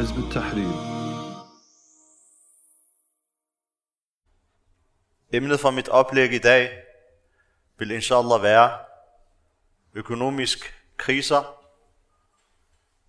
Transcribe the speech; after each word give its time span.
حزب 0.00 0.18
التحرير 0.18 0.96
Emnet 5.32 5.60
for 5.60 5.70
mit 5.70 5.88
oplæg 5.88 6.32
i 6.32 6.38
dag 6.38 6.70
vil 7.78 7.90
inshallah 7.90 8.42
være 8.42 8.78
økonomisk 9.94 10.74
kriser 10.96 11.56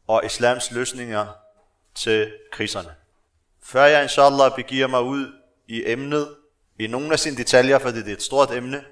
og 0.08 0.26
islams 0.26 0.72
løsninger 0.72 1.28
til 1.96 2.34
kriserne. 2.52 2.96
Før 3.64 3.86
jeg 3.86 4.04
inshallah 4.04 4.56
begiver 4.56 4.88
mig 4.88 5.02
ud 5.02 5.34
i 5.68 5.84
emnet, 5.92 6.36
i 6.80 6.88
nogle 6.88 7.12
af 7.12 7.20
sine 7.20 7.38
detaljer, 7.38 7.80
fordi 7.80 7.98
det 7.98 8.08
er 8.08 8.14
et 8.14 8.24
stort 8.24 8.52
emne, 8.52 8.86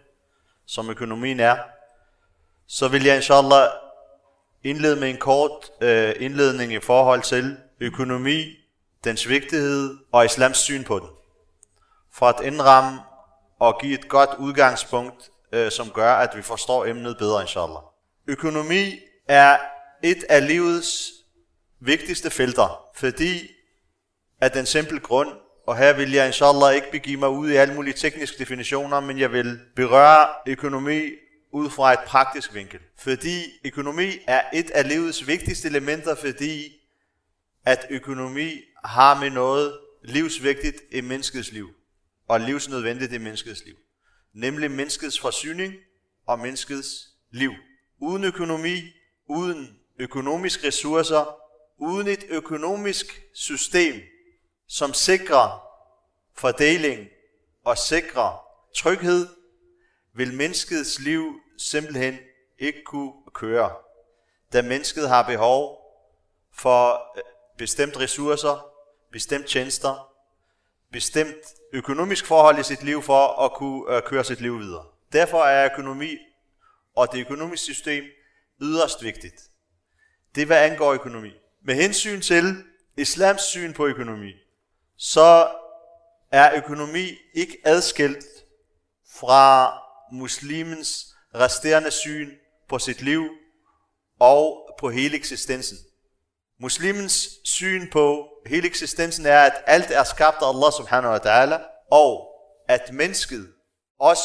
som 0.65 0.89
økonomien 0.89 1.39
er, 1.39 1.57
så 2.67 2.87
vil 2.87 3.03
jeg 3.03 3.15
inshallah 3.15 3.69
indlede 4.63 4.95
med 4.95 5.09
en 5.09 5.17
kort 5.17 5.51
øh, 5.81 6.15
indledning 6.19 6.73
i 6.73 6.79
forhold 6.79 7.21
til 7.21 7.57
økonomi, 7.80 8.56
dens 9.04 9.28
vigtighed 9.28 9.96
og 10.12 10.24
islams 10.24 10.58
syn 10.58 10.84
på 10.84 10.98
den. 10.98 11.08
For 12.12 12.26
at 12.26 12.46
indramme 12.46 13.00
og 13.60 13.80
give 13.80 13.94
et 13.94 14.08
godt 14.08 14.30
udgangspunkt, 14.38 15.30
øh, 15.52 15.70
som 15.70 15.90
gør, 15.90 16.14
at 16.14 16.36
vi 16.36 16.42
forstår 16.42 16.86
emnet 16.86 17.18
bedre, 17.18 17.40
inshallah. 17.40 17.82
Økonomi 18.26 18.98
er 19.28 19.58
et 20.02 20.24
af 20.28 20.46
livets 20.46 21.12
vigtigste 21.80 22.30
felter, 22.30 22.84
fordi 22.94 23.50
af 24.40 24.50
den 24.50 24.66
simple 24.66 25.00
grund, 25.00 25.28
og 25.66 25.76
her 25.76 25.92
vil 25.92 26.12
jeg 26.12 26.26
inshallah 26.26 26.74
ikke 26.74 26.90
begive 26.90 27.16
mig 27.16 27.28
ud 27.28 27.50
i 27.50 27.56
alle 27.56 27.74
mulige 27.74 27.94
tekniske 27.94 28.38
definitioner, 28.38 29.00
men 29.00 29.18
jeg 29.18 29.32
vil 29.32 29.58
berøre 29.76 30.28
økonomi 30.46 31.00
ud 31.52 31.70
fra 31.70 31.92
et 31.92 32.00
praktisk 32.06 32.54
vinkel. 32.54 32.80
Fordi 32.98 33.44
økonomi 33.64 34.10
er 34.26 34.42
et 34.52 34.70
af 34.70 34.88
livets 34.88 35.26
vigtigste 35.26 35.68
elementer, 35.68 36.14
fordi 36.14 36.79
at 37.70 37.86
økonomi 37.90 38.60
har 38.84 39.20
med 39.20 39.30
noget 39.30 39.80
livsvigtigt 40.02 40.76
i 40.90 41.00
menneskets 41.00 41.52
liv, 41.52 41.68
og 42.28 42.40
livsnødvendigt 42.40 43.12
i 43.12 43.18
menneskets 43.18 43.64
liv. 43.64 43.76
Nemlig 44.32 44.70
menneskets 44.70 45.20
forsyning 45.20 45.74
og 46.26 46.38
menneskets 46.38 47.08
liv. 47.30 47.52
Uden 47.98 48.24
økonomi, 48.24 48.82
uden 49.26 49.78
økonomiske 49.98 50.66
ressourcer, 50.66 51.36
uden 51.78 52.06
et 52.06 52.24
økonomisk 52.28 53.22
system, 53.34 53.94
som 54.68 54.94
sikrer 54.94 55.62
fordeling 56.36 57.08
og 57.64 57.78
sikrer 57.78 58.44
tryghed, 58.76 59.26
vil 60.14 60.34
menneskets 60.34 61.00
liv 61.00 61.40
simpelthen 61.58 62.18
ikke 62.58 62.82
kunne 62.84 63.12
køre, 63.34 63.72
da 64.52 64.62
mennesket 64.62 65.08
har 65.08 65.22
behov 65.26 65.80
for 66.52 67.02
bestemt 67.60 68.00
ressourcer, 68.00 68.66
bestemt 69.12 69.46
tjenester, 69.46 70.12
bestemt 70.92 71.44
økonomisk 71.72 72.26
forhold 72.26 72.58
i 72.58 72.62
sit 72.62 72.82
liv 72.82 73.02
for 73.02 73.44
at 73.44 73.52
kunne 73.52 73.96
øh, 73.96 74.02
køre 74.02 74.24
sit 74.24 74.40
liv 74.40 74.58
videre. 74.58 74.84
Derfor 75.12 75.42
er 75.42 75.70
økonomi 75.72 76.16
og 76.96 77.12
det 77.12 77.20
økonomiske 77.20 77.64
system 77.64 78.04
yderst 78.62 79.02
vigtigt. 79.02 79.34
Det 80.34 80.42
er 80.42 80.46
hvad 80.46 80.64
angår 80.70 80.92
økonomi. 80.92 81.32
Med 81.64 81.74
hensyn 81.74 82.20
til 82.20 82.64
islams 82.96 83.42
syn 83.42 83.72
på 83.72 83.86
økonomi, 83.86 84.32
så 84.96 85.48
er 86.32 86.56
økonomi 86.56 87.16
ikke 87.34 87.58
adskilt 87.64 88.26
fra 89.14 89.74
muslimens 90.12 91.06
resterende 91.34 91.90
syn 91.90 92.30
på 92.68 92.78
sit 92.78 93.02
liv 93.02 93.28
og 94.18 94.74
på 94.78 94.90
hele 94.90 95.16
eksistensen. 95.16 95.78
Muslimens 96.62 97.28
syn 97.44 97.90
på 97.90 98.28
hele 98.46 98.66
eksistensen 98.66 99.26
er, 99.26 99.40
at 99.40 99.62
alt 99.66 99.90
er 99.90 100.04
skabt 100.04 100.42
af 100.42 100.48
Allah 100.48 100.72
subhanahu 100.72 101.12
wa 101.12 101.18
ta'ala, 101.18 101.58
og 101.90 102.28
at 102.68 102.92
mennesket 102.92 103.48
også 104.00 104.24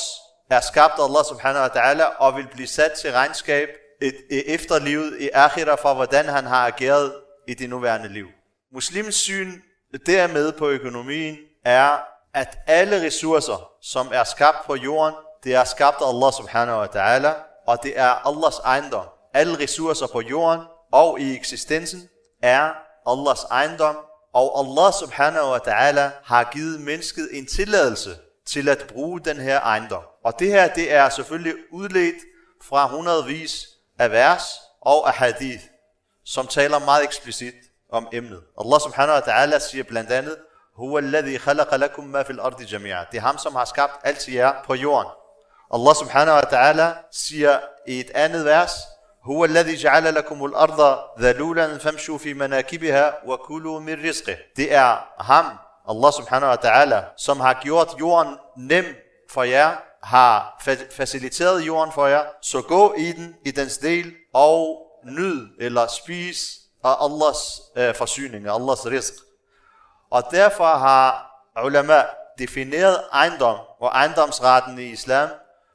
er 0.50 0.62
skabt 0.62 0.94
af 1.00 1.04
Allah 1.04 1.26
subhanahu 1.26 1.62
wa 1.62 1.70
ta'ala, 1.70 2.18
og 2.18 2.36
vil 2.36 2.48
blive 2.54 2.68
sat 2.68 2.92
til 2.92 3.12
regnskab 3.12 3.70
et, 4.02 4.16
et 4.32 4.54
efterlivet 4.54 5.22
i 5.22 5.30
akhira 5.34 5.76
for, 5.76 5.94
hvordan 5.94 6.26
han 6.26 6.46
har 6.46 6.68
ageret 6.68 7.14
i 7.48 7.54
det 7.54 7.70
nuværende 7.70 8.14
liv. 8.14 8.28
Muslimens 8.74 9.16
syn 9.16 9.52
dermed 10.06 10.52
på 10.52 10.70
økonomien 10.70 11.38
er, 11.66 11.98
at 12.34 12.58
alle 12.68 13.06
ressourcer, 13.06 13.70
som 13.82 14.10
er 14.14 14.24
skabt 14.24 14.66
på 14.66 14.76
jorden, 14.76 15.16
det 15.44 15.56
er 15.56 15.64
skabt 15.64 16.02
af 16.02 16.10
Allah 16.10 16.34
subhanahu 16.34 16.80
wa 16.80 16.88
ta'ala, 16.88 17.34
og 17.68 17.84
det 17.84 18.00
er 18.00 18.28
Allahs 18.28 18.60
ejendom. 18.60 19.06
Alle 19.34 19.60
ressourcer 19.60 20.08
på 20.08 20.22
jorden 20.22 20.62
og 20.92 21.20
i 21.20 21.36
eksistensen 21.36 22.10
er 22.42 22.74
Allahs 23.08 23.44
ejendom, 23.52 23.98
og 24.34 24.60
Allah 24.60 24.94
subhanahu 24.94 25.50
wa 25.50 25.58
ta'ala 25.58 26.10
har 26.24 26.44
givet 26.44 26.82
mennesket 26.82 27.30
en 27.32 27.46
tilladelse 27.46 28.18
til 28.46 28.70
at 28.70 28.86
bruge 28.94 29.20
den 29.20 29.38
her 29.38 29.60
ejendom. 29.60 30.04
Og 30.24 30.40
det 30.40 30.48
her, 30.48 30.74
det 30.74 30.94
er 30.94 31.10
selvfølgelig 31.10 31.56
udledt 31.72 32.16
fra 32.64 32.88
hundredvis 32.88 33.68
af 34.00 34.12
vers 34.12 34.44
og 34.82 35.08
af 35.08 35.14
hadith, 35.14 35.64
som 36.26 36.48
taler 36.48 36.80
meget 36.80 37.04
eksplicit 37.04 37.54
om 37.92 38.08
emnet. 38.14 38.44
Allah 38.60 38.80
subhanahu 38.82 39.20
wa 39.20 39.34
ta'ala 39.34 39.60
siger 39.60 39.84
blandt 39.84 40.12
andet, 40.12 40.38
Huwa 40.76 41.02
alladhi 41.02 41.38
khalaqa 41.38 41.78
lakum 41.78 42.04
ma 42.04 42.22
fil 42.22 42.40
ardi 42.40 42.64
jami'a. 42.64 43.06
Det 43.12 43.18
er 43.18 43.22
ham, 43.22 43.38
som 43.38 43.56
har 43.56 43.66
skabt 43.66 43.94
alt 44.04 44.20
til 44.20 44.34
jer 44.34 44.54
på 44.66 44.76
jorden. 44.76 45.12
Allah 45.74 45.96
subhanahu 45.96 46.36
wa 46.36 46.42
ta'ala 46.42 46.94
siger 47.12 47.60
i 47.88 48.00
et 48.00 48.12
andet 48.16 48.46
vers, 48.46 48.72
هو 49.25 49.45
الذي 49.45 49.75
جعل 49.75 50.15
لكم 50.15 50.45
الأرض 50.45 50.99
ذلولا 51.21 51.79
فامشوا 51.79 52.19
في 52.19 52.35
مناكبها 52.35 53.23
وكلوا 53.27 53.81
من 53.81 54.09
رزقه. 54.09 54.37
Det 54.57 54.75
er 54.75 55.09
ham, 55.19 55.47
Allah 55.89 56.13
subhanahu 56.13 56.51
wa 56.51 56.57
ta'ala, 56.57 57.05
som 57.17 57.41
har 57.41 57.61
gjort 57.63 57.97
jorden 58.01 58.35
nem 58.57 58.85
for 59.31 59.43
jer, 59.43 59.77
har 60.03 60.63
faciliteret 60.91 61.67
jorden 61.67 61.93
for 61.93 62.07
jer, 62.07 62.25
så 62.43 62.63
gå 62.63 62.95
i 62.99 63.13
den, 63.13 63.35
i 63.45 63.51
dens 63.51 63.79
del, 63.79 64.13
og 64.35 64.87
nyd 65.05 65.49
eller 65.61 65.87
spis 65.87 66.59
af 66.85 67.05
Allahs 67.05 67.61
øh, 67.77 67.95
forsyning, 67.95 68.49
Allahs 68.49 68.87
rizq. 68.87 69.15
Og 70.11 70.23
derfor 70.31 70.77
har 70.77 71.31
ulama 71.65 72.05
defineret 72.39 73.05
ejendom 73.13 73.59
og 73.81 73.89
ejendomsretten 73.89 74.79
i 74.79 74.83
islam 74.83 75.29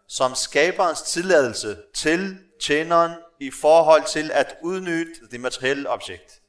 som 0.08 0.36
skaberens 0.36 1.02
tilladelse 1.02 1.78
til 1.96 2.38
tjeneren 2.62 3.12
i 3.41 3.51
forhold 3.51 4.05
til 4.05 4.31
at 4.35 4.57
udnytte 4.63 5.13
det 5.31 5.41
materielle 5.41 5.89
objekt. 5.89 6.41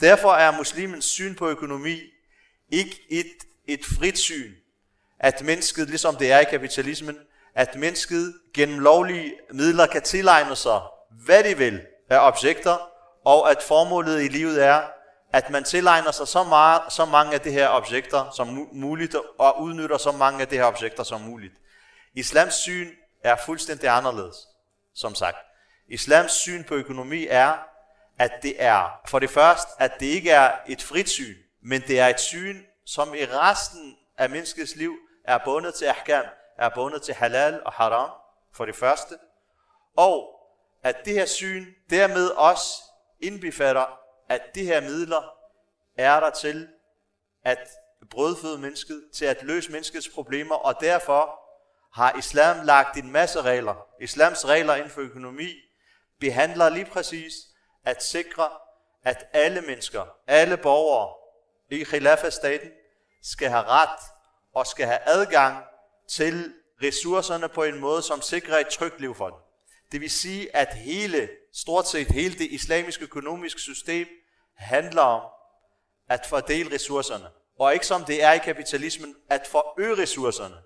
Derfor 0.00 0.32
er 0.32 0.56
muslimens 0.56 1.04
syn 1.04 1.34
på 1.34 1.48
økonomi 1.48 2.00
ikke 2.70 3.00
et, 3.10 3.32
et 3.66 3.80
frit 3.84 4.18
syn, 4.18 4.52
at 5.20 5.42
mennesket, 5.42 5.88
ligesom 5.88 6.16
det 6.16 6.32
er 6.32 6.38
i 6.38 6.44
kapitalismen, 6.44 7.18
at 7.54 7.76
mennesket 7.76 8.34
gennem 8.54 8.78
lovlige 8.78 9.34
midler 9.52 9.86
kan 9.86 10.02
tilegne 10.02 10.56
sig, 10.56 10.80
hvad 11.10 11.44
de 11.44 11.58
vil 11.58 11.80
af 12.10 12.26
objekter, 12.28 12.90
og 13.24 13.50
at 13.50 13.62
formålet 13.62 14.22
i 14.22 14.28
livet 14.28 14.64
er, 14.64 14.82
at 15.32 15.50
man 15.50 15.64
tilegner 15.64 16.10
sig 16.10 16.28
så, 16.28 16.44
meget, 16.44 16.92
så 16.92 17.04
mange 17.04 17.34
af 17.34 17.40
de 17.40 17.50
her 17.50 17.68
objekter 17.68 18.30
som 18.30 18.68
muligt, 18.72 19.16
og 19.38 19.60
udnytter 19.60 19.98
så 19.98 20.12
mange 20.12 20.40
af 20.40 20.48
de 20.48 20.56
her 20.56 20.64
objekter 20.64 21.02
som 21.02 21.20
muligt. 21.20 21.54
Islams 22.14 22.54
syn 22.54 22.88
er 23.24 23.36
fuldstændig 23.46 23.88
anderledes, 23.88 24.36
som 24.94 25.14
sagt. 25.14 25.47
Islams 25.88 26.32
syn 26.32 26.64
på 26.64 26.74
økonomi 26.74 27.26
er, 27.26 27.58
at 28.18 28.32
det 28.42 28.62
er, 28.62 29.00
for 29.06 29.18
det 29.18 29.30
første, 29.30 29.70
at 29.78 29.92
det 30.00 30.06
ikke 30.06 30.30
er 30.30 30.52
et 30.68 30.82
frit 30.82 31.08
syn, 31.08 31.36
men 31.62 31.80
det 31.80 32.00
er 32.00 32.06
et 32.06 32.20
syn, 32.20 32.62
som 32.86 33.14
i 33.14 33.24
resten 33.24 33.96
af 34.18 34.30
menneskets 34.30 34.76
liv 34.76 34.96
er 35.24 35.38
bundet 35.44 35.74
til 35.74 35.84
ahkam, 35.84 36.24
er 36.58 36.68
bundet 36.74 37.02
til 37.02 37.14
halal 37.14 37.62
og 37.64 37.72
haram, 37.72 38.10
for 38.54 38.64
det 38.64 38.76
første. 38.76 39.18
Og 39.96 40.40
at 40.82 40.96
det 41.04 41.14
her 41.14 41.26
syn 41.26 41.66
dermed 41.90 42.28
også 42.28 42.82
indbefatter, 43.20 43.98
at 44.28 44.42
de 44.54 44.64
her 44.64 44.80
midler 44.80 45.34
er 45.96 46.20
der 46.20 46.30
til 46.30 46.68
at 47.44 47.68
brødføde 48.10 48.58
mennesket, 48.58 49.04
til 49.14 49.24
at 49.24 49.42
løse 49.42 49.72
menneskets 49.72 50.08
problemer, 50.08 50.54
og 50.54 50.74
derfor 50.80 51.40
har 51.94 52.18
islam 52.18 52.66
lagt 52.66 52.96
en 52.96 53.12
masse 53.12 53.42
regler. 53.42 53.86
Islams 54.00 54.46
regler 54.46 54.74
inden 54.74 54.90
for 54.90 55.00
økonomi 55.00 55.67
behandler 56.20 56.68
lige 56.68 56.84
præcis 56.84 57.34
at 57.84 58.02
sikre, 58.02 58.50
at 59.04 59.26
alle 59.32 59.60
mennesker, 59.60 60.06
alle 60.26 60.56
borgere 60.56 61.14
i 61.70 61.84
Khilafah-staten 61.84 62.70
skal 63.22 63.48
have 63.48 63.64
ret 63.64 64.00
og 64.54 64.66
skal 64.66 64.86
have 64.86 64.98
adgang 65.06 65.64
til 66.08 66.54
ressourcerne 66.82 67.48
på 67.48 67.62
en 67.62 67.80
måde, 67.80 68.02
som 68.02 68.22
sikrer 68.22 68.58
et 68.58 68.68
trygt 68.68 69.00
liv 69.00 69.14
for 69.14 69.28
dem. 69.28 69.38
Det 69.92 70.00
vil 70.00 70.10
sige, 70.10 70.56
at 70.56 70.74
hele, 70.74 71.28
stort 71.52 71.88
set 71.88 72.06
hele 72.06 72.34
det 72.34 72.50
islamiske 72.50 73.04
økonomiske 73.04 73.60
system 73.60 74.08
handler 74.56 75.02
om 75.02 75.22
at 76.08 76.26
fordele 76.26 76.74
ressourcerne. 76.74 77.28
Og 77.58 77.74
ikke 77.74 77.86
som 77.86 78.04
det 78.04 78.22
er 78.22 78.32
i 78.32 78.38
kapitalismen, 78.38 79.16
at 79.30 79.46
forøge 79.46 80.02
ressourcerne. 80.02 80.56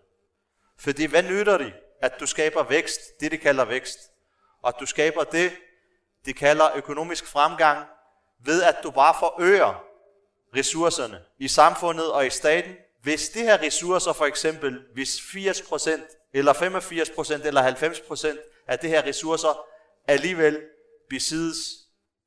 Fordi 0.78 1.04
hvad 1.04 1.22
nytter 1.22 1.58
det, 1.58 1.72
at 2.02 2.20
du 2.20 2.26
skaber 2.26 2.62
vækst, 2.62 3.00
det 3.20 3.32
de 3.32 3.38
kalder 3.38 3.64
vækst, 3.64 3.98
og 4.62 4.68
at 4.68 4.74
du 4.80 4.86
skaber 4.86 5.24
det, 5.24 5.52
de 6.24 6.32
kalder 6.32 6.70
økonomisk 6.74 7.26
fremgang, 7.26 7.86
ved 8.44 8.62
at 8.62 8.76
du 8.82 8.90
bare 8.90 9.14
forøger 9.18 9.84
ressourcerne 10.56 11.20
i 11.38 11.48
samfundet 11.48 12.12
og 12.12 12.26
i 12.26 12.30
staten, 12.30 12.74
hvis 13.02 13.28
de 13.28 13.40
her 13.40 13.62
ressourcer 13.62 14.12
for 14.12 14.24
eksempel, 14.24 14.82
hvis 14.94 15.16
80% 15.16 15.90
eller 16.34 16.52
85% 16.52 17.46
eller 17.46 17.62
90% 17.62 18.36
af 18.66 18.78
de 18.78 18.88
her 18.88 19.02
ressourcer 19.06 19.66
alligevel 20.08 20.62
besiddes 21.10 21.58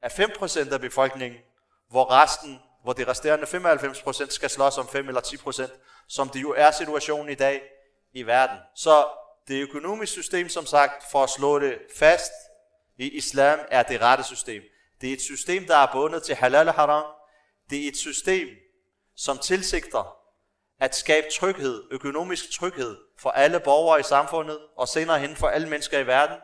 af 0.02 0.20
5% 0.20 0.74
af 0.74 0.82
befolkningen, 0.82 1.40
hvor 1.90 2.12
resten, 2.12 2.60
hvor 2.84 2.94
de 2.94 3.08
resterende 3.08 3.46
95% 3.46 4.30
skal 4.30 4.50
slås 4.50 4.78
om 4.78 4.88
5 4.88 5.08
eller 5.08 5.22
10%, 5.22 5.70
som 6.08 6.30
det 6.30 6.42
jo 6.42 6.54
er 6.58 6.72
situationen 6.72 7.30
i 7.30 7.36
dag 7.36 7.62
i 8.14 8.24
verden. 8.24 8.58
Så 8.76 9.06
det 9.48 9.62
økonomiske 9.62 10.14
system, 10.14 10.50
som 10.50 10.66
sagt, 10.66 11.04
for 11.12 11.24
at 11.24 11.30
slå 11.30 11.60
det 11.60 11.78
fast 11.96 12.32
i 12.98 13.10
islam, 13.10 13.60
er 13.72 13.84
det 13.84 14.02
rette 14.02 14.24
system. 14.24 14.64
Det 15.02 15.10
er 15.10 15.14
et 15.14 15.22
system, 15.22 15.66
der 15.66 15.76
er 15.76 15.92
bundet 15.92 16.24
til 16.24 16.36
halal 16.36 16.68
og 16.68 16.74
haram. 16.74 17.06
Det 17.70 17.84
er 17.84 17.88
et 17.88 17.98
system, 17.98 18.48
som 19.16 19.38
tilsigter 19.38 20.18
at 20.80 20.96
skabe 20.96 21.28
tryghed, 21.40 21.84
økonomisk 21.92 22.52
tryghed 22.52 22.98
for 23.18 23.30
alle 23.30 23.60
borgere 23.60 24.00
i 24.00 24.04
samfundet, 24.04 24.60
og 24.78 24.88
senere 24.88 25.20
hen 25.20 25.36
for 25.36 25.48
alle 25.48 25.70
mennesker 25.70 26.00
i 26.00 26.08
verden. 26.08 26.38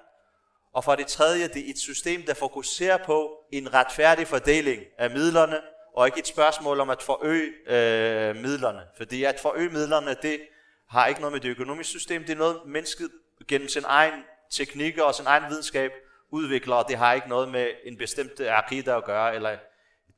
Og 0.73 0.83
for 0.83 0.95
det 0.95 1.07
tredje, 1.07 1.47
det 1.47 1.65
er 1.65 1.69
et 1.69 1.79
system, 1.79 2.23
der 2.23 2.33
fokuserer 2.33 2.97
på 3.05 3.31
en 3.51 3.73
retfærdig 3.73 4.27
fordeling 4.27 4.81
af 4.97 5.09
midlerne, 5.09 5.61
og 5.95 6.07
ikke 6.07 6.19
et 6.19 6.27
spørgsmål 6.27 6.79
om 6.79 6.89
at 6.89 7.01
forøge 7.01 7.51
øh, 7.67 8.35
midlerne. 8.35 8.81
Fordi 8.97 9.23
at 9.23 9.39
forøge 9.39 9.69
midlerne, 9.69 10.15
det 10.21 10.41
har 10.91 11.07
ikke 11.07 11.21
noget 11.21 11.33
med 11.33 11.41
det 11.41 11.49
økonomiske 11.49 11.89
system, 11.89 12.21
det 12.21 12.29
er 12.29 12.37
noget, 12.37 12.61
mennesket 12.65 13.11
gennem 13.47 13.67
sin 13.67 13.83
egen 13.85 14.23
teknikker 14.51 15.03
og 15.03 15.15
sin 15.15 15.25
egen 15.27 15.43
videnskab 15.49 15.91
udvikler, 16.31 16.75
og 16.75 16.85
det 16.87 16.97
har 16.97 17.13
ikke 17.13 17.29
noget 17.29 17.49
med 17.49 17.71
en 17.83 17.97
bestemt 17.97 18.39
akida 18.39 18.97
at 18.97 19.05
gøre, 19.05 19.35
eller 19.35 19.49
et 19.49 19.59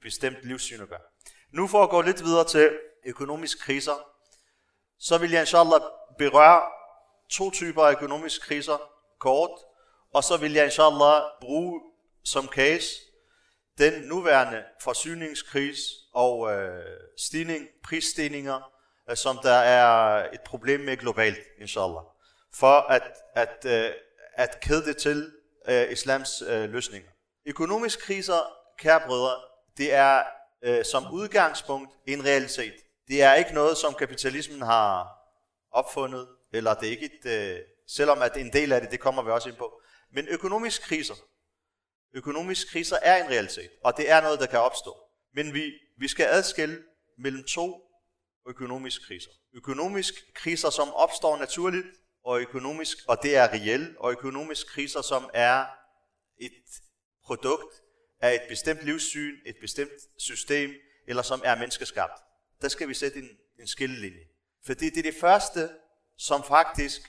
bestemt 0.02 0.38
livssyn 0.44 0.82
at 0.82 0.90
gøre. 0.90 1.00
Nu 1.52 1.68
for 1.68 1.84
at 1.84 1.90
gå 1.90 2.02
lidt 2.02 2.24
videre 2.24 2.48
til 2.48 2.80
økonomiske 3.06 3.62
kriser, 3.62 4.10
så 5.00 5.18
vil 5.18 5.32
jeg 5.32 5.40
inshallah 5.40 5.82
berøre 6.18 6.62
to 7.30 7.52
typer 7.52 7.84
af 7.84 7.92
økonomiske 7.92 8.46
kriser 8.46 8.78
kort, 9.20 9.60
og 10.14 10.24
så 10.24 10.38
vil 10.38 10.54
jeg 10.54 10.66
inshallah 10.66 11.22
bruge 11.42 11.82
som 12.24 12.48
case 12.48 12.88
den 13.78 13.94
nuværende 14.02 14.64
forsyningskris 14.82 15.80
og 16.14 16.54
øh, 16.54 16.86
stigning, 17.18 17.68
prisstigninger, 17.84 18.73
Øh, 19.10 19.18
som 19.18 19.40
der 19.44 19.54
er 19.54 20.24
et 20.34 20.42
problem 20.42 20.80
med 20.80 20.98
globalt, 20.98 21.40
inshallah. 21.60 22.04
For 22.54 22.92
at, 22.92 23.04
at, 23.36 23.66
øh, 23.66 23.92
at 24.34 24.60
kæde 24.60 24.86
det 24.86 24.98
til 24.98 25.32
øh, 25.68 25.92
islams 25.92 26.42
øh, 26.48 26.70
løsninger. 26.70 27.10
Økonomiske 27.46 28.02
kriser, 28.02 28.40
kære 28.78 29.02
brødre, 29.08 29.36
det 29.78 29.94
er 29.94 30.24
øh, 30.64 30.86
som 30.86 31.14
udgangspunkt 31.14 31.92
en 32.08 32.26
realitet. 32.26 32.74
Det 33.08 33.24
er 33.24 33.34
ikke 33.34 33.54
noget, 33.54 33.78
som 33.78 33.94
kapitalismen 33.94 34.62
har 34.62 35.20
opfundet, 35.72 36.28
eller 36.54 36.74
det 36.74 36.88
er 36.88 36.92
ikke 36.92 37.06
et, 37.06 37.32
øh, 37.32 37.60
selvom 37.88 38.22
at 38.22 38.38
en 38.38 38.54
del 38.54 38.72
af 38.72 38.82
det, 38.82 38.92
det 38.92 39.00
kommer 39.00 39.22
vi 39.22 39.32
også 39.32 39.50
ind 39.50 39.58
på. 39.58 39.82
Men 40.12 40.28
økonomiske 40.28 40.86
kriser, 40.86 41.14
økonomiske 42.14 42.72
kriser 42.72 42.98
er 43.02 43.24
en 43.24 43.30
realitet, 43.30 43.70
og 43.84 43.98
det 43.98 44.12
er 44.12 44.22
noget, 44.22 44.40
der 44.40 44.46
kan 44.46 44.60
opstå. 44.60 44.98
Men 45.36 45.54
vi, 45.54 45.74
vi 45.98 46.08
skal 46.08 46.26
adskille 46.26 46.84
mellem 47.18 47.44
to 47.44 47.82
økonomisk 48.48 49.02
kriser. 49.02 49.32
Økonomisk 49.54 50.14
kriser, 50.34 50.70
som 50.70 50.94
opstår 50.94 51.38
naturligt, 51.38 51.88
og 52.24 52.42
økonomisk, 52.42 52.98
og 53.08 53.24
det 53.24 53.36
er 53.36 53.48
reelt, 53.48 53.98
og 53.98 54.12
økonomisk 54.12 54.68
kriser, 54.68 55.02
som 55.02 55.30
er 55.34 55.66
et 56.38 56.64
produkt 57.24 57.82
af 58.20 58.34
et 58.34 58.42
bestemt 58.50 58.82
livssyn, 58.82 59.38
et 59.46 59.56
bestemt 59.62 59.92
system, 60.18 60.74
eller 61.08 61.22
som 61.22 61.42
er 61.46 61.56
menneskeskabt. 61.56 62.22
Der 62.62 62.68
skal 62.68 62.88
vi 62.90 62.94
sætte 62.94 63.20
en, 63.20 63.30
en 63.60 63.68
skillelinje. 63.68 64.28
Fordi 64.66 64.90
det 64.90 64.98
er 64.98 65.12
det 65.12 65.20
første, 65.20 65.70
som 66.18 66.44
faktisk 66.44 67.02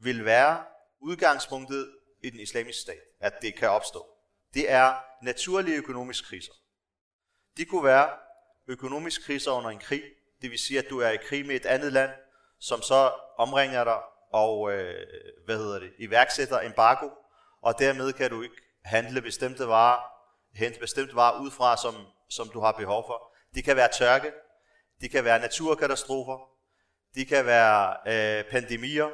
vil 0.00 0.24
være 0.24 0.64
udgangspunktet 1.00 1.96
i 2.22 2.30
den 2.30 2.40
islamiske 2.40 2.80
stat, 2.80 3.02
at 3.20 3.32
det 3.42 3.54
kan 3.54 3.70
opstå. 3.70 4.06
Det 4.54 4.70
er 4.70 4.94
naturlige 5.22 5.76
økonomiske 5.76 6.26
kriser. 6.26 6.52
De 7.56 7.64
kunne 7.64 7.84
være 7.84 8.10
økonomiske 8.68 9.24
kriser 9.24 9.50
under 9.50 9.70
en 9.70 9.78
krig, 9.78 10.02
det 10.42 10.50
vil 10.50 10.58
sige, 10.58 10.78
at 10.78 10.90
du 10.90 11.00
er 11.00 11.10
i 11.10 11.16
krig 11.16 11.46
med 11.46 11.56
et 11.56 11.66
andet 11.66 11.92
land, 11.92 12.10
som 12.60 12.82
så 12.82 13.12
omringer 13.38 13.84
dig 13.84 13.98
og 14.32 14.72
øh, 14.72 15.06
hvad 15.44 15.56
hedder 15.56 15.78
det, 15.78 15.92
iværksætter 15.98 16.60
embargo, 16.60 17.08
og 17.62 17.78
dermed 17.78 18.12
kan 18.12 18.30
du 18.30 18.42
ikke 18.42 18.56
handle 18.84 19.22
bestemte 19.22 19.68
varer, 19.68 20.02
hente 20.54 20.80
bestemte 20.80 21.16
varer 21.16 21.40
ud 21.40 21.50
fra, 21.50 21.76
som, 21.76 21.94
som 22.28 22.48
du 22.48 22.60
har 22.60 22.72
behov 22.72 23.04
for. 23.06 23.32
Det 23.54 23.64
kan 23.64 23.76
være 23.76 23.88
tørke, 23.98 24.32
det 25.00 25.10
kan 25.10 25.24
være 25.24 25.40
naturkatastrofer, 25.40 26.38
det 27.14 27.28
kan 27.28 27.46
være 27.46 27.96
øh, 28.06 28.44
pandemier, 28.50 29.08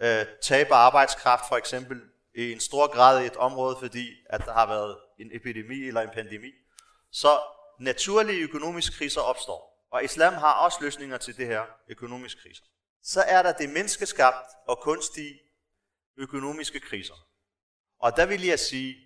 øh, 0.00 0.26
tab 0.42 0.70
af 0.70 0.76
arbejdskraft 0.76 1.48
for 1.48 1.56
eksempel, 1.56 2.00
i 2.34 2.52
en 2.52 2.60
stor 2.60 2.86
grad 2.86 3.22
i 3.22 3.26
et 3.26 3.36
område, 3.36 3.76
fordi 3.80 4.08
at 4.30 4.40
der 4.44 4.52
har 4.52 4.66
været 4.66 4.98
en 5.18 5.30
epidemi 5.32 5.88
eller 5.88 6.00
en 6.00 6.10
pandemi. 6.14 6.50
Så 7.10 7.40
naturlige 7.80 8.42
økonomiske 8.42 8.96
kriser 8.96 9.20
opstår. 9.20 9.71
Og 9.92 10.04
islam 10.04 10.34
har 10.34 10.52
også 10.52 10.78
løsninger 10.80 11.18
til 11.18 11.36
det 11.36 11.46
her 11.46 11.62
økonomiske 11.88 12.40
kriser. 12.40 12.64
Så 13.02 13.22
er 13.22 13.42
der 13.42 13.52
det 13.52 13.70
menneskeskabt 13.70 14.46
og 14.66 14.78
kunstige 14.82 15.40
økonomiske 16.16 16.80
kriser. 16.80 17.14
Og 17.98 18.16
der 18.16 18.26
vil 18.26 18.44
jeg 18.44 18.58
sige, 18.58 18.96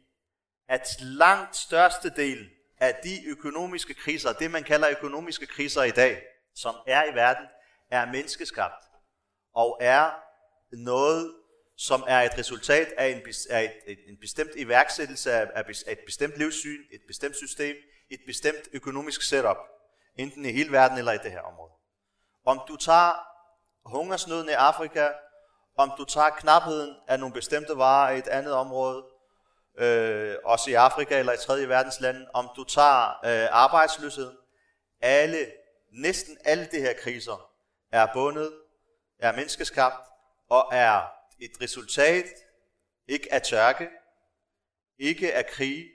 at 0.68 0.88
langt 1.00 1.56
største 1.56 2.10
del 2.10 2.50
af 2.78 3.00
de 3.04 3.26
økonomiske 3.26 3.94
kriser, 3.94 4.32
det 4.32 4.50
man 4.50 4.64
kalder 4.64 4.90
økonomiske 4.90 5.46
kriser 5.46 5.82
i 5.82 5.90
dag, 5.90 6.22
som 6.54 6.74
er 6.86 7.04
i 7.04 7.14
verden, 7.14 7.46
er 7.90 8.06
menneskeskabt 8.06 8.84
og 9.54 9.78
er 9.80 10.10
noget, 10.72 11.34
som 11.76 12.04
er 12.08 12.22
et 12.22 12.38
resultat 12.38 12.88
af 12.98 13.08
en, 13.08 13.22
af 13.50 13.82
et, 13.86 13.98
en 14.08 14.16
bestemt 14.20 14.50
iværksættelse 14.56 15.32
af, 15.32 15.50
af 15.54 15.92
et 15.92 15.98
bestemt 16.06 16.36
livssyn, 16.36 16.84
et 16.92 17.00
bestemt 17.06 17.36
system, 17.36 17.76
et 18.10 18.20
bestemt 18.26 18.68
økonomisk 18.72 19.22
setup, 19.22 19.56
enten 20.16 20.44
i 20.44 20.52
hele 20.52 20.72
verden 20.72 20.98
eller 20.98 21.12
i 21.12 21.18
det 21.18 21.32
her 21.32 21.40
område. 21.40 21.72
Om 22.44 22.60
du 22.68 22.76
tager 22.76 23.12
hungersnøden 23.84 24.48
i 24.48 24.52
Afrika, 24.52 25.08
om 25.76 25.92
du 25.98 26.04
tager 26.04 26.30
knapheden 26.30 26.96
af 27.08 27.20
nogle 27.20 27.34
bestemte 27.34 27.76
varer 27.76 28.10
i 28.14 28.18
et 28.18 28.28
andet 28.28 28.52
område, 28.52 29.04
øh, 29.78 30.36
også 30.44 30.70
i 30.70 30.74
Afrika 30.74 31.18
eller 31.18 31.32
i 31.32 31.36
tredje 31.36 31.68
verdens 31.68 32.00
lande, 32.00 32.26
om 32.34 32.50
du 32.56 32.64
tager 32.64 33.08
øh, 33.08 33.48
arbejdsløshed, 33.50 34.32
alle, 35.00 35.52
næsten 35.92 36.38
alle 36.44 36.68
de 36.72 36.80
her 36.80 36.94
kriser 37.02 37.50
er 37.92 38.06
bundet, 38.12 38.52
er 39.18 39.32
menneskeskabt 39.32 40.06
og 40.48 40.68
er 40.72 41.02
et 41.40 41.52
resultat 41.62 42.26
ikke 43.08 43.32
af 43.32 43.42
tørke, 43.42 43.88
ikke 44.98 45.34
af 45.34 45.46
krig, 45.46 45.86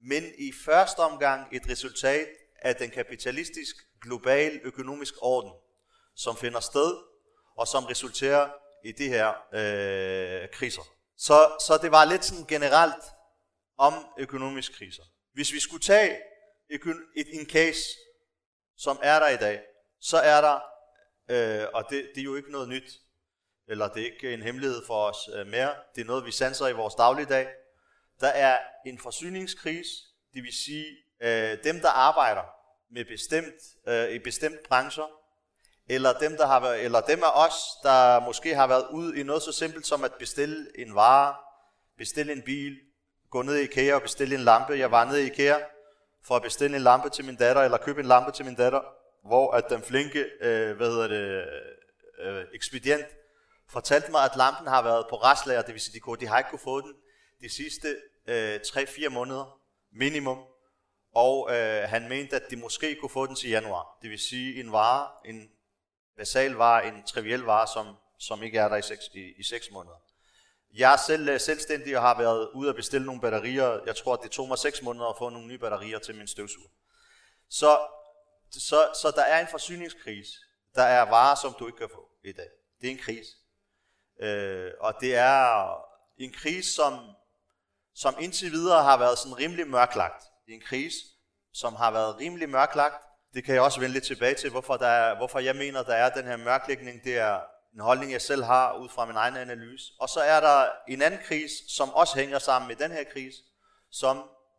men 0.00 0.22
i 0.38 0.52
første 0.64 0.98
omgang 0.98 1.56
et 1.56 1.62
resultat 1.68 2.28
af 2.64 2.76
den 2.76 2.90
kapitalistisk 2.90 3.76
global 4.02 4.60
økonomisk 4.64 5.14
orden, 5.20 5.52
som 6.16 6.36
finder 6.36 6.60
sted 6.60 6.96
og 7.56 7.68
som 7.68 7.84
resulterer 7.84 8.50
i 8.84 8.92
de 8.92 9.08
her 9.08 9.28
øh, 9.54 10.48
kriser. 10.52 10.82
Så, 11.16 11.56
så 11.66 11.78
det 11.82 11.92
var 11.92 12.04
lidt 12.04 12.24
sådan 12.24 12.44
generelt 12.44 13.04
om 13.78 13.94
økonomiske 14.18 14.74
kriser. 14.74 15.02
Hvis 15.32 15.52
vi 15.52 15.60
skulle 15.60 15.82
tage 15.82 16.18
et, 16.70 16.80
en 17.32 17.46
case, 17.46 17.80
som 18.76 18.98
er 19.02 19.18
der 19.18 19.28
i 19.28 19.36
dag, 19.36 19.62
så 20.00 20.16
er 20.16 20.40
der, 20.40 20.60
øh, 21.30 21.68
og 21.74 21.84
det, 21.90 22.10
det 22.14 22.20
er 22.20 22.24
jo 22.24 22.36
ikke 22.36 22.52
noget 22.52 22.68
nyt, 22.68 22.92
eller 23.68 23.88
det 23.88 24.02
er 24.02 24.12
ikke 24.12 24.34
en 24.34 24.42
hemmelighed 24.42 24.86
for 24.86 25.04
os 25.04 25.28
øh, 25.34 25.46
mere, 25.46 25.74
det 25.94 26.00
er 26.00 26.04
noget, 26.04 26.24
vi 26.24 26.30
sanser 26.30 26.68
i 26.68 26.72
vores 26.72 26.94
dagligdag. 26.94 27.48
Der 28.20 28.28
er 28.28 28.58
en 28.86 28.98
forsyningskrise, 28.98 29.90
det 30.34 30.42
vil 30.42 30.52
sige, 30.52 30.86
øh, 31.22 31.58
dem, 31.64 31.80
der 31.80 31.88
arbejder 31.88 32.42
med 32.90 33.04
bestemt, 33.04 33.54
øh, 33.88 34.08
i 34.08 34.18
bestemt 34.18 34.56
brancher, 34.68 35.06
eller 35.88 36.12
dem, 36.12 36.36
der 36.36 36.46
har 36.46 36.60
været, 36.60 36.84
eller 36.84 37.00
dem 37.00 37.22
af 37.22 37.46
os, 37.46 37.54
der 37.82 38.20
måske 38.20 38.54
har 38.54 38.66
været 38.66 38.86
ude 38.90 39.20
i 39.20 39.22
noget 39.22 39.42
så 39.42 39.52
simpelt 39.52 39.86
som 39.86 40.04
at 40.04 40.12
bestille 40.18 40.66
en 40.78 40.94
vare, 40.94 41.34
bestille 41.98 42.32
en 42.32 42.42
bil, 42.42 42.78
gå 43.30 43.42
ned 43.42 43.56
i 43.56 43.62
IKEA 43.62 43.94
og 43.94 44.02
bestille 44.02 44.34
en 44.34 44.40
lampe. 44.40 44.72
Jeg 44.72 44.90
var 44.90 45.04
nede 45.04 45.22
i 45.22 45.26
IKEA 45.26 45.58
for 46.24 46.36
at 46.36 46.42
bestille 46.42 46.76
en 46.76 46.82
lampe 46.82 47.10
til 47.10 47.24
min 47.24 47.36
datter, 47.36 47.62
eller 47.62 47.78
købe 47.78 48.00
en 48.00 48.06
lampe 48.06 48.32
til 48.32 48.44
min 48.44 48.54
datter, 48.54 48.80
hvor 49.26 49.52
at 49.52 49.64
den 49.70 49.82
flinke, 49.82 50.26
øh, 50.40 50.76
hvad 50.76 50.90
hedder 50.90 51.08
det, 51.08 51.44
øh, 52.18 52.44
ekspedient 52.54 53.06
fortalte 53.72 54.10
mig, 54.10 54.24
at 54.24 54.36
lampen 54.36 54.66
har 54.66 54.82
været 54.82 55.06
på 55.10 55.16
restlager, 55.16 55.62
det 55.62 55.74
vil 55.74 55.80
sige, 55.80 56.00
de, 56.00 56.20
de 56.20 56.26
har 56.26 56.38
ikke 56.38 56.50
kunne 56.50 56.58
få 56.58 56.80
den 56.80 56.94
de 57.40 57.48
sidste 57.48 57.96
øh, 58.26 58.60
3-4 58.66 59.08
måneder 59.08 59.60
minimum, 59.92 60.38
og 61.14 61.56
øh, 61.56 61.88
han 61.88 62.08
mente, 62.08 62.36
at 62.36 62.42
de 62.50 62.56
måske 62.56 62.94
kunne 62.94 63.10
få 63.10 63.26
den 63.26 63.36
til 63.36 63.50
januar. 63.50 63.98
Det 64.02 64.10
vil 64.10 64.18
sige 64.18 64.60
en 64.60 64.72
vare, 64.72 65.08
en 65.24 65.50
basal 66.16 66.52
vare, 66.52 66.86
en 66.86 67.02
triviel 67.06 67.40
vare, 67.40 67.66
som, 67.66 67.96
som 68.18 68.42
ikke 68.42 68.58
er 68.58 68.68
der 68.68 68.76
i 68.76 68.82
6, 68.82 69.04
i, 69.14 69.32
i 69.38 69.42
6 69.42 69.70
måneder. 69.70 69.96
Jeg 70.74 70.92
er 70.92 70.96
selv 70.96 71.28
øh, 71.28 71.40
selvstændig 71.40 71.96
og 71.96 72.02
har 72.02 72.18
været 72.18 72.48
ude 72.54 72.68
at 72.68 72.76
bestille 72.76 73.06
nogle 73.06 73.20
batterier. 73.20 73.80
Jeg 73.86 73.96
tror, 73.96 74.16
det 74.16 74.30
tog 74.30 74.48
mig 74.48 74.58
6 74.58 74.82
måneder 74.82 75.06
at 75.06 75.18
få 75.18 75.28
nogle 75.28 75.46
nye 75.46 75.58
batterier 75.58 75.98
til 75.98 76.14
min 76.14 76.26
støvsuger. 76.26 76.68
Så 77.48 77.78
så, 78.60 78.90
så 79.02 79.12
der 79.16 79.22
er 79.22 79.40
en 79.40 79.48
forsyningskrise. 79.50 80.38
Der 80.74 80.82
er 80.82 81.02
varer, 81.02 81.34
som 81.34 81.54
du 81.58 81.66
ikke 81.66 81.78
kan 81.78 81.88
få 81.94 82.08
i 82.24 82.32
dag. 82.32 82.48
Det 82.80 82.86
er 82.86 82.90
en 82.90 82.98
krise. 82.98 83.36
Øh, 84.20 84.72
og 84.80 84.94
det 85.00 85.16
er 85.16 85.74
en 86.18 86.32
krise, 86.32 86.72
som, 86.72 87.10
som 87.94 88.14
indtil 88.20 88.52
videre 88.52 88.82
har 88.82 88.98
været 88.98 89.18
sådan 89.18 89.38
rimelig 89.38 89.66
mørklagt 89.66 90.24
i 90.48 90.52
en 90.52 90.60
krise, 90.60 90.96
som 91.52 91.74
har 91.74 91.90
været 91.90 92.18
rimelig 92.18 92.48
mørklagt. 92.48 92.94
Det 93.34 93.44
kan 93.44 93.54
jeg 93.54 93.62
også 93.62 93.80
vende 93.80 93.92
lidt 93.92 94.04
tilbage 94.04 94.34
til, 94.34 94.50
hvorfor, 94.50 94.76
der 94.76 94.86
er, 94.86 95.16
hvorfor 95.16 95.38
jeg 95.38 95.56
mener, 95.56 95.82
der 95.82 95.94
er 95.94 96.14
den 96.14 96.24
her 96.24 96.36
mørklægning. 96.36 97.04
Det 97.04 97.18
er 97.18 97.40
en 97.74 97.80
holdning, 97.80 98.12
jeg 98.12 98.22
selv 98.22 98.42
har 98.42 98.78
ud 98.78 98.88
fra 98.88 99.06
min 99.06 99.16
egen 99.16 99.36
analyse. 99.36 99.84
Og 100.00 100.08
så 100.08 100.20
er 100.20 100.40
der 100.40 100.68
en 100.88 101.02
anden 101.02 101.20
krise, 101.24 101.54
som 101.68 101.90
også 101.90 102.18
hænger 102.18 102.38
sammen 102.38 102.68
med 102.68 102.76
den 102.76 102.90
her 102.90 103.04
krise, 103.04 103.38
som 103.90 104.16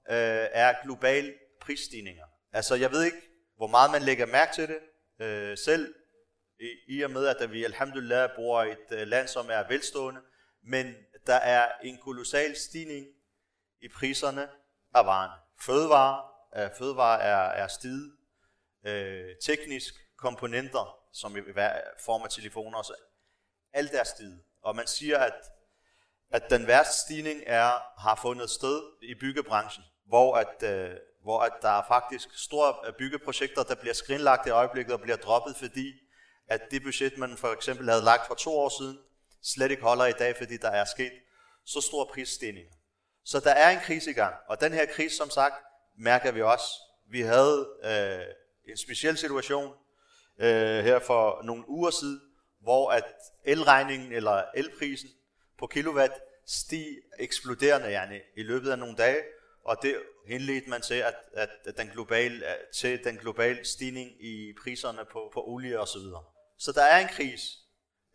øh, 0.09 0.47
er 0.51 0.83
global 0.83 1.33
prisstigninger. 1.61 2.25
Altså, 2.53 2.75
jeg 2.75 2.91
ved 2.91 3.03
ikke, 3.03 3.21
hvor 3.57 3.67
meget 3.67 3.91
man 3.91 4.01
lægger 4.01 4.25
mærke 4.25 4.53
til 4.53 4.67
det 4.67 4.79
øh, 5.25 5.57
selv, 5.57 5.93
i, 6.59 6.97
i 6.97 7.01
og 7.01 7.11
med, 7.11 7.27
at 7.27 7.51
vi 7.51 7.63
alhamdulillah 7.63 8.29
bor 8.35 8.63
i 8.63 8.71
et 8.71 8.87
øh, 8.91 9.07
land, 9.07 9.27
som 9.27 9.49
er 9.49 9.67
velstående, 9.67 10.21
men 10.63 10.95
der 11.27 11.35
er 11.35 11.71
en 11.83 11.97
kolossal 11.97 12.55
stigning 12.55 13.05
i 13.81 13.87
priserne 13.87 14.49
af 14.95 15.05
varerne. 15.05 15.42
Fødevare, 15.65 16.24
øh, 16.58 16.70
fødevare 16.77 17.22
er, 17.22 17.63
er 17.63 17.67
stid, 17.67 18.12
øh, 18.86 19.36
teknisk 19.46 19.93
komponenter, 20.17 20.98
som 21.13 21.38
i 21.38 21.41
form 22.05 22.22
af 22.22 22.29
telefoner, 22.29 22.82
så 22.82 22.93
alt 23.74 23.93
er 23.93 24.03
stiget. 24.03 24.43
Og 24.63 24.75
man 24.75 24.88
siger, 24.88 25.20
at, 25.20 25.34
at 26.32 26.43
den 26.50 26.67
værste 26.67 27.01
stigning 27.01 27.41
er, 27.46 28.00
har 28.00 28.20
fundet 28.22 28.50
sted 28.50 28.82
i 29.01 29.15
byggebranchen, 29.20 29.84
hvor 30.05 30.36
at, 30.36 30.63
øh, 30.63 30.98
hvor 31.24 31.39
at 31.41 31.53
der 31.62 31.70
er 31.70 31.84
faktisk 31.88 32.29
store 32.38 32.75
øh, 32.88 32.93
byggeprojekter, 32.93 33.63
der 33.63 33.75
bliver 33.75 33.93
skrinlagt 33.93 34.48
i 34.48 34.50
øjeblikket 34.50 34.93
og 34.93 35.01
bliver 35.01 35.17
droppet, 35.17 35.55
fordi 35.55 35.93
at 36.48 36.62
det 36.72 36.84
budget, 36.84 37.17
man 37.17 37.38
for 37.38 37.53
eksempel 37.53 37.89
havde 37.89 38.03
lagt 38.03 38.27
for 38.27 38.36
to 38.36 38.58
år 38.60 38.70
siden, 38.70 39.00
slet 39.43 39.72
ikke 39.72 39.84
holder 39.84 40.05
i 40.05 40.12
dag, 40.12 40.38
fordi 40.38 40.58
der 40.58 40.70
er 40.70 40.86
sket 40.86 41.13
så 41.65 41.82
stor 41.82 42.10
prisstigning. 42.13 42.67
Så 43.25 43.39
der 43.39 43.51
er 43.51 43.70
en 43.70 43.80
krise 43.80 44.12
i 44.12 44.13
gang, 44.13 44.36
og 44.48 44.62
den 44.62 44.74
her 44.74 44.86
krise, 44.86 45.15
som 45.15 45.30
sagt, 45.30 45.56
mærker 45.98 46.32
vi 46.32 46.42
også. 46.42 46.65
Vi 47.10 47.22
havde 47.22 47.70
øh, 47.84 48.72
en 48.72 48.77
speciel 48.77 49.18
situation 49.18 49.74
øh, 50.39 50.84
her 50.84 51.00
for 51.00 51.44
nogle 51.44 51.70
uger 51.70 51.89
siden, 51.89 52.22
hvor 52.62 52.92
at 52.92 53.06
elregningen 53.44 54.12
eller 54.12 54.44
elprisen 54.56 55.10
på 55.60 55.68
kilowatt 55.68 56.13
steg 56.48 56.98
eksploderende 57.20 57.88
yani, 57.88 58.20
i 58.38 58.44
løbet 58.44 58.72
af 58.72 58.80
nogle 58.80 58.96
dage, 58.96 59.24
og 59.65 59.77
det 59.82 59.96
henledte 60.27 60.70
man 60.70 60.82
til, 60.82 60.94
at, 60.94 61.15
at 61.34 61.77
den 61.77 61.88
globale, 61.88 62.44
til 62.74 63.03
den 63.03 63.18
globale 63.18 63.65
stigning 63.65 64.25
i 64.25 64.53
priserne 64.63 65.06
på, 65.12 65.32
på 65.34 65.44
olie 65.48 65.80
og 65.80 65.88
så 65.88 66.00
videre. 66.00 66.24
Så 66.58 66.72
der 66.72 66.84
er 66.84 67.00
en 67.00 67.08
krise. 67.08 67.48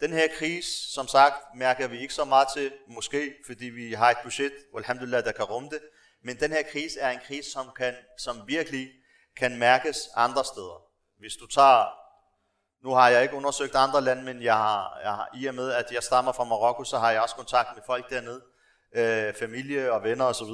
Den 0.00 0.12
her 0.12 0.28
krise, 0.38 0.92
som 0.92 1.08
sagt, 1.08 1.34
mærker 1.54 1.86
vi 1.86 1.98
ikke 1.98 2.14
så 2.14 2.24
meget 2.24 2.48
til, 2.54 2.72
måske 2.86 3.34
fordi 3.46 3.64
vi 3.64 3.92
har 3.92 4.10
et 4.10 4.16
budget, 4.22 4.52
alhamdulillah, 4.76 5.24
der 5.24 5.32
kan 5.32 5.44
rumme 5.44 5.68
det, 5.68 5.80
men 6.24 6.40
den 6.40 6.50
her 6.50 6.62
krise 6.62 7.00
er 7.00 7.10
en 7.10 7.20
krise, 7.26 7.50
som, 7.50 7.70
kan, 7.76 7.94
som 8.18 8.42
virkelig 8.46 8.88
kan 9.36 9.58
mærkes 9.58 9.98
andre 10.14 10.44
steder. 10.44 10.82
Hvis 11.18 11.34
du 11.34 11.46
tager, 11.46 11.84
nu 12.84 12.90
har 12.90 13.08
jeg 13.08 13.22
ikke 13.22 13.34
undersøgt 13.34 13.74
andre 13.74 14.00
lande, 14.00 14.22
men 14.22 14.42
jeg 14.42 14.56
har, 14.56 14.98
jeg 15.02 15.10
har, 15.10 15.28
i 15.34 15.46
og 15.46 15.54
med, 15.54 15.72
at 15.72 15.92
jeg 15.92 16.02
stammer 16.02 16.32
fra 16.32 16.44
Marokko, 16.44 16.84
så 16.84 16.98
har 16.98 17.10
jeg 17.10 17.22
også 17.22 17.34
kontakt 17.34 17.68
med 17.74 17.82
folk 17.86 18.10
dernede, 18.10 18.42
øh, 18.94 19.34
familie 19.34 19.92
og 19.92 20.02
venner 20.02 20.24
osv., 20.24 20.52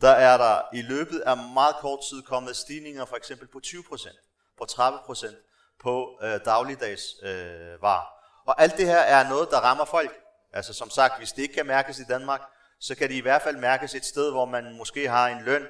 der 0.00 0.10
er 0.10 0.36
der 0.36 0.62
i 0.72 0.82
løbet 0.82 1.20
af 1.20 1.36
meget 1.36 1.76
kort 1.80 1.98
tid 2.10 2.22
kommet 2.22 2.56
stigninger 2.56 3.04
for 3.04 3.16
eksempel 3.16 3.48
på 3.48 3.60
20%, 3.66 4.54
på 4.58 4.64
30% 4.70 5.34
på 5.80 6.18
øh, 6.22 6.40
dagligdags 6.44 7.02
øh, 7.22 7.82
varer. 7.82 8.15
Og 8.46 8.62
alt 8.62 8.76
det 8.76 8.86
her 8.86 8.98
er 8.98 9.28
noget, 9.28 9.50
der 9.50 9.58
rammer 9.58 9.84
folk. 9.84 10.20
Altså 10.52 10.74
som 10.74 10.90
sagt, 10.90 11.18
hvis 11.18 11.32
det 11.32 11.42
ikke 11.42 11.54
kan 11.54 11.66
mærkes 11.66 11.98
i 11.98 12.04
Danmark, 12.04 12.40
så 12.80 12.94
kan 12.94 13.08
det 13.08 13.14
i 13.14 13.20
hvert 13.20 13.42
fald 13.42 13.56
mærkes 13.56 13.94
et 13.94 14.04
sted, 14.04 14.30
hvor 14.30 14.44
man 14.44 14.76
måske 14.76 15.08
har 15.08 15.28
en 15.28 15.44
løn, 15.44 15.66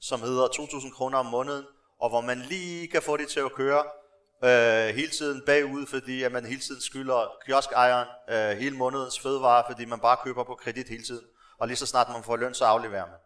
som 0.00 0.20
hedder 0.20 0.46
2.000 0.46 0.94
kroner 0.94 1.18
om 1.18 1.26
måneden, 1.26 1.64
og 2.00 2.08
hvor 2.08 2.20
man 2.20 2.38
lige 2.38 2.88
kan 2.88 3.02
få 3.02 3.16
det 3.16 3.28
til 3.28 3.40
at 3.40 3.52
køre 3.52 3.84
øh, 4.44 4.94
hele 4.94 5.10
tiden 5.10 5.42
bagud, 5.46 5.86
fordi 5.86 6.22
at 6.22 6.32
man 6.32 6.46
hele 6.46 6.60
tiden 6.60 6.80
skylder 6.80 7.36
kioskejeren 7.46 8.08
øh, 8.28 8.58
hele 8.58 8.76
månedens 8.76 9.20
fødevare, 9.20 9.64
fordi 9.66 9.84
man 9.84 10.00
bare 10.00 10.16
køber 10.24 10.44
på 10.44 10.54
kredit 10.54 10.88
hele 10.88 11.04
tiden. 11.04 11.24
Og 11.58 11.66
lige 11.68 11.76
så 11.76 11.86
snart 11.86 12.08
man 12.08 12.24
får 12.24 12.36
løn, 12.36 12.54
så 12.54 12.64
afleverer 12.64 13.06
man. 13.06 13.18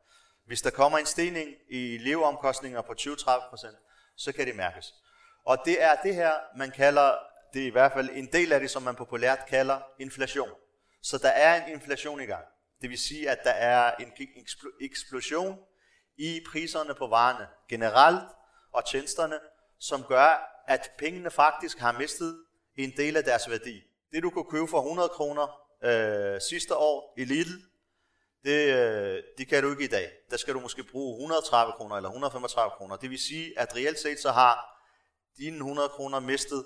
Hvis 0.46 0.62
der 0.62 0.70
kommer 0.70 0.98
en 0.98 1.06
stigning 1.06 1.48
i 1.70 1.98
leveomkostninger 1.98 2.82
på 2.82 2.92
20-30%, 3.00 4.14
så 4.16 4.32
kan 4.32 4.46
det 4.46 4.56
mærkes. 4.56 4.94
Og 5.46 5.58
det 5.64 5.82
er 5.82 5.94
det 5.94 6.14
her, 6.14 6.32
man 6.56 6.70
kalder, 6.70 7.12
det 7.54 7.62
er 7.62 7.66
i 7.66 7.70
hvert 7.70 7.92
fald 7.92 8.10
en 8.12 8.28
del 8.32 8.52
af 8.52 8.60
det, 8.60 8.70
som 8.70 8.82
man 8.82 8.96
populært 8.96 9.46
kalder 9.48 9.80
inflation. 9.98 10.50
Så 11.02 11.18
der 11.18 11.28
er 11.28 11.64
en 11.64 11.72
inflation 11.72 12.20
i 12.20 12.24
gang. 12.24 12.44
Det 12.80 12.90
vil 12.90 12.98
sige, 12.98 13.30
at 13.30 13.38
der 13.44 13.50
er 13.50 13.94
en 13.94 14.12
eksplosion 14.80 15.58
i 16.16 16.40
priserne 16.52 16.94
på 16.94 17.06
varerne 17.06 17.46
generelt 17.68 18.28
og 18.72 18.86
tjenesterne, 18.86 19.38
som 19.78 20.02
gør, 20.02 20.62
at 20.68 20.90
pengene 20.98 21.30
faktisk 21.30 21.78
har 21.78 21.92
mistet 21.92 22.44
en 22.76 22.92
del 22.96 23.16
af 23.16 23.24
deres 23.24 23.50
værdi. 23.50 23.82
Det 24.12 24.22
du 24.22 24.30
kunne 24.30 24.50
købe 24.50 24.68
for 24.68 24.78
100 24.78 25.08
kroner 25.08 25.60
øh, 25.84 26.40
sidste 26.40 26.76
år 26.76 27.14
i 27.18 27.24
Lidl, 27.24 27.50
det, 28.44 28.74
øh, 28.74 29.22
det 29.38 29.48
kan 29.48 29.62
du 29.62 29.70
ikke 29.70 29.84
i 29.84 29.88
dag. 29.88 30.12
Der 30.30 30.36
skal 30.36 30.54
du 30.54 30.60
måske 30.60 30.84
bruge 30.84 31.14
130 31.14 31.72
kroner 31.72 31.96
eller 31.96 32.08
135 32.08 32.70
kroner. 32.70 32.96
Det 32.96 33.10
vil 33.10 33.18
sige, 33.18 33.58
at 33.58 33.76
reelt 33.76 33.98
set 33.98 34.20
så 34.20 34.30
har 34.30 34.80
dine 35.38 35.56
100 35.56 35.88
kroner 35.88 36.20
mistet 36.20 36.64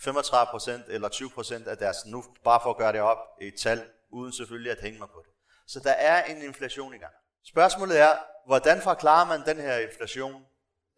35% 0.00 0.92
eller 0.92 1.08
20% 1.08 1.68
af 1.68 1.78
deres, 1.78 1.96
nu 2.06 2.24
bare 2.44 2.60
for 2.62 2.70
at 2.70 2.76
gøre 2.76 2.92
det 2.92 3.00
op 3.00 3.18
i 3.40 3.46
et 3.46 3.54
tal, 3.54 3.84
uden 4.10 4.32
selvfølgelig 4.32 4.72
at 4.72 4.80
hænge 4.80 4.98
mig 4.98 5.08
på 5.08 5.22
det. 5.26 5.32
Så 5.66 5.80
der 5.80 5.90
er 5.92 6.24
en 6.24 6.42
inflation 6.42 6.94
i 6.94 6.98
gang. 6.98 7.12
Spørgsmålet 7.44 7.98
er, 8.00 8.18
hvordan 8.46 8.82
forklarer 8.82 9.26
man 9.26 9.46
den 9.46 9.56
her 9.56 9.78
inflation, 9.78 10.46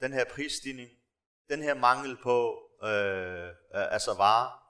den 0.01 0.13
her 0.13 0.25
prisstigning, 0.25 0.91
den 1.49 1.63
her 1.63 1.75
mangel 1.75 2.17
på 2.23 2.59
øh, 2.83 3.49
altså 3.73 4.15
varer? 4.15 4.69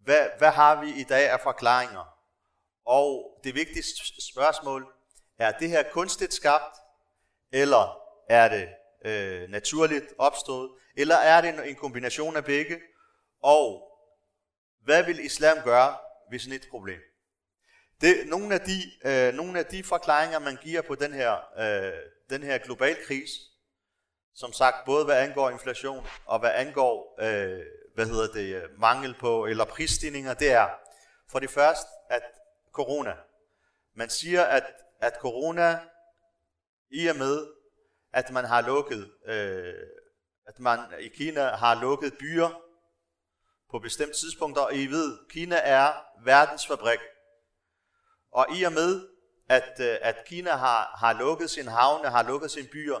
Hvad, 0.00 0.28
hvad 0.38 0.50
har 0.50 0.84
vi 0.84 0.90
i 1.00 1.04
dag 1.04 1.30
af 1.30 1.40
forklaringer? 1.40 2.18
Og 2.86 3.40
det 3.44 3.54
vigtigste 3.54 4.22
spørgsmål, 4.32 4.86
er 5.38 5.52
det 5.52 5.68
her 5.68 5.82
kunstigt 5.92 6.34
skabt, 6.34 6.76
eller 7.52 7.98
er 8.28 8.48
det 8.48 8.68
øh, 9.04 9.48
naturligt 9.48 10.14
opstået, 10.18 10.70
eller 10.96 11.16
er 11.16 11.40
det 11.40 11.48
en, 11.48 11.60
en 11.68 11.74
kombination 11.74 12.36
af 12.36 12.44
begge? 12.44 12.80
Og 13.42 13.82
hvad 14.84 15.04
vil 15.04 15.24
islam 15.24 15.56
gøre 15.64 15.98
ved 16.30 16.38
sådan 16.38 16.56
et 16.56 16.66
problem? 16.70 17.00
Det, 18.00 18.26
nogle, 18.26 18.54
af 18.54 18.60
de, 18.60 18.82
øh, 19.04 19.34
nogle 19.34 19.58
af 19.58 19.66
de 19.66 19.84
forklaringer, 19.84 20.38
man 20.38 20.56
giver 20.62 20.82
på 20.82 20.94
den 20.94 21.12
her, 21.12 21.32
øh, 21.58 21.92
den 22.30 22.42
her 22.42 22.58
global 22.58 22.96
krise, 23.06 23.40
som 24.34 24.52
sagt, 24.52 24.76
både 24.86 25.04
hvad 25.04 25.22
angår 25.22 25.50
inflation 25.50 26.06
og 26.26 26.38
hvad 26.38 26.50
angår 26.54 27.16
øh, 27.20 27.66
hvad 27.94 28.06
hedder 28.06 28.32
det, 28.32 28.70
mangel 28.78 29.14
på 29.20 29.46
eller 29.46 29.64
prisstigninger, 29.64 30.34
det 30.34 30.52
er 30.52 30.68
for 31.30 31.38
det 31.38 31.50
første, 31.50 31.90
at 32.10 32.22
corona. 32.72 33.16
Man 33.94 34.10
siger, 34.10 34.44
at, 34.44 34.64
at 35.00 35.12
corona 35.20 35.80
i 36.90 37.06
og 37.06 37.16
med, 37.16 37.46
at 38.12 38.30
man 38.30 38.44
har 38.44 38.60
lukket, 38.60 39.10
øh, 39.26 39.74
at 40.46 40.58
man 40.60 40.78
i 41.00 41.08
Kina 41.08 41.42
har 41.48 41.80
lukket 41.80 42.18
byer 42.18 42.65
på 43.70 43.78
bestemte 43.78 44.18
tidspunkter, 44.18 44.62
og 44.62 44.74
I 44.74 44.86
ved, 44.86 45.18
Kina 45.30 45.60
er 45.62 45.92
verdens 46.24 46.66
fabrik. 46.66 46.98
Og 48.32 48.46
i 48.56 48.62
og 48.62 48.72
med, 48.72 49.08
at, 49.48 49.80
øh, 49.80 49.96
at 50.02 50.24
Kina 50.26 50.50
har, 50.50 50.96
har 50.98 51.12
lukket 51.12 51.50
sin 51.50 51.68
havne, 51.68 52.08
har 52.08 52.22
lukket 52.22 52.50
sine 52.50 52.68
byer, 52.68 52.98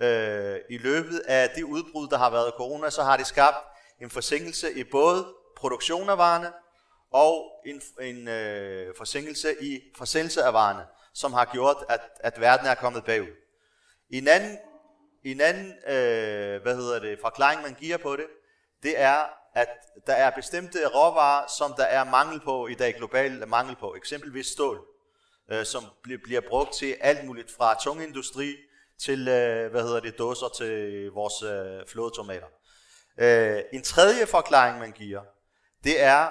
øh, 0.00 0.60
i 0.70 0.78
løbet 0.78 1.18
af 1.18 1.50
det 1.50 1.62
udbrud, 1.62 2.08
der 2.08 2.18
har 2.18 2.30
været 2.30 2.52
corona, 2.56 2.90
så 2.90 3.02
har 3.02 3.16
det 3.16 3.26
skabt 3.26 3.56
en 4.02 4.10
forsinkelse 4.10 4.72
i 4.72 4.84
både 4.84 5.34
produktion 5.56 6.08
af 6.08 6.18
varerne, 6.18 6.52
og 7.10 7.62
en, 7.66 7.82
en 8.00 8.28
øh, 8.28 8.94
forsinkelse 8.96 9.62
i 9.62 9.80
forsendelse 9.96 10.42
af 10.42 10.52
varerne, 10.52 10.86
som 11.14 11.32
har 11.32 11.44
gjort, 11.44 11.76
at, 11.88 12.00
at 12.20 12.40
verden 12.40 12.66
er 12.66 12.74
kommet 12.74 13.04
bagud. 13.04 13.32
En 14.10 14.28
anden, 14.28 14.58
en 15.24 15.40
anden 15.40 15.72
øh, 15.86 16.62
hvad 16.62 16.76
hedder 16.76 16.98
det, 16.98 17.18
forklaring, 17.20 17.62
man 17.62 17.74
giver 17.74 17.96
på 17.96 18.16
det, 18.16 18.26
det 18.82 19.00
er, 19.00 19.24
at 19.56 19.68
der 20.06 20.12
er 20.12 20.30
bestemte 20.30 20.86
råvarer, 20.86 21.46
som 21.58 21.74
der 21.76 21.84
er 21.84 22.04
mangel 22.04 22.40
på 22.40 22.66
i 22.66 22.74
dag, 22.74 22.94
global 22.94 23.48
mangel 23.48 23.76
på. 23.76 23.94
Eksempelvis 23.94 24.46
stål, 24.46 24.86
øh, 25.50 25.66
som 25.66 25.84
bliver, 26.02 26.18
bliver 26.24 26.40
brugt 26.48 26.74
til 26.74 26.96
alt 27.00 27.24
muligt, 27.24 27.50
fra 27.56 27.78
tung 27.82 28.02
industri 28.02 28.56
til, 28.98 29.28
øh, 29.28 29.70
hvad 29.70 29.82
hedder 29.82 30.00
det, 30.00 30.18
dåser 30.18 30.48
til 30.48 31.06
vores 31.10 31.42
øh, 31.42 31.86
flådetomater. 31.88 32.46
Øh, 33.18 33.62
en 33.72 33.82
tredje 33.82 34.26
forklaring, 34.26 34.78
man 34.78 34.92
giver, 34.92 35.22
det 35.84 36.02
er, 36.02 36.28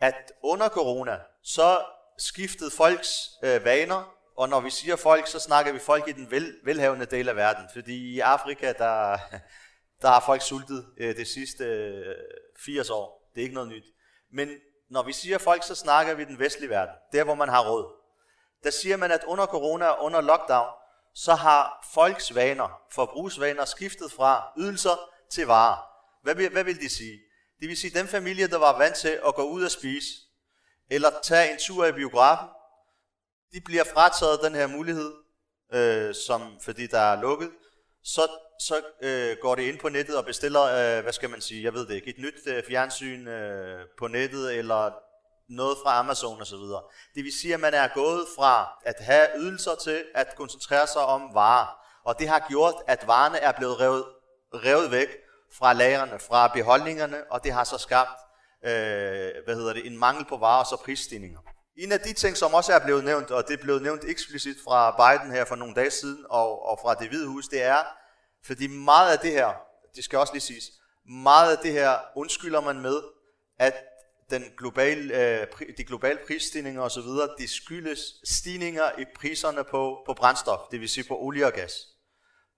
at 0.00 0.32
under 0.42 0.68
corona, 0.68 1.18
så 1.42 1.84
skiftede 2.18 2.70
folks 2.70 3.30
øh, 3.42 3.64
vaner, 3.64 4.14
og 4.36 4.48
når 4.48 4.60
vi 4.60 4.70
siger 4.70 4.96
folk, 4.96 5.26
så 5.26 5.38
snakker 5.38 5.72
vi 5.72 5.78
folk 5.78 6.08
i 6.08 6.12
den 6.12 6.30
vel, 6.30 6.54
velhavende 6.64 7.06
del 7.06 7.28
af 7.28 7.36
verden, 7.36 7.64
fordi 7.72 8.14
i 8.14 8.20
Afrika, 8.20 8.72
der, 8.72 9.18
der 10.02 10.08
har 10.08 10.22
folk 10.26 10.42
sultet 10.42 10.86
øh, 10.98 11.16
det 11.16 11.28
sidste 11.28 11.64
øh, 11.64 12.14
80 12.58 12.90
år. 12.90 13.30
Det 13.34 13.40
er 13.40 13.42
ikke 13.42 13.54
noget 13.54 13.68
nyt. 13.68 13.84
Men 14.32 14.50
når 14.90 15.02
vi 15.02 15.12
siger 15.12 15.38
folk, 15.38 15.62
så 15.62 15.74
snakker 15.74 16.14
vi 16.14 16.24
den 16.24 16.38
vestlige 16.38 16.70
verden. 16.70 16.94
Der, 17.12 17.24
hvor 17.24 17.34
man 17.34 17.48
har 17.48 17.70
råd. 17.70 17.92
Der 18.64 18.70
siger 18.70 18.96
man, 18.96 19.10
at 19.10 19.24
under 19.26 19.46
corona 19.46 19.86
og 19.86 20.04
under 20.04 20.20
lockdown, 20.20 20.68
så 21.14 21.34
har 21.34 21.88
folks 21.94 22.34
vaner, 22.34 22.80
forbrugsvaner, 22.92 23.64
skiftet 23.64 24.12
fra 24.12 24.52
ydelser 24.58 25.10
til 25.30 25.46
varer. 25.46 25.78
Hvad 26.22 26.34
vil, 26.34 26.50
hvad 26.50 26.64
vil 26.64 26.80
de 26.80 26.88
sige? 26.88 27.20
Det 27.60 27.68
vil 27.68 27.76
sige, 27.76 27.90
at 27.90 28.02
den 28.02 28.08
familie, 28.08 28.48
der 28.48 28.58
var 28.58 28.78
vant 28.78 28.96
til 28.96 29.20
at 29.26 29.34
gå 29.34 29.42
ud 29.42 29.64
og 29.64 29.70
spise, 29.70 30.08
eller 30.90 31.10
tage 31.22 31.52
en 31.52 31.58
tur 31.58 31.86
i 31.86 31.92
biografen, 31.92 32.48
de 33.52 33.60
bliver 33.60 33.84
frataget 33.84 34.40
den 34.42 34.54
her 34.54 34.66
mulighed, 34.66 35.14
øh, 35.72 36.14
som, 36.14 36.60
fordi 36.60 36.86
der 36.86 36.98
er 36.98 37.20
lukket, 37.20 37.50
så, 38.14 38.28
så 38.60 38.82
øh, 39.02 39.36
går 39.42 39.54
det 39.54 39.62
ind 39.62 39.78
på 39.78 39.88
nettet 39.88 40.16
og 40.16 40.24
bestiller, 40.24 40.62
øh, 40.62 41.02
hvad 41.02 41.12
skal 41.12 41.30
man 41.30 41.40
sige, 41.40 41.64
jeg 41.64 41.74
ved 41.74 41.86
det 41.86 41.94
ikke, 41.94 42.10
et 42.10 42.18
nyt 42.18 42.46
øh, 42.46 42.62
fjernsyn 42.68 43.28
øh, 43.28 43.80
på 43.98 44.06
nettet, 44.06 44.54
eller 44.54 44.90
noget 45.48 45.78
fra 45.84 45.98
Amazon 45.98 46.40
osv. 46.40 46.66
Det 47.14 47.24
vil 47.24 47.32
sige, 47.40 47.54
at 47.54 47.60
man 47.60 47.74
er 47.74 47.88
gået 47.94 48.26
fra 48.38 48.78
at 48.84 48.94
have 49.00 49.26
ydelser 49.36 49.74
til 49.74 50.04
at 50.14 50.34
koncentrere 50.36 50.86
sig 50.86 51.02
om 51.02 51.34
varer. 51.34 51.66
Og 52.04 52.18
det 52.18 52.28
har 52.28 52.46
gjort, 52.48 52.74
at 52.86 53.06
varerne 53.06 53.38
er 53.38 53.52
blevet 53.52 53.80
revet, 53.80 54.04
revet 54.54 54.90
væk 54.90 55.08
fra 55.58 55.72
lagerne, 55.72 56.18
fra 56.18 56.48
beholdningerne, 56.48 57.24
og 57.30 57.44
det 57.44 57.52
har 57.52 57.64
så 57.64 57.78
skabt 57.78 58.20
øh, 58.64 59.32
hvad 59.44 59.54
hedder 59.54 59.72
det, 59.72 59.86
en 59.86 59.98
mangel 59.98 60.24
på 60.24 60.36
varer 60.36 60.60
og 60.60 60.66
så 60.66 60.76
prisstigninger. 60.84 61.40
En 61.76 61.92
af 61.92 62.00
de 62.00 62.12
ting, 62.12 62.36
som 62.36 62.54
også 62.54 62.72
er 62.72 62.84
blevet 62.84 63.04
nævnt, 63.04 63.30
og 63.30 63.48
det 63.48 63.54
er 63.58 63.62
blevet 63.62 63.82
nævnt 63.82 64.04
eksplicit 64.04 64.56
fra 64.64 64.90
Biden 64.90 65.32
her 65.32 65.44
for 65.44 65.56
nogle 65.56 65.74
dage 65.74 65.90
siden, 65.90 66.26
og, 66.30 66.66
og 66.66 66.78
fra 66.82 66.94
det 66.94 67.08
hvide 67.08 67.28
hus, 67.28 67.48
det 67.48 67.62
er, 67.62 67.78
fordi 68.44 68.66
meget 68.66 69.12
af 69.12 69.18
det 69.18 69.30
her, 69.30 69.52
det 69.96 70.04
skal 70.04 70.18
også 70.18 70.32
lige 70.32 70.40
siges, 70.40 70.64
meget 71.08 71.56
af 71.56 71.58
det 71.62 71.72
her 71.72 71.98
undskylder 72.16 72.60
man 72.60 72.80
med, 72.80 73.02
at 73.58 73.74
den 74.30 74.44
globale, 74.58 75.14
øh, 75.14 75.46
de 75.76 75.84
globale 75.84 76.18
prisstigninger 76.26 76.82
osv., 76.82 77.08
de 77.38 77.48
skyldes 77.48 78.00
stigninger 78.24 78.98
i 78.98 79.04
priserne 79.16 79.64
på, 79.64 80.02
på 80.06 80.14
brændstof, 80.14 80.60
det 80.70 80.80
vil 80.80 80.88
sige 80.88 81.08
på 81.08 81.18
olie 81.18 81.46
og 81.46 81.52
gas. 81.52 81.72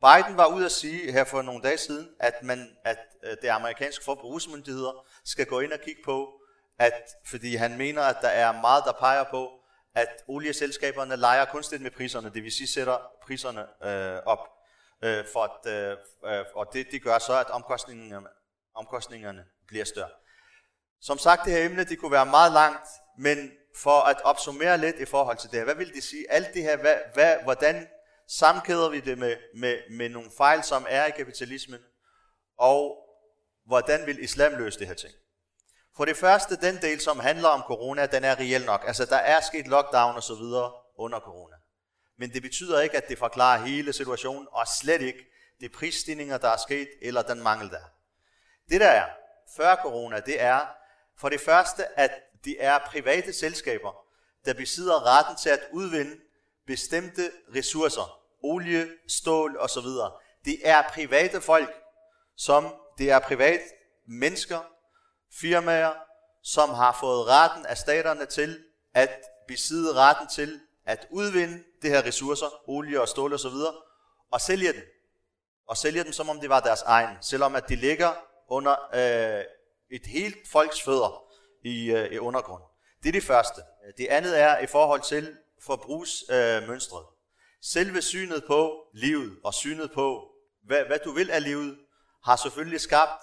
Biden 0.00 0.36
var 0.36 0.46
ude 0.46 0.64
at 0.64 0.72
sige 0.72 1.12
her 1.12 1.24
for 1.24 1.42
nogle 1.42 1.62
dage 1.62 1.78
siden, 1.78 2.08
at, 2.20 2.34
man, 2.42 2.76
at 2.84 2.98
øh, 3.24 3.36
det 3.42 3.48
amerikanske 3.48 4.04
forbrugsmyndigheder 4.04 5.06
skal 5.24 5.46
gå 5.46 5.60
ind 5.60 5.72
og 5.72 5.80
kigge 5.80 6.02
på, 6.04 6.37
at, 6.78 7.02
fordi 7.26 7.56
han 7.56 7.76
mener, 7.76 8.02
at 8.02 8.16
der 8.22 8.28
er 8.28 8.60
meget, 8.60 8.84
der 8.84 8.92
peger 8.92 9.24
på, 9.24 9.50
at 9.94 10.24
olieselskaberne 10.28 11.16
leger 11.16 11.44
kunstigt 11.44 11.82
med 11.82 11.90
priserne, 11.90 12.30
det 12.34 12.42
vil 12.42 12.52
sige 12.52 12.68
sætter 12.68 12.98
priserne 13.26 13.60
øh, 13.60 14.22
op, 14.26 14.38
øh, 15.02 15.24
for 15.32 15.42
at, 15.42 15.72
øh, 15.72 15.96
øh, 16.24 16.44
og 16.54 16.66
det, 16.72 16.86
det 16.90 17.02
gør 17.02 17.18
så, 17.18 17.38
at 17.38 17.50
omkostningerne, 17.50 18.26
omkostningerne 18.74 19.44
bliver 19.66 19.84
større. 19.84 20.10
Som 21.00 21.18
sagt, 21.18 21.44
det 21.44 21.52
her 21.52 21.64
emne, 21.64 21.84
det 21.84 21.98
kunne 21.98 22.12
være 22.12 22.26
meget 22.26 22.52
langt, 22.52 22.88
men 23.18 23.52
for 23.76 24.00
at 24.00 24.20
opsummere 24.24 24.78
lidt 24.78 24.96
i 24.96 25.04
forhold 25.04 25.36
til 25.36 25.50
det 25.50 25.58
her, 25.58 25.64
hvad 25.64 25.74
vil 25.74 25.94
det 25.94 26.02
sige? 26.02 26.30
Alt 26.30 26.54
det 26.54 26.62
her, 26.62 26.76
hvad, 26.76 26.96
hvad, 27.14 27.36
hvordan 27.42 27.88
sammenkæder 28.28 28.88
vi 28.88 29.00
det 29.00 29.18
med, 29.18 29.36
med, 29.54 29.78
med 29.90 30.08
nogle 30.08 30.30
fejl, 30.36 30.62
som 30.62 30.86
er 30.88 31.06
i 31.06 31.10
kapitalismen, 31.10 31.80
og 32.58 33.04
hvordan 33.66 34.06
vil 34.06 34.24
islam 34.24 34.52
løse 34.52 34.78
det 34.78 34.86
her 34.86 34.94
ting? 34.94 35.14
For 35.98 36.04
det 36.04 36.16
første, 36.16 36.56
den 36.56 36.76
del, 36.82 37.00
som 37.00 37.20
handler 37.20 37.48
om 37.48 37.62
corona, 37.62 38.06
den 38.06 38.24
er 38.24 38.38
reelt 38.38 38.66
nok. 38.66 38.84
Altså, 38.86 39.04
der 39.04 39.16
er 39.16 39.40
sket 39.40 39.66
lockdown 39.66 40.16
og 40.16 40.22
så 40.22 40.34
videre 40.34 40.72
under 40.98 41.20
corona. 41.20 41.56
Men 42.18 42.32
det 42.32 42.42
betyder 42.42 42.80
ikke, 42.80 42.96
at 42.96 43.08
det 43.08 43.18
forklarer 43.18 43.58
hele 43.64 43.92
situationen, 43.92 44.48
og 44.52 44.66
slet 44.66 45.00
ikke 45.00 45.26
de 45.60 45.68
prisstigninger, 45.68 46.38
der 46.38 46.48
er 46.48 46.56
sket, 46.56 46.88
eller 47.02 47.22
den 47.22 47.42
mangel, 47.42 47.70
der 47.70 47.80
Det 48.68 48.80
der 48.80 48.88
er, 48.88 49.06
før 49.56 49.76
corona, 49.76 50.20
det 50.20 50.42
er 50.42 50.60
for 51.20 51.28
det 51.28 51.40
første, 51.40 51.98
at 51.98 52.10
det 52.44 52.56
er 52.58 52.78
private 52.78 53.32
selskaber, 53.32 53.92
der 54.44 54.54
besidder 54.54 55.18
retten 55.18 55.36
til 55.36 55.50
at 55.50 55.60
udvinde 55.72 56.16
bestemte 56.66 57.30
ressourcer, 57.56 58.20
olie, 58.42 58.88
stål 59.08 59.56
osv. 59.58 59.86
Det 60.44 60.60
er 60.64 60.82
private 60.82 61.40
folk, 61.40 61.74
som 62.36 62.74
det 62.98 63.10
er 63.10 63.18
privat 63.18 63.60
mennesker, 64.06 64.77
firmaer, 65.40 65.92
som 66.42 66.70
har 66.70 66.96
fået 67.00 67.26
retten 67.26 67.66
af 67.66 67.78
staterne 67.78 68.26
til 68.26 68.64
at 68.94 69.10
besidde 69.48 69.94
retten 69.94 70.28
til 70.28 70.60
at 70.86 71.06
udvinde 71.10 71.64
det 71.82 71.90
her 71.90 72.06
ressourcer, 72.06 72.68
olie 72.68 73.00
og 73.00 73.08
stål 73.08 73.34
osv., 73.34 73.54
og 74.32 74.40
sælge 74.40 74.72
dem. 74.72 74.82
Og 75.68 75.76
sælge 75.76 76.04
dem, 76.04 76.12
som 76.12 76.28
om 76.28 76.40
det 76.40 76.48
var 76.48 76.60
deres 76.60 76.82
egen, 76.82 77.16
selvom 77.20 77.54
at 77.54 77.68
de 77.68 77.76
ligger 77.76 78.12
under 78.48 78.76
øh, 78.94 79.44
et 79.90 80.06
helt 80.06 80.48
folks 80.48 80.82
fødder 80.82 81.22
i, 81.64 81.90
øh, 81.90 82.12
i 82.12 82.18
undergrund. 82.18 82.62
Det 83.02 83.08
er 83.08 83.12
det 83.12 83.22
første. 83.22 83.62
Det 83.98 84.06
andet 84.06 84.40
er 84.40 84.58
i 84.58 84.66
forhold 84.66 85.00
til 85.00 85.36
forbrugsmønstret. 85.62 87.02
Øh, 87.02 87.14
Selve 87.62 88.02
synet 88.02 88.44
på 88.46 88.86
livet 88.94 89.38
og 89.44 89.54
synet 89.54 89.92
på, 89.92 90.28
hvad, 90.66 90.84
hvad 90.84 90.98
du 91.04 91.12
vil 91.12 91.30
af 91.30 91.42
livet, 91.42 91.78
har 92.24 92.36
selvfølgelig 92.36 92.80
skabt 92.80 93.22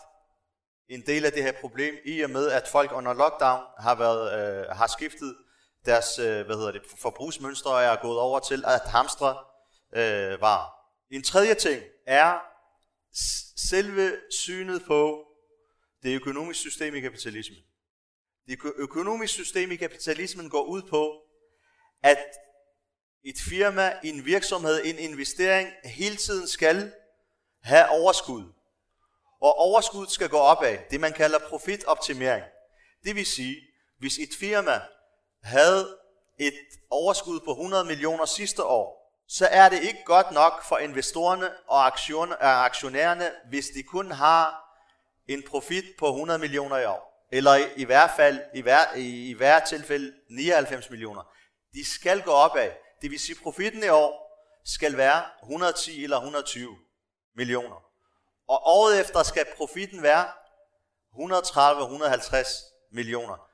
en 0.89 1.01
del 1.01 1.25
af 1.25 1.31
det 1.31 1.43
her 1.43 1.51
problem, 1.61 1.95
i 2.05 2.21
og 2.21 2.29
med 2.29 2.51
at 2.51 2.67
folk 2.67 2.91
under 2.91 3.13
lockdown 3.13 3.63
har, 3.79 3.95
været, 3.95 4.25
øh, 4.39 4.65
har 4.75 4.87
skiftet 4.87 5.35
deres 5.85 6.19
øh, 6.19 6.45
hvad 6.45 6.55
hedder 6.55 6.71
det, 6.71 6.81
forbrugsmønstre 6.97 7.71
og 7.71 7.83
er 7.83 7.95
gået 8.01 8.19
over 8.19 8.39
til 8.39 8.63
at 8.67 8.81
hamstre 8.85 9.37
øh, 9.95 10.41
varer. 10.41 10.69
En 11.11 11.23
tredje 11.23 11.53
ting 11.53 11.83
er 12.07 12.39
selve 13.57 14.17
synet 14.29 14.83
på 14.87 15.25
det 16.03 16.15
økonomiske 16.15 16.61
system 16.61 16.95
i 16.95 16.99
kapitalismen. 16.99 17.59
Det 18.47 18.59
økonomiske 18.75 19.33
system 19.33 19.71
i 19.71 19.75
kapitalismen 19.75 20.49
går 20.49 20.63
ud 20.63 20.81
på, 20.81 21.21
at 22.03 22.17
et 23.23 23.35
firma, 23.49 23.93
en 24.03 24.25
virksomhed, 24.25 24.81
en 24.85 24.97
investering 24.97 25.69
hele 25.83 26.15
tiden 26.15 26.47
skal 26.47 26.91
have 27.63 27.89
overskud. 27.89 28.43
Og 29.45 29.57
overskud 29.57 30.07
skal 30.07 30.29
gå 30.29 30.37
opad, 30.37 30.77
det 30.91 30.99
man 30.99 31.13
kalder 31.13 31.39
profitoptimering. 31.39 32.43
Det 33.03 33.15
vil 33.15 33.25
sige, 33.25 33.55
hvis 33.99 34.17
et 34.17 34.29
firma 34.39 34.81
havde 35.43 35.97
et 36.39 36.53
overskud 36.89 37.39
på 37.39 37.51
100 37.51 37.85
millioner 37.85 38.25
sidste 38.25 38.63
år, 38.63 39.11
så 39.27 39.47
er 39.51 39.69
det 39.69 39.83
ikke 39.83 40.03
godt 40.05 40.31
nok 40.31 40.63
for 40.63 40.77
investorerne 40.77 41.51
og 41.67 41.85
aktionærerne, 42.65 43.31
hvis 43.49 43.65
de 43.67 43.83
kun 43.83 44.11
har 44.11 44.65
en 45.27 45.43
profit 45.47 45.85
på 45.99 46.07
100 46.07 46.39
millioner 46.39 46.77
i 46.77 46.85
år. 46.85 47.27
Eller 47.31 47.55
i, 47.55 47.63
i 47.75 47.83
hvert 47.83 48.11
fald, 48.15 48.39
i 48.55 48.61
hver, 48.61 48.95
i, 48.95 49.29
i 49.29 49.33
hver 49.33 49.59
tilfælde 49.59 50.13
99 50.29 50.89
millioner. 50.89 51.21
De 51.73 51.85
skal 51.85 52.21
gå 52.21 52.31
opad. 52.31 52.71
Det 53.01 53.11
vil 53.11 53.19
sige, 53.19 53.35
at 53.35 53.43
profitten 53.43 53.83
i 53.83 53.89
år 53.89 54.41
skal 54.65 54.97
være 54.97 55.23
110 55.43 56.03
eller 56.03 56.17
120 56.17 56.77
millioner. 57.35 57.84
Og 58.47 58.61
året 58.65 59.01
efter 59.01 59.23
skal 59.23 59.45
profitten 59.57 60.03
være 60.03 60.27
130-150 61.13 62.91
millioner. 62.91 63.47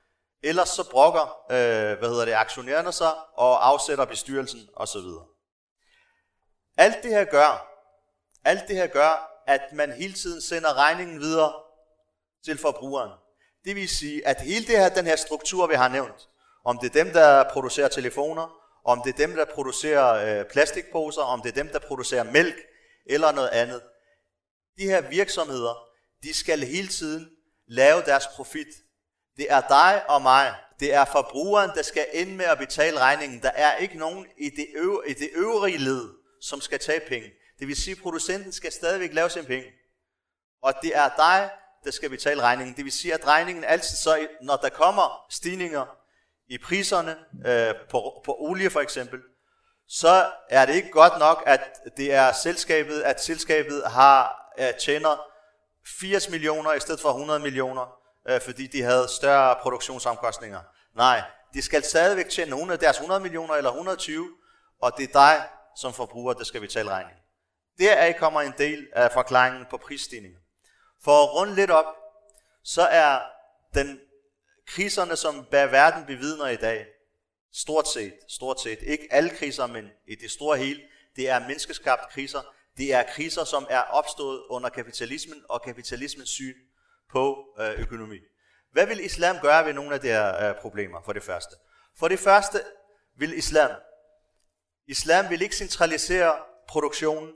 Ellers 0.43 0.69
så 0.69 0.89
brokker 0.89 1.45
øh, 1.51 1.99
hvad 1.99 2.09
hedder 2.09 2.25
det, 2.25 2.33
aktionærerne 2.33 2.91
sig 2.91 3.13
og 3.33 3.67
afsætter 3.67 4.05
bestyrelsen 4.05 4.69
osv. 4.75 5.01
Alt 6.77 7.03
det 7.03 7.11
her 7.11 7.25
gør, 7.25 7.67
alt 8.45 8.67
det 8.67 8.75
her 8.75 8.87
gør, 8.87 9.43
at 9.47 9.61
man 9.73 9.91
hele 9.91 10.13
tiden 10.13 10.41
sender 10.41 10.73
regningen 10.73 11.19
videre 11.19 11.53
til 12.45 12.57
forbrugeren. 12.57 13.11
Det 13.65 13.75
vil 13.75 13.89
sige, 13.89 14.27
at 14.27 14.41
hele 14.41 14.65
det 14.67 14.77
her, 14.77 14.89
den 14.89 15.05
her 15.05 15.15
struktur, 15.15 15.67
vi 15.67 15.75
har 15.75 15.87
nævnt, 15.87 16.29
om 16.65 16.77
det 16.77 16.89
er 16.95 17.03
dem, 17.03 17.13
der 17.13 17.49
producerer 17.51 17.87
telefoner, 17.87 18.55
om 18.85 19.01
det 19.05 19.13
er 19.13 19.27
dem, 19.27 19.35
der 19.35 19.45
producerer 19.45 20.39
øh, 20.39 20.45
plastikposer, 20.45 21.21
om 21.21 21.41
det 21.41 21.49
er 21.49 21.63
dem, 21.63 21.67
der 21.67 21.79
producerer 21.79 22.23
mælk 22.23 22.55
eller 23.05 23.31
noget 23.31 23.49
andet. 23.49 23.81
De 24.77 24.83
her 24.85 25.09
virksomheder, 25.09 25.87
de 26.23 26.33
skal 26.33 26.59
hele 26.59 26.87
tiden 26.87 27.29
lave 27.67 28.01
deres 28.01 28.27
profit. 28.27 28.67
Det 29.37 29.51
er 29.51 29.61
dig 29.61 30.09
og 30.09 30.21
mig. 30.21 30.55
Det 30.79 30.93
er 30.93 31.05
forbrugeren, 31.05 31.71
der 31.75 31.81
skal 31.81 32.05
ende 32.13 32.33
med 32.35 32.45
at 32.45 32.57
betale 32.57 32.99
regningen. 32.99 33.41
Der 33.41 33.49
er 33.51 33.77
ikke 33.77 33.97
nogen 33.97 34.27
i 34.37 34.49
det, 34.49 34.67
øv- 34.75 35.03
i 35.07 35.13
det 35.13 35.29
øvrige 35.33 35.77
led, 35.77 36.09
som 36.41 36.61
skal 36.61 36.79
tage 36.79 37.01
penge. 37.07 37.29
Det 37.59 37.67
vil 37.67 37.75
sige, 37.75 37.95
at 37.95 38.01
producenten 38.01 38.51
skal 38.51 38.71
stadigvæk 38.71 39.13
lave 39.13 39.29
sin 39.29 39.45
penge. 39.45 39.71
Og 40.63 40.73
det 40.81 40.95
er 40.95 41.09
dig, 41.17 41.51
der 41.83 41.91
skal 41.91 42.09
betale 42.09 42.41
regningen. 42.41 42.75
Det 42.75 42.83
vil 42.85 42.91
sige, 42.91 43.13
at 43.13 43.27
regningen 43.27 43.63
altid 43.63 43.97
så, 43.97 44.27
når 44.41 44.55
der 44.55 44.69
kommer 44.69 45.25
stigninger 45.29 45.85
i 46.47 46.57
priserne 46.57 47.17
øh, 47.45 47.75
på, 47.89 48.21
på 48.25 48.35
olie 48.39 48.69
for 48.69 48.79
eksempel, 48.79 49.21
så 49.87 50.31
er 50.49 50.65
det 50.65 50.75
ikke 50.75 50.91
godt 50.91 51.19
nok, 51.19 51.43
at 51.45 51.61
det 51.97 52.13
er 52.13 52.31
selskabet, 52.31 53.01
at 53.01 53.23
selskabet 53.23 53.83
har 53.85 54.40
Øh, 54.59 54.73
tjener 54.79 55.27
80 55.99 56.29
millioner 56.29 56.73
i 56.73 56.79
stedet 56.79 57.01
for 57.01 57.09
100 57.09 57.39
millioner, 57.39 57.97
øh, 58.29 58.41
fordi 58.41 58.67
de 58.67 58.81
havde 58.81 59.07
større 59.07 59.55
produktionsomkostninger. 59.61 60.59
Nej, 60.95 61.21
de 61.53 61.61
skal 61.61 61.83
stadigvæk 61.83 62.29
tjene 62.29 62.51
nogle 62.51 62.73
af 62.73 62.79
deres 62.79 62.97
100 62.97 63.21
millioner 63.21 63.53
eller 63.53 63.69
120, 63.69 64.29
og 64.81 64.91
det 64.97 65.03
er 65.03 65.13
dig 65.13 65.43
som 65.75 65.93
forbruger, 65.93 66.33
der 66.33 66.43
skal 66.43 66.61
betale 66.61 66.89
regningen. 66.89 67.23
Deraf 67.79 68.15
kommer 68.19 68.41
en 68.41 68.53
del 68.57 68.87
af 68.93 69.11
forklaringen 69.11 69.65
på 69.69 69.77
prisstigningen. 69.77 70.39
For 71.03 71.23
at 71.23 71.33
runde 71.33 71.55
lidt 71.55 71.71
op, 71.71 71.85
så 72.63 72.81
er 72.81 73.19
den 73.73 73.99
kriserne, 74.67 75.15
som 75.15 75.47
verden 75.51 76.05
bevidner 76.05 76.47
i 76.47 76.55
dag, 76.55 76.85
stort 77.53 77.87
set, 77.87 78.13
stort 78.27 78.61
set, 78.61 78.79
ikke 78.81 79.07
alle 79.11 79.29
kriser, 79.29 79.67
men 79.67 79.89
i 80.07 80.15
det 80.15 80.31
store 80.31 80.57
hele, 80.57 80.81
det 81.15 81.29
er 81.29 81.39
menneskeskabte 81.39 82.05
kriser. 82.11 82.41
Det 82.77 82.93
er 82.93 83.03
kriser, 83.03 83.43
som 83.43 83.67
er 83.69 83.81
opstået 83.81 84.43
under 84.49 84.69
kapitalismen 84.69 85.43
og 85.49 85.61
kapitalismens 85.61 86.29
syn 86.29 86.55
på 87.11 87.45
øh, 87.59 87.79
økonomi. 87.79 88.17
Hvad 88.71 88.87
vil 88.87 89.05
islam 89.05 89.35
gøre 89.41 89.65
ved 89.65 89.73
nogle 89.73 89.93
af 89.93 89.99
de 89.99 90.07
her 90.07 90.49
øh, 90.49 90.55
problemer, 90.61 91.01
for 91.05 91.13
det 91.13 91.23
første? 91.23 91.55
For 91.99 92.07
det 92.07 92.19
første 92.19 92.61
vil 93.17 93.37
islam, 93.37 93.71
islam 94.87 95.29
vil 95.29 95.41
ikke 95.41 95.55
centralisere 95.55 96.35
produktionen 96.67 97.33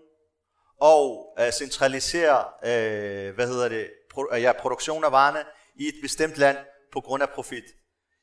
og 0.81 1.35
øh, 1.39 1.51
centralisere, 1.51 2.45
øh, 2.63 3.35
hvad 3.35 3.47
hedder 3.47 3.69
det, 3.69 3.91
pro, 4.11 4.27
øh, 4.33 4.41
ja, 4.41 4.51
produktion 4.59 5.03
af 5.03 5.11
varerne 5.11 5.43
i 5.75 5.87
et 5.87 5.95
bestemt 6.01 6.37
land 6.37 6.57
på 6.91 7.01
grund 7.01 7.23
af 7.23 7.29
profit. 7.29 7.63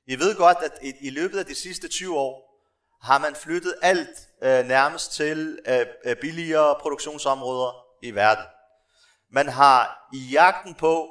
I 0.07 0.19
ved 0.19 0.37
godt, 0.37 0.59
at 0.63 0.73
i, 0.83 0.93
i 1.01 1.11
løbet 1.11 1.39
af 1.39 1.47
de 1.47 1.55
sidste 1.55 1.89
20 1.89 2.19
år 2.19 2.52
har 3.03 3.19
man 3.19 3.35
flyttet 3.35 3.75
alt 3.83 4.29
øh, 4.43 4.65
nærmest 4.67 5.13
til 5.13 5.59
øh, 5.69 5.87
øh, 6.05 6.17
billigere 6.17 6.77
produktionsområder 6.81 7.85
i 8.03 8.11
verden. 8.11 8.45
Man 9.31 9.49
har 9.49 10.09
i 10.13 10.19
jagten 10.19 10.75
på 10.75 11.09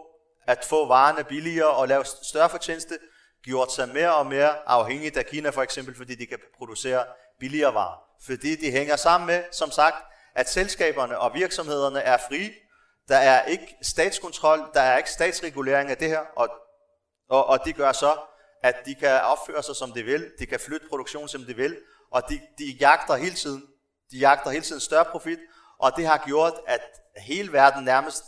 at 0.48 0.66
få 0.66 0.88
varerne 0.88 1.24
billigere 1.24 1.70
og 1.70 1.88
lave 1.88 2.06
større 2.06 2.50
fortjeneste, 2.50 2.98
gjort 3.44 3.72
sig 3.72 3.90
mere 3.90 4.16
og 4.16 4.26
mere 4.26 4.70
afhængigt 4.70 5.18
af 5.18 5.26
Kina 5.26 5.50
for 5.50 5.62
eksempel, 5.62 5.96
fordi 5.96 6.16
de 6.16 6.26
kan 6.26 6.40
producere 6.58 7.06
billigere 7.40 7.74
varer. 7.74 8.04
Fordi 8.26 8.56
de 8.56 8.72
hænger 8.72 8.96
sammen 8.96 9.28
med, 9.28 9.44
som 9.52 9.72
sagt, 9.72 9.96
at 10.36 10.50
selskaberne 10.50 11.20
og 11.20 11.34
virksomhederne 11.34 12.00
er 12.00 12.18
frie. 12.18 12.52
Der 13.08 13.18
er 13.18 13.46
ikke 13.46 13.76
statskontrol, 13.82 14.60
der 14.74 14.82
er 14.82 14.98
ikke 14.98 15.12
statsregulering 15.12 15.90
af 15.90 15.98
det 15.98 16.08
her, 16.08 16.22
og, 16.36 16.50
og, 17.30 17.46
og 17.46 17.66
det 17.66 17.76
gør 17.76 17.92
så, 17.92 18.18
at 18.64 18.76
de 18.86 18.96
kan 18.96 19.22
opføre 19.22 19.64
sig 19.64 19.76
som 19.76 19.92
de 19.92 20.04
vil, 20.04 20.32
de 20.40 20.46
kan 20.46 20.60
flytte 20.60 20.88
produktion 20.90 21.28
som 21.28 21.44
de 21.44 21.56
vil, 21.56 21.78
og 22.12 22.24
de, 22.30 22.42
de 22.58 22.66
jagter 22.80 23.16
hele 23.16 23.36
tiden, 23.36 23.64
de 24.12 24.18
jagter 24.18 24.50
hele 24.50 24.64
tiden 24.64 24.82
større 24.82 25.06
profit, 25.06 25.40
og 25.80 25.92
det 25.98 26.08
har 26.08 26.24
gjort, 26.26 26.54
at 26.68 26.82
hele 27.18 27.54
verden 27.54 27.84
nærmest 27.84 28.24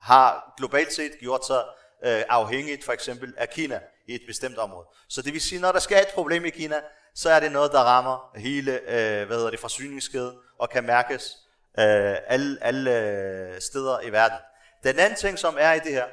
har 0.00 0.54
globalt 0.56 0.92
set 0.92 1.12
gjort 1.20 1.46
sig 1.46 1.64
øh, 2.04 2.22
afhængigt 2.28 2.84
for 2.84 2.92
eksempel 2.92 3.34
af 3.36 3.50
Kina 3.50 3.80
i 4.08 4.14
et 4.14 4.22
bestemt 4.26 4.58
område. 4.58 4.86
Så 5.08 5.22
det 5.22 5.32
vil 5.32 5.40
sige, 5.40 5.60
når 5.60 5.72
der 5.72 5.78
skal 5.78 6.02
et 6.02 6.14
problem 6.14 6.44
i 6.44 6.50
Kina, 6.50 6.80
så 7.14 7.30
er 7.30 7.40
det 7.40 7.52
noget, 7.52 7.72
der 7.72 7.80
rammer 7.80 8.32
hele 8.36 8.72
øh, 8.72 9.26
hvad 9.26 9.36
hedder 9.36 9.50
det, 9.50 9.60
forsyningskæden 9.60 10.38
og 10.58 10.70
kan 10.70 10.84
mærkes 10.84 11.36
øh, 11.78 12.16
alle, 12.26 12.58
alle 12.60 13.00
øh, 13.00 13.60
steder 13.60 14.00
i 14.00 14.12
verden. 14.12 14.38
Den 14.84 14.98
anden 14.98 15.18
ting, 15.18 15.38
som 15.38 15.56
er 15.58 15.72
i 15.72 15.78
det 15.78 15.92
her, 15.92 16.06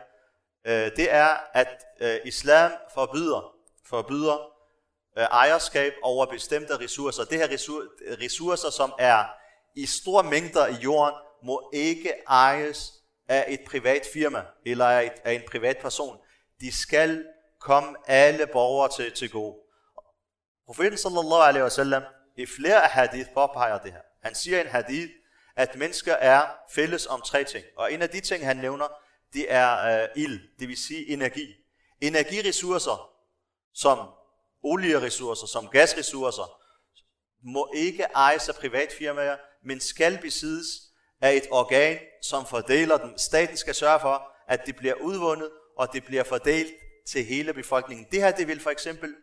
øh, 0.68 0.92
det 0.96 1.14
er, 1.14 1.30
at 1.54 1.84
øh, 2.02 2.20
islam 2.26 2.72
forbyder, 2.94 3.53
forbyder 3.86 4.54
øh, 5.18 5.24
ejerskab 5.24 5.94
over 6.02 6.26
bestemte 6.26 6.78
ressourcer. 6.80 7.24
Det 7.24 7.38
her 7.38 7.48
ressourcer, 8.22 8.70
som 8.70 8.94
er 9.00 9.26
i 9.76 9.86
store 9.86 10.24
mængder 10.24 10.68
i 10.68 10.74
jorden, 10.74 11.16
må 11.44 11.70
ikke 11.74 12.14
ejes 12.28 12.94
af 13.28 13.46
et 13.48 13.60
privat 13.68 14.02
firma 14.14 14.46
eller 14.66 14.86
af, 14.86 15.06
et, 15.06 15.14
af 15.24 15.34
en 15.34 15.42
privat 15.52 15.78
person. 15.78 16.18
De 16.62 16.72
skal 16.72 17.26
komme 17.60 17.96
alle 18.08 18.48
borgere 18.48 18.92
til, 18.92 19.12
til 19.12 19.30
gode. 19.30 19.56
Profeten 20.66 20.98
sallallahu 20.98 21.42
alaihi 21.42 21.64
wasallam 21.64 22.04
i 22.38 22.46
flere 22.46 22.80
hadith 22.80 23.30
påpeger 23.34 23.80
det 23.80 23.92
her. 23.92 24.02
Han 24.24 24.36
siger 24.36 24.58
i 24.58 24.62
en 24.62 24.68
hadith, 24.68 25.12
at 25.56 25.76
mennesker 25.76 26.14
er 26.14 26.48
fælles 26.72 27.08
om 27.08 27.22
tre 27.22 27.44
ting. 27.44 27.66
Og 27.78 27.94
en 27.94 28.02
af 28.02 28.10
de 28.10 28.20
ting, 28.20 28.46
han 28.46 28.58
nævner, 28.58 28.88
det 29.34 29.46
er 29.50 30.02
øh, 30.04 30.10
ild, 30.16 30.40
det 30.60 30.68
vil 30.68 30.78
sige 30.78 31.10
energi. 31.10 31.48
Energiressourcer, 32.02 33.13
som 33.76 33.98
olieressourcer, 34.64 35.48
som 35.48 35.68
gasressourcer, 35.68 36.60
må 37.46 37.72
ikke 37.76 38.04
ejes 38.04 38.50
af 38.50 38.56
privatfirmaer, 38.56 39.38
men 39.66 39.80
skal 39.80 40.18
besiddes 40.22 40.68
af 41.22 41.34
et 41.34 41.48
organ, 41.52 41.98
som 42.22 42.46
fordeler 42.46 42.98
dem. 42.98 43.18
Staten 43.18 43.58
skal 43.58 43.76
sørge 43.76 44.00
for, 44.00 44.28
at 44.48 44.66
det 44.66 44.76
bliver 44.76 44.94
udvundet, 44.94 45.50
og 45.78 45.94
det 45.94 46.06
bliver 46.06 46.24
fordelt 46.24 46.74
til 47.08 47.26
hele 47.26 47.54
befolkningen. 47.54 48.08
Det 48.12 48.22
her 48.22 48.32
det 48.32 48.48
vil 48.48 48.60
for 48.60 48.70
eksempel 48.70 49.16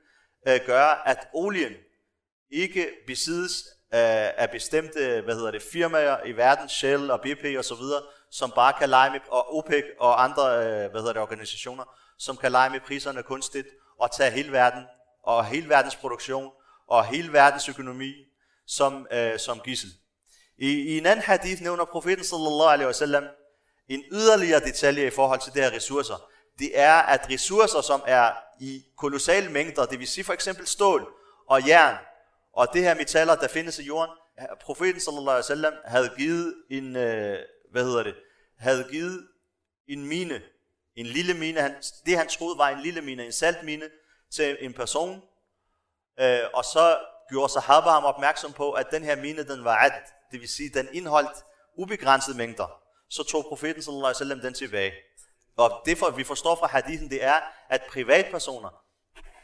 øh, 0.48 0.60
gøre, 0.66 1.08
at 1.08 1.28
olien 1.32 1.72
ikke 2.50 2.90
besiddes 3.06 3.64
af, 3.90 4.34
af 4.36 4.50
bestemte 4.50 5.20
hvad 5.20 5.34
hedder 5.34 5.50
det, 5.50 5.62
firmaer 5.62 6.24
i 6.24 6.32
verden, 6.32 6.68
Shell 6.68 7.10
og 7.10 7.20
BP 7.20 7.44
og 7.58 7.64
så 7.64 7.74
videre, 7.74 8.02
som 8.30 8.52
bare 8.54 8.72
kan 8.78 8.88
lege 8.88 9.10
med, 9.10 9.20
og 9.28 9.56
OPEC 9.56 9.84
og 9.98 10.24
andre 10.24 10.42
øh, 10.42 10.90
hvad 10.90 11.00
hedder 11.00 11.12
det, 11.12 11.22
organisationer, 11.22 11.84
som 12.18 12.36
kan 12.36 12.52
lege 12.52 12.70
med 12.70 12.80
priserne 12.80 13.22
kunstigt 13.22 13.68
og 14.00 14.12
tage 14.12 14.30
hele 14.30 14.52
verden 14.52 14.84
og 15.22 15.44
hele 15.44 15.68
verdens 15.68 15.96
produktion 15.96 16.50
og 16.88 17.04
hele 17.04 17.32
verdens 17.32 17.68
økonomi 17.68 18.12
som, 18.66 19.06
øh, 19.12 19.38
som 19.38 19.60
gissel. 19.60 19.90
I, 20.58 20.68
I 20.68 20.98
en 20.98 21.06
anden 21.06 21.22
hadith 21.22 21.62
nævner 21.62 21.84
profeten 21.84 22.24
sallallahu 22.24 22.70
alaihi 22.70 22.86
wasallam 22.86 23.24
en 23.88 24.04
yderligere 24.12 24.60
detalje 24.60 25.06
i 25.06 25.10
forhold 25.10 25.40
til 25.40 25.54
de 25.54 25.60
her 25.60 25.70
ressourcer. 25.70 26.30
Det 26.58 26.78
er, 26.78 26.94
at 26.94 27.30
ressourcer, 27.30 27.80
som 27.80 28.02
er 28.06 28.32
i 28.60 28.84
kolossale 28.96 29.50
mængder, 29.50 29.86
det 29.86 29.98
vil 29.98 30.08
sige 30.08 30.24
for 30.24 30.32
eksempel 30.32 30.66
stål 30.66 31.12
og 31.48 31.68
jern, 31.68 31.96
og 32.52 32.68
det 32.72 32.82
her 32.82 32.94
metaller, 32.94 33.34
der 33.34 33.48
findes 33.48 33.78
i 33.78 33.82
jorden, 33.82 34.14
profeten 34.60 35.00
sallallahu 35.00 35.30
alaihi 35.30 35.44
wasallam 35.44 35.74
havde 35.84 36.10
givet 36.18 36.54
en, 36.70 36.96
øh, 36.96 37.38
hvad 37.70 37.84
hedder 37.84 38.02
det, 38.02 38.14
havde 38.58 38.86
givet 38.90 39.28
en 39.88 40.06
mine, 40.06 40.42
en 40.96 41.06
lille 41.06 41.34
mine, 41.34 41.60
han, 41.60 41.74
det 42.06 42.16
han 42.16 42.28
troede 42.28 42.58
var 42.58 42.68
en 42.68 42.80
lille 42.80 43.00
mine, 43.00 43.26
en 43.26 43.32
saltmine, 43.32 43.84
til 44.32 44.56
en 44.60 44.72
person, 44.72 45.22
øh, 46.20 46.40
og 46.54 46.64
så 46.64 46.98
gjorde 47.30 47.52
sahaba 47.52 47.90
ham 47.90 48.04
opmærksom 48.04 48.52
på, 48.52 48.72
at 48.72 48.86
den 48.90 49.04
her 49.04 49.16
mine, 49.16 49.48
den 49.48 49.64
var 49.64 49.76
ad, 49.76 49.90
det 50.32 50.40
vil 50.40 50.48
sige, 50.48 50.70
den 50.74 50.88
indholdt 50.92 51.44
ubegrænsede 51.78 52.36
mængder, 52.36 52.80
så 53.10 53.22
tog 53.22 53.44
profeten 53.44 53.82
sallallahu 53.82 54.06
alaihi 54.06 54.14
wasallam 54.14 54.40
den 54.40 54.54
tilbage. 54.54 54.92
Og 55.56 55.82
det 55.86 55.98
for, 55.98 56.10
vi 56.10 56.24
forstår 56.24 56.54
fra 56.54 56.66
hadithen, 56.66 57.10
det 57.10 57.24
er, 57.24 57.40
at 57.68 57.82
privatpersoner 57.90 58.84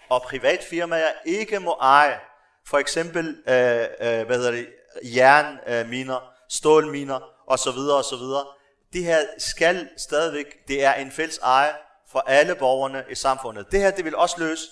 og 0.08 0.22
privatfirmaer 0.22 1.12
ikke 1.24 1.60
må 1.60 1.72
eje 1.72 2.20
for 2.66 2.78
eksempel 2.78 3.28
øh, 3.28 3.86
øh, 4.00 4.26
hvad 4.26 4.36
hedder 4.36 4.50
det, 4.50 4.68
jernminer, 5.02 6.32
stålminer 6.48 7.20
osv. 7.46 7.78
osv. 7.78 8.55
Det 8.96 9.04
her 9.04 9.26
skal 9.38 9.88
stadigvæk, 9.96 10.68
det 10.68 10.84
er 10.84 10.94
en 10.94 11.10
fælles 11.10 11.38
eje 11.38 11.74
for 12.12 12.18
alle 12.18 12.54
borgerne 12.54 13.04
i 13.10 13.14
samfundet. 13.14 13.66
Det 13.72 13.80
her 13.80 13.90
det 13.90 14.04
vil 14.04 14.16
også 14.16 14.36
løse 14.38 14.62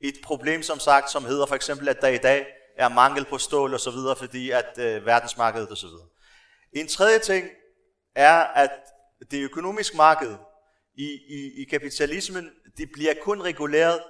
et 0.00 0.14
problem, 0.24 0.62
som 0.62 0.78
sagt, 0.78 1.10
som 1.10 1.24
hedder 1.24 1.46
for 1.46 1.54
eksempel, 1.54 1.88
at 1.88 2.00
der 2.00 2.08
i 2.08 2.18
dag 2.18 2.46
er 2.78 2.88
mangel 2.88 3.24
på 3.24 3.38
stål 3.38 3.74
og 3.74 3.80
så 3.80 3.90
videre, 3.90 4.16
fordi 4.16 4.50
at 4.50 4.78
øh, 4.78 5.06
verdensmarkedet 5.06 5.68
og 5.68 5.76
så 5.76 5.86
videre. 5.86 6.06
En 6.72 6.88
tredje 6.88 7.18
ting 7.18 7.48
er, 8.14 8.34
at 8.34 8.70
det 9.30 9.42
økonomiske 9.42 9.96
marked 9.96 10.36
i, 10.94 11.08
i, 11.28 11.62
i 11.62 11.64
kapitalismen, 11.70 12.50
det 12.76 12.88
bliver 12.92 13.14
kun 13.22 13.42
reguleret 13.42 14.00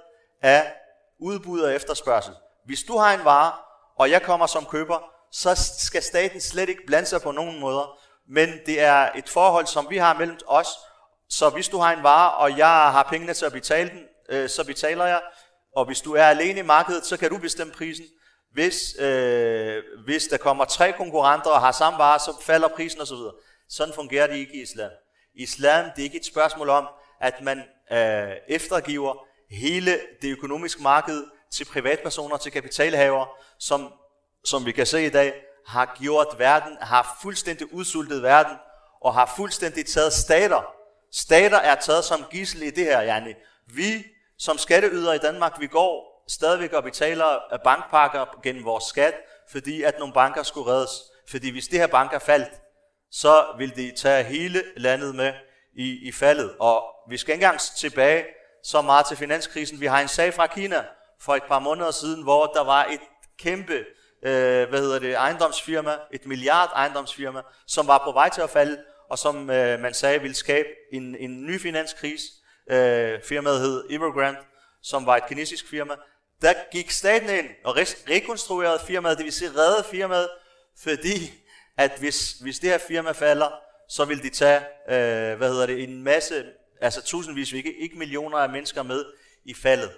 af 0.41 0.73
udbud 1.19 1.59
og 1.59 1.73
efterspørgsel. 1.73 2.33
Hvis 2.65 2.83
du 2.83 2.97
har 2.97 3.13
en 3.13 3.25
vare, 3.25 3.53
og 3.99 4.09
jeg 4.09 4.21
kommer 4.21 4.47
som 4.47 4.65
køber, 4.65 4.99
så 5.31 5.55
skal 5.77 6.03
staten 6.03 6.41
slet 6.41 6.69
ikke 6.69 6.85
blande 6.87 7.07
sig 7.07 7.21
på 7.21 7.31
nogen 7.31 7.59
måder, 7.59 8.04
men 8.29 8.49
det 8.65 8.81
er 8.81 9.09
et 9.15 9.29
forhold, 9.29 9.65
som 9.65 9.87
vi 9.89 9.97
har 9.97 10.13
mellem 10.13 10.37
os. 10.47 10.67
Så 11.29 11.49
hvis 11.49 11.67
du 11.67 11.77
har 11.77 11.93
en 11.93 12.03
vare, 12.03 12.31
og 12.31 12.57
jeg 12.57 12.67
har 12.67 13.07
pengene 13.09 13.33
til 13.33 13.45
at 13.45 13.51
betale 13.51 13.89
den, 13.89 14.03
øh, 14.29 14.49
så 14.49 14.65
betaler 14.65 15.05
jeg. 15.05 15.21
Og 15.75 15.85
hvis 15.85 16.01
du 16.01 16.13
er 16.13 16.23
alene 16.23 16.59
i 16.59 16.63
markedet, 16.63 17.05
så 17.05 17.17
kan 17.17 17.29
du 17.29 17.37
bestemme 17.37 17.73
prisen. 17.73 18.05
Hvis, 18.53 18.95
øh, 18.99 19.83
hvis 20.05 20.27
der 20.27 20.37
kommer 20.37 20.65
tre 20.65 20.93
konkurrenter 20.93 21.49
og 21.49 21.61
har 21.61 21.71
samme 21.71 21.99
vare, 21.99 22.19
så 22.19 22.33
falder 22.41 22.67
prisen 22.67 23.01
osv. 23.01 23.17
Sådan 23.69 23.93
fungerer 23.93 24.27
det 24.27 24.35
ikke 24.35 24.53
i 24.53 24.61
islam. 24.61 24.91
Islam 25.35 25.85
det 25.95 26.01
er 26.01 26.03
ikke 26.03 26.17
et 26.19 26.25
spørgsmål 26.25 26.69
om, 26.69 26.87
at 27.21 27.41
man 27.41 27.63
øh, 27.91 28.31
eftergiver 28.47 29.25
hele 29.51 29.99
det 30.21 30.31
økonomiske 30.31 30.83
marked 30.83 31.23
til 31.53 31.65
privatpersoner, 31.65 32.37
til 32.37 32.51
kapitalhaver, 32.51 33.25
som, 33.59 33.93
som 34.45 34.65
vi 34.65 34.71
kan 34.71 34.85
se 34.85 35.05
i 35.05 35.09
dag, 35.09 35.33
har 35.67 35.97
gjort 36.01 36.35
verden, 36.37 36.77
har 36.81 37.17
fuldstændig 37.21 37.73
udsultet 37.73 38.23
verden, 38.23 38.57
og 39.01 39.13
har 39.13 39.33
fuldstændig 39.35 39.85
taget 39.85 40.13
stater. 40.13 40.73
Stater 41.13 41.57
er 41.57 41.75
taget 41.75 42.03
som 42.03 42.25
gissel 42.31 42.61
i 42.61 42.69
det 42.69 42.85
her, 42.85 43.01
yani. 43.01 43.33
Vi 43.67 44.05
som 44.37 44.57
skatteyder 44.57 45.13
i 45.13 45.17
Danmark, 45.17 45.59
vi 45.59 45.67
går 45.67 46.23
stadigvæk 46.29 46.73
og 46.73 46.83
betaler 46.83 47.59
bankpakker 47.63 48.39
gennem 48.43 48.65
vores 48.65 48.83
skat, 48.83 49.13
fordi 49.51 49.83
at 49.83 49.99
nogle 49.99 50.13
banker 50.13 50.43
skulle 50.43 50.71
reddes. 50.71 50.91
Fordi 51.29 51.51
hvis 51.51 51.67
det 51.67 51.79
her 51.79 51.87
banker 51.87 52.19
faldt, 52.19 52.49
så 53.11 53.45
vil 53.57 53.75
de 53.75 53.91
tage 53.97 54.23
hele 54.23 54.63
landet 54.77 55.15
med 55.15 55.33
i, 55.77 56.07
i 56.07 56.11
faldet. 56.11 56.55
Og 56.59 56.83
vi 57.09 57.17
skal 57.17 57.33
ikke 57.33 57.43
engang 57.43 57.59
tilbage 57.59 58.25
så 58.63 58.81
meget 58.81 59.05
til 59.05 59.17
finanskrisen. 59.17 59.79
Vi 59.79 59.85
har 59.85 59.99
en 59.99 60.07
sag 60.07 60.33
fra 60.33 60.47
Kina 60.47 60.85
for 61.21 61.35
et 61.35 61.43
par 61.43 61.59
måneder 61.59 61.91
siden, 61.91 62.23
hvor 62.23 62.45
der 62.45 62.63
var 62.63 62.85
et 62.85 62.99
kæmpe 63.39 63.85
øh, 64.25 64.69
hvad 64.69 64.79
hedder 64.79 64.99
det, 64.99 65.13
ejendomsfirma, 65.13 65.97
et 66.11 66.25
milliard 66.25 66.71
ejendomsfirma, 66.75 67.41
som 67.67 67.87
var 67.87 68.01
på 68.05 68.11
vej 68.11 68.29
til 68.29 68.41
at 68.41 68.49
falde, 68.49 68.77
og 69.09 69.19
som 69.19 69.49
øh, 69.49 69.79
man 69.79 69.93
sagde 69.93 70.21
ville 70.21 70.35
skabe 70.35 70.69
en, 70.93 71.15
en 71.15 71.45
ny 71.45 71.59
finanskrise. 71.59 72.25
Øh, 72.69 73.21
firmaet 73.23 73.59
hed 73.59 73.83
Evergrande, 73.89 74.39
som 74.81 75.05
var 75.05 75.17
et 75.17 75.27
kinesisk 75.27 75.69
firma. 75.69 75.93
Der 76.41 76.53
gik 76.71 76.91
staten 76.91 77.29
ind 77.29 77.45
og 77.63 77.77
rekonstruerede 78.09 78.79
firmaet, 78.87 79.17
det 79.17 79.25
vil 79.25 79.33
sige 79.33 79.51
redde 79.57 79.83
firmaet, 79.91 80.29
fordi 80.83 81.33
at 81.77 81.91
hvis, 81.99 82.31
hvis 82.31 82.59
det 82.59 82.69
her 82.69 82.77
firma 82.77 83.11
falder, 83.11 83.49
så 83.89 84.05
vil 84.05 84.23
de 84.23 84.29
tage, 84.29 84.59
øh, 84.87 85.37
hvad 85.37 85.49
hedder 85.49 85.65
det, 85.65 85.83
en 85.83 86.03
masse, 86.03 86.45
altså 86.81 87.01
tusindvis, 87.01 87.51
ikke, 87.51 87.73
ikke 87.77 87.97
millioner 87.97 88.37
af 88.37 88.49
mennesker 88.49 88.83
med 88.83 89.05
i 89.45 89.53
faldet. 89.53 89.91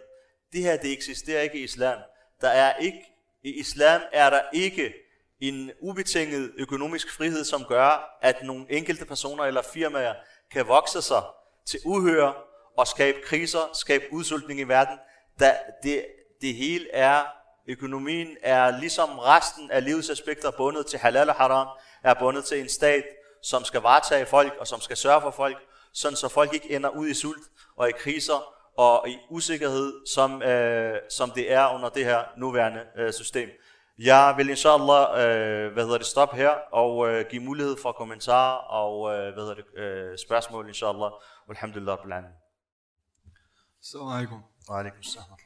Det 0.53 0.61
her, 0.61 0.77
det 0.77 0.93
eksisterer 0.93 1.41
ikke 1.41 1.59
i 1.59 1.63
islam. 1.63 1.99
Der 2.41 2.49
er 2.49 2.77
ikke, 2.77 2.97
i 3.47 3.59
islam 3.59 4.01
er 4.13 4.29
der 4.29 4.41
ikke 4.53 4.93
en 5.39 5.71
ubetinget 5.81 6.51
økonomisk 6.57 7.11
frihed, 7.11 7.43
som 7.43 7.65
gør, 7.65 8.17
at 8.21 8.43
nogle 8.43 8.65
enkelte 8.69 9.05
personer 9.05 9.43
eller 9.43 9.61
firmaer 9.61 10.13
kan 10.51 10.67
vokse 10.67 11.01
sig 11.01 11.23
til 11.67 11.79
uhøre 11.85 12.33
og 12.77 12.87
skabe 12.87 13.17
kriser, 13.23 13.69
skabe 13.73 14.03
udsultning 14.11 14.59
i 14.59 14.63
verden. 14.63 14.97
Da 15.39 15.57
det, 15.83 16.05
det 16.41 16.55
hele 16.55 16.91
er, 16.93 17.23
økonomien 17.67 18.37
er 18.41 18.79
ligesom 18.79 19.19
resten 19.19 19.71
af 19.71 19.83
livets 19.83 20.09
aspekter 20.09 20.51
bundet 20.51 20.87
til 20.87 20.99
halal 20.99 21.29
og 21.29 21.35
haram, 21.35 21.67
er 22.03 22.13
bundet 22.13 22.45
til 22.45 22.59
en 22.59 22.69
stat, 22.69 23.03
som 23.43 23.63
skal 23.63 23.81
varetage 23.81 24.25
folk 24.25 24.53
og 24.59 24.67
som 24.67 24.81
skal 24.81 24.97
sørge 24.97 25.21
for 25.21 25.31
folk, 25.31 25.57
sådan 25.93 26.17
så 26.17 26.27
folk 26.27 26.53
ikke 26.53 26.71
ender 26.71 26.89
ud 26.89 27.07
i 27.07 27.13
sult 27.13 27.43
og 27.77 27.89
i 27.89 27.91
kriser 27.91 28.56
og 28.77 29.09
i 29.09 29.17
usikkerhed, 29.29 30.05
som, 30.05 30.41
øh, 30.41 30.99
som 31.09 31.31
det 31.31 31.51
er 31.51 31.75
under 31.75 31.89
det 31.89 32.05
her 32.05 32.23
nuværende 32.37 32.85
øh, 32.97 33.13
system. 33.13 33.49
Jeg 33.99 34.33
vil 34.37 34.49
inshallah 34.49 35.03
øh, 35.11 35.73
hvad 35.73 35.83
hedder 35.83 35.97
det, 35.97 36.07
stoppe 36.07 36.35
her 36.35 36.49
og 36.71 37.09
øh, 37.09 37.25
give 37.29 37.43
mulighed 37.43 37.77
for 37.81 37.91
kommentarer 37.91 38.57
og 38.57 39.13
øh, 39.13 39.33
hvad 39.33 39.43
hedder 39.43 39.55
det, 39.55 39.79
øh, 39.79 40.17
spørgsmål 40.17 40.67
inshallah. 40.67 41.11
Alhamdulillah 41.49 41.97
rabbil 41.97 42.13
alamin. 42.13 42.31
Assalamu 43.81 44.11
alaikum. 44.11 44.43
Wa 44.69 44.79
alaikum 44.79 44.99
assalam. 44.99 45.37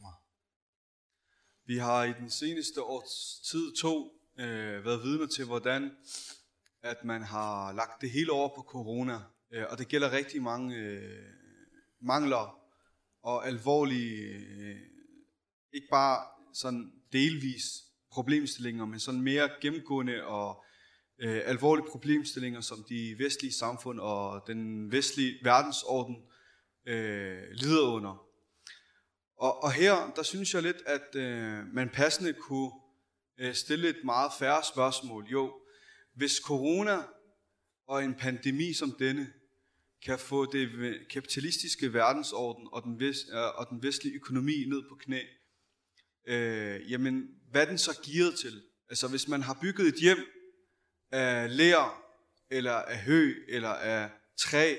Vi 1.66 1.78
har 1.78 2.04
i 2.04 2.14
den 2.14 2.30
seneste 2.30 2.84
års 2.84 3.42
tid 3.52 3.76
to 3.82 4.12
øh, 4.40 4.86
været 4.86 5.04
vidne 5.04 5.28
til, 5.28 5.46
hvordan 5.46 5.92
at 6.84 6.98
man 7.04 7.24
har 7.24 7.72
lagt 7.72 8.02
det 8.02 8.12
hele 8.12 8.32
over 8.32 8.50
på 8.56 8.62
corona. 8.62 9.20
Øh, 9.52 9.66
og 9.70 9.78
det 9.78 9.88
gælder 9.88 10.12
rigtig 10.12 10.42
mange 10.42 10.76
øh, 10.76 11.34
mangler 12.02 12.61
og 13.24 13.48
alvorlige, 13.48 14.24
øh, 14.24 14.76
ikke 15.74 15.88
bare 15.92 16.28
sådan 16.54 16.92
delvis 17.12 17.64
problemstillinger, 18.12 18.86
men 18.86 19.00
sådan 19.00 19.22
mere 19.22 19.50
gennemgående 19.62 20.24
og 20.24 20.64
øh, 21.22 21.42
alvorlige 21.46 21.86
problemstillinger, 21.92 22.62
som 22.62 22.86
de 22.90 23.16
vestlige 23.18 23.54
samfund 23.54 24.00
og 24.00 24.44
den 24.48 24.92
vestlige 24.92 25.40
verdensorden 25.44 26.16
øh, 26.88 27.44
lider 27.52 27.88
under. 27.88 28.26
Og, 29.38 29.64
og 29.64 29.72
her, 29.72 30.14
der 30.16 30.24
synes 30.24 30.54
jeg 30.54 30.62
lidt, 30.62 30.82
at 30.86 31.16
øh, 31.16 31.66
man 31.74 31.90
passende 31.90 32.34
kunne 32.34 32.72
øh, 33.40 33.54
stille 33.54 33.90
et 33.90 34.04
meget 34.04 34.32
færre 34.40 34.64
spørgsmål. 34.64 35.26
Jo, 35.32 35.54
hvis 36.16 36.36
corona 36.36 36.98
og 37.88 38.04
en 38.04 38.16
pandemi 38.16 38.74
som 38.74 38.96
denne 39.00 39.34
kan 40.06 40.20
få 40.20 40.52
det 40.52 40.70
kapitalistiske 41.10 41.94
verdensorden 41.94 42.68
og 42.72 42.84
den, 42.84 43.00
vest, 43.00 43.28
øh, 43.34 43.60
og 43.60 43.68
den 43.70 43.84
vestlige 43.84 44.16
økonomi 44.16 44.66
ned 44.68 44.82
på 44.90 44.96
knæ, 44.96 45.22
øh, 46.28 46.92
jamen 46.92 47.28
hvad 47.52 47.62
er 47.62 47.66
den 47.66 47.78
så 47.78 48.00
gearet 48.06 48.36
til? 48.40 48.62
Altså 48.90 49.08
hvis 49.08 49.28
man 49.28 49.42
har 49.42 49.58
bygget 49.62 49.88
et 49.88 49.96
hjem 49.96 50.18
af 51.12 51.58
lær, 51.58 52.04
eller 52.52 52.72
af 52.72 52.98
hø, 52.98 53.34
eller 53.48 53.70
af 53.70 54.10
træ, 54.38 54.76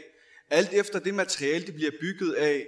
alt 0.50 0.72
efter 0.72 0.98
det 0.98 1.14
materiale, 1.14 1.66
det 1.66 1.74
bliver 1.74 1.90
bygget 2.00 2.32
af, 2.32 2.66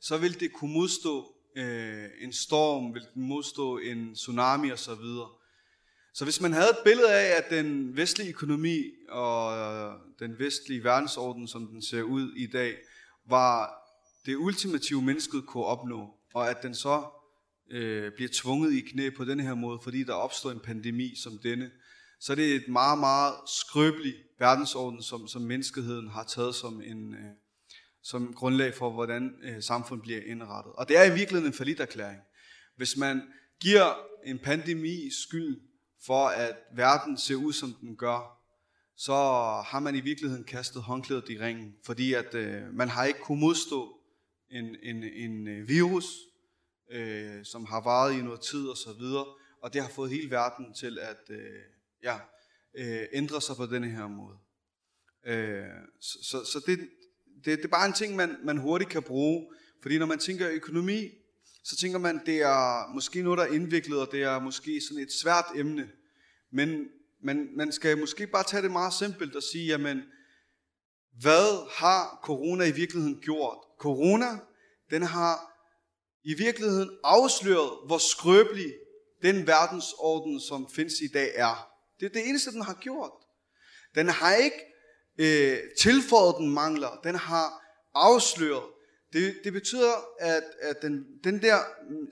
så 0.00 0.18
vil 0.18 0.40
det 0.40 0.52
kunne 0.52 0.72
modstå 0.72 1.34
øh, 1.56 2.08
en 2.20 2.32
storm, 2.32 2.94
vil 2.94 3.06
den 3.14 3.22
modstå 3.22 3.78
en 3.78 4.14
tsunami 4.14 4.72
osv. 4.72 5.04
Så, 6.14 6.24
hvis 6.24 6.40
man 6.40 6.52
havde 6.52 6.70
et 6.70 6.84
billede 6.84 7.14
af, 7.14 7.36
at 7.36 7.44
den 7.50 7.96
vestlige 7.96 8.30
økonomi 8.30 8.82
og 9.08 9.58
øh, 9.58 9.92
den 10.18 10.38
vestlige 10.38 10.84
verdensorden, 10.84 11.48
som 11.48 11.66
den 11.66 11.82
ser 11.82 12.02
ud 12.02 12.32
i 12.36 12.46
dag, 12.46 12.76
var 13.28 13.74
det 14.26 14.36
ultimative 14.36 15.02
mennesket 15.02 15.46
kunne 15.46 15.64
opnå, 15.64 16.14
og 16.34 16.50
at 16.50 16.62
den 16.62 16.74
så 16.74 17.04
øh, 17.70 18.12
bliver 18.12 18.30
tvunget 18.32 18.72
i 18.72 18.80
knæ 18.80 19.10
på 19.16 19.24
den 19.24 19.40
her 19.40 19.54
måde, 19.54 19.78
fordi 19.82 20.04
der 20.04 20.12
opstår 20.12 20.50
en 20.50 20.60
pandemi 20.60 21.14
som 21.22 21.38
denne, 21.42 21.70
så 22.20 22.34
det 22.34 22.44
er 22.44 22.48
det 22.48 22.62
et 22.62 22.68
meget, 22.68 22.98
meget 22.98 23.34
skrøbelig 23.60 24.14
verdensorden, 24.38 25.02
som, 25.02 25.28
som 25.28 25.42
menneskeheden 25.42 26.08
har 26.08 26.24
taget 26.24 26.54
som 26.54 26.82
en, 26.82 27.14
øh, 27.14 27.30
som 28.02 28.34
grundlag 28.34 28.74
for, 28.74 28.90
hvordan 28.90 29.34
øh, 29.42 29.62
samfundet 29.62 30.02
bliver 30.02 30.20
indrettet. 30.26 30.72
Og 30.72 30.88
det 30.88 30.98
er 30.98 31.04
i 31.04 31.14
virkeligheden 31.14 31.46
en 31.52 31.56
falit 31.56 31.80
erklæring. 31.80 32.20
Hvis 32.76 32.96
man 32.96 33.22
giver 33.60 33.94
en 34.26 34.38
pandemi 34.38 35.10
skyld 35.10 35.71
for, 36.06 36.26
at 36.26 36.56
verden 36.74 37.18
ser 37.18 37.34
ud, 37.34 37.52
som 37.52 37.74
den 37.80 37.96
gør, 37.96 38.38
så 38.96 39.12
har 39.66 39.80
man 39.80 39.94
i 39.94 40.00
virkeligheden 40.00 40.44
kastet 40.44 40.82
håndklædet 40.82 41.28
i 41.28 41.38
ringen, 41.38 41.74
fordi 41.84 42.14
at 42.14 42.34
øh, 42.34 42.62
man 42.74 42.88
har 42.88 43.04
ikke 43.04 43.20
kunne 43.20 43.40
modstå 43.40 43.98
en, 44.50 44.76
en, 44.82 45.02
en 45.04 45.48
øh, 45.48 45.68
virus, 45.68 46.04
øh, 46.90 47.44
som 47.44 47.64
har 47.64 47.80
varet 47.80 48.18
i 48.18 48.22
noget 48.22 48.40
tid 48.40 48.66
og 48.66 48.76
så 48.76 48.92
videre, 48.92 49.26
og 49.62 49.72
det 49.72 49.82
har 49.82 49.88
fået 49.88 50.10
hele 50.10 50.30
verden 50.30 50.74
til 50.74 50.98
at 50.98 51.30
øh, 51.30 51.62
ja, 52.02 52.18
øh, 52.74 53.06
ændre 53.12 53.40
sig 53.40 53.56
på 53.56 53.66
denne 53.66 53.90
her 53.90 54.06
måde. 54.06 54.36
Øh, 55.26 55.64
så 56.00 56.18
så, 56.22 56.44
så 56.44 56.62
det, 56.66 56.78
det, 57.44 57.58
det 57.58 57.64
er 57.64 57.68
bare 57.68 57.86
en 57.86 57.92
ting, 57.92 58.16
man, 58.16 58.36
man 58.44 58.58
hurtigt 58.58 58.90
kan 58.90 59.02
bruge. 59.02 59.46
Fordi 59.82 59.98
når 59.98 60.06
man 60.06 60.18
tænker 60.18 60.50
økonomi, 60.50 61.08
så 61.64 61.76
tænker 61.76 61.98
man, 61.98 62.20
det 62.26 62.42
er 62.42 62.92
måske 62.94 63.22
noget, 63.22 63.38
der 63.38 63.44
er 63.44 63.52
indviklet, 63.52 64.00
og 64.00 64.08
det 64.12 64.22
er 64.22 64.38
måske 64.38 64.80
sådan 64.80 65.02
et 65.02 65.12
svært 65.12 65.44
emne. 65.54 65.90
Men 66.52 66.88
man, 67.24 67.48
man 67.56 67.72
skal 67.72 67.98
måske 67.98 68.26
bare 68.26 68.44
tage 68.44 68.62
det 68.62 68.70
meget 68.70 68.92
simpelt 68.92 69.36
og 69.36 69.42
sige, 69.42 69.66
jamen, 69.66 70.02
hvad 71.20 71.70
har 71.76 72.20
corona 72.22 72.64
i 72.64 72.72
virkeligheden 72.72 73.20
gjort? 73.20 73.58
Corona, 73.78 74.38
den 74.90 75.02
har 75.02 75.52
i 76.24 76.34
virkeligheden 76.34 76.90
afsløret, 77.04 77.70
hvor 77.86 77.98
skrøbelig 77.98 78.74
den 79.22 79.46
verdensorden, 79.46 80.40
som 80.40 80.70
findes 80.70 80.94
i 81.00 81.08
dag, 81.08 81.32
er. 81.34 81.68
Det 82.00 82.06
er 82.06 82.10
det 82.10 82.28
eneste, 82.28 82.50
den 82.50 82.62
har 82.62 82.74
gjort. 82.74 83.12
Den 83.94 84.08
har 84.08 84.34
ikke 84.34 84.60
øh, 85.18 85.58
tilføjet 85.78 86.34
den 86.38 86.50
mangler, 86.50 87.00
den 87.04 87.14
har 87.14 87.62
afsløret. 87.94 88.64
Det, 89.12 89.40
det 89.44 89.52
betyder, 89.52 89.92
at, 90.18 90.44
at 90.60 90.82
den, 90.82 91.06
den 91.24 91.42
der 91.42 91.58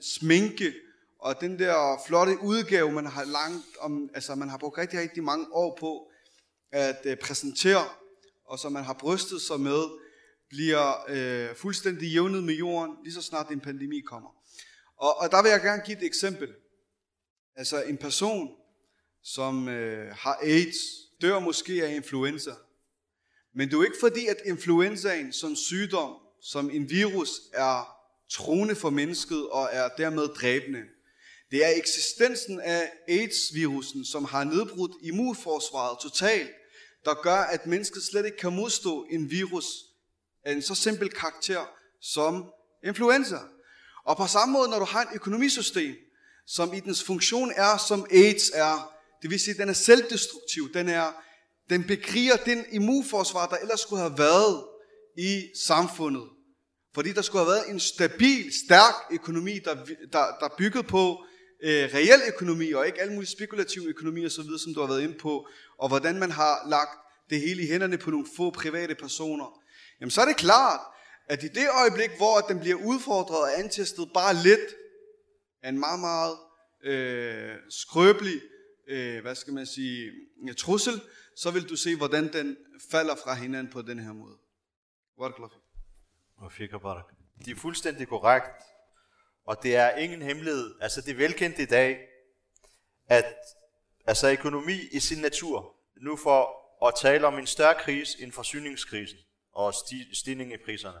sminke 0.01 0.73
og 1.19 1.41
den 1.41 1.59
der 1.59 2.01
flotte 2.07 2.37
udgave, 2.41 2.91
man 2.91 3.05
har 3.05 3.23
langt 3.23 3.77
om, 3.79 4.09
altså 4.13 4.35
man 4.35 4.49
har 4.49 4.57
brugt 4.57 4.77
rigtig, 4.77 4.99
rigtig 4.99 5.23
mange 5.23 5.45
år 5.51 5.77
på 5.79 6.11
at 6.71 7.01
øh, 7.05 7.17
præsentere, 7.17 7.85
og 8.45 8.59
som 8.59 8.71
man 8.71 8.83
har 8.83 8.93
brystet 8.93 9.41
sig 9.41 9.59
med, 9.59 9.83
bliver 10.49 11.05
øh, 11.09 11.55
fuldstændig 11.55 12.11
jævnet 12.11 12.43
med 12.43 12.53
jorden, 12.53 12.95
lige 13.03 13.13
så 13.13 13.21
snart 13.21 13.51
en 13.51 13.59
pandemi 13.59 13.99
kommer. 13.99 14.29
Og, 14.97 15.17
og 15.17 15.31
der 15.31 15.41
vil 15.41 15.49
jeg 15.51 15.61
gerne 15.61 15.81
give 15.85 15.97
et 15.97 16.03
eksempel. 16.03 16.53
Altså 17.55 17.83
en 17.83 17.97
person, 17.97 18.49
som 19.23 19.67
øh, 19.67 20.15
har 20.15 20.39
AIDS, 20.41 20.77
dør 21.21 21.39
måske 21.39 21.85
af 21.85 21.95
influenza. 21.95 22.51
Men 23.55 23.67
det 23.67 23.73
er 23.73 23.77
jo 23.77 23.83
ikke 23.83 23.97
fordi, 23.99 24.27
at 24.27 24.37
influenzaen 24.45 25.33
som 25.33 25.55
sygdom, 25.55 26.15
som 26.41 26.69
en 26.69 26.89
virus, 26.89 27.29
er 27.53 27.97
troende 28.29 28.75
for 28.75 28.89
mennesket 28.89 29.49
og 29.49 29.69
er 29.71 29.89
dermed 29.97 30.27
dræbende. 30.27 30.79
Det 31.51 31.65
er 31.65 31.77
eksistensen 31.77 32.59
af 32.59 32.91
AIDS-virusen, 33.09 34.05
som 34.05 34.25
har 34.25 34.43
nedbrudt 34.43 34.91
immunforsvaret 35.01 35.99
totalt, 35.99 36.49
der 37.05 37.13
gør, 37.13 37.35
at 37.35 37.67
mennesket 37.67 38.03
slet 38.03 38.25
ikke 38.25 38.37
kan 38.37 38.55
modstå 38.55 39.05
en 39.09 39.31
virus 39.31 39.65
af 40.45 40.51
en 40.51 40.61
så 40.61 40.75
simpel 40.75 41.09
karakter 41.09 41.69
som 42.01 42.45
influenza. 42.83 43.39
Og 44.05 44.17
på 44.17 44.27
samme 44.27 44.53
måde, 44.53 44.69
når 44.69 44.79
du 44.79 44.85
har 44.85 45.01
et 45.01 45.09
økonomisystem, 45.13 45.95
som 46.47 46.73
i 46.73 46.79
dens 46.79 47.03
funktion 47.03 47.51
er, 47.55 47.77
som 47.77 48.05
AIDS 48.11 48.51
er, 48.53 48.93
det 49.21 49.29
vil 49.29 49.39
sige, 49.39 49.53
at 49.53 49.59
den 49.59 49.69
er 49.69 49.73
selvdestruktiv, 49.73 50.73
den 50.73 50.89
er 50.89 51.11
den 51.69 51.83
bekriger 51.83 52.35
den 52.35 52.65
immunforsvar, 52.71 53.47
der 53.47 53.57
ellers 53.57 53.79
skulle 53.79 54.01
have 54.01 54.17
været 54.17 54.63
i 55.17 55.49
samfundet. 55.65 56.29
Fordi 56.93 57.13
der 57.13 57.21
skulle 57.21 57.45
have 57.45 57.51
været 57.51 57.69
en 57.69 57.79
stabil, 57.79 58.53
stærk 58.65 58.93
økonomi, 59.11 59.59
der, 59.59 59.75
der, 60.11 60.25
der 60.39 60.55
byggede 60.57 60.83
på 60.83 61.25
øh, 61.63 61.89
reel 61.93 62.21
økonomi, 62.27 62.71
og 62.71 62.87
ikke 62.87 63.01
alle 63.01 63.13
mulige 63.13 63.29
spekulative 63.29 63.85
økonomi 63.85 64.25
osv., 64.25 64.43
som 64.63 64.73
du 64.73 64.79
har 64.79 64.87
været 64.87 65.01
inde 65.01 65.17
på, 65.17 65.47
og 65.77 65.87
hvordan 65.87 66.19
man 66.19 66.31
har 66.31 66.69
lagt 66.69 66.99
det 67.29 67.41
hele 67.41 67.63
i 67.63 67.67
hænderne 67.67 67.97
på 67.97 68.11
nogle 68.11 68.27
få 68.35 68.49
private 68.51 68.95
personer. 68.95 69.61
Jamen 69.99 70.11
så 70.11 70.21
er 70.21 70.25
det 70.25 70.37
klart, 70.37 70.79
at 71.29 71.43
i 71.43 71.47
det 71.47 71.67
øjeblik, 71.81 72.09
hvor 72.17 72.39
den 72.39 72.59
bliver 72.59 72.75
udfordret 72.75 73.37
og 73.37 73.59
antestet 73.59 74.09
bare 74.13 74.33
lidt 74.33 74.75
af 75.63 75.69
en 75.69 75.79
meget, 75.79 75.99
meget 75.99 76.37
øh, 76.83 77.55
skrøbelig, 77.69 78.41
øh, 78.87 79.21
hvad 79.21 79.35
skal 79.35 79.53
man 79.53 79.65
sige, 79.65 80.11
trussel, 80.57 81.01
så 81.35 81.51
vil 81.51 81.69
du 81.69 81.75
se, 81.75 81.95
hvordan 81.95 82.33
den 82.33 82.57
falder 82.91 83.15
fra 83.15 83.33
hinanden 83.33 83.73
på 83.73 83.81
den 83.81 83.99
her 83.99 84.13
måde. 84.13 84.37
Og 86.37 86.51
fik 86.51 86.71
barak. 86.81 87.05
Det 87.45 87.51
er 87.51 87.55
fuldstændig 87.55 88.07
korrekt. 88.07 88.63
Og 89.45 89.63
det 89.63 89.75
er 89.75 89.95
ingen 89.95 90.21
hemmelighed. 90.21 90.75
Altså 90.81 91.01
det 91.01 91.11
er 91.11 91.15
velkendt 91.15 91.59
i 91.59 91.65
dag, 91.65 92.07
at 93.07 93.35
altså 94.05 94.31
økonomi 94.31 94.79
i 94.91 94.99
sin 94.99 95.21
natur, 95.21 95.75
nu 96.01 96.15
for 96.15 96.61
at 96.87 96.93
tale 97.01 97.27
om 97.27 97.39
en 97.39 97.47
større 97.47 97.75
krise 97.75 98.23
end 98.23 98.31
forsyningskrisen 98.31 99.17
og 99.53 99.73
stigning 100.13 100.53
i 100.53 100.57
priserne. 100.65 100.99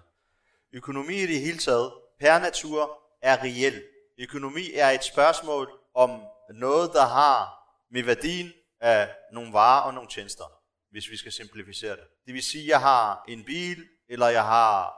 Økonomi 0.73 1.15
i 1.15 1.27
det 1.27 1.39
hele 1.39 1.57
taget, 1.57 1.93
per 2.19 2.39
natur, 2.39 3.03
er 3.21 3.43
reelt. 3.43 3.83
Økonomi 4.19 4.73
er 4.73 4.89
et 4.89 5.03
spørgsmål 5.03 5.79
om 5.93 6.21
noget, 6.53 6.93
der 6.93 7.05
har 7.05 7.49
med 7.91 8.03
værdien 8.03 8.53
af 8.79 9.15
nogle 9.31 9.53
varer 9.53 9.81
og 9.81 9.93
nogle 9.93 10.09
tjenester, 10.09 10.43
hvis 10.91 11.09
vi 11.09 11.17
skal 11.17 11.31
simplificere 11.31 11.95
det. 11.95 12.07
Det 12.25 12.33
vil 12.33 12.43
sige, 12.43 12.63
at 12.63 12.69
jeg 12.69 12.79
har 12.79 13.23
en 13.27 13.43
bil, 13.43 13.87
eller 14.11 14.27
jeg 14.27 14.43
har 14.43 14.93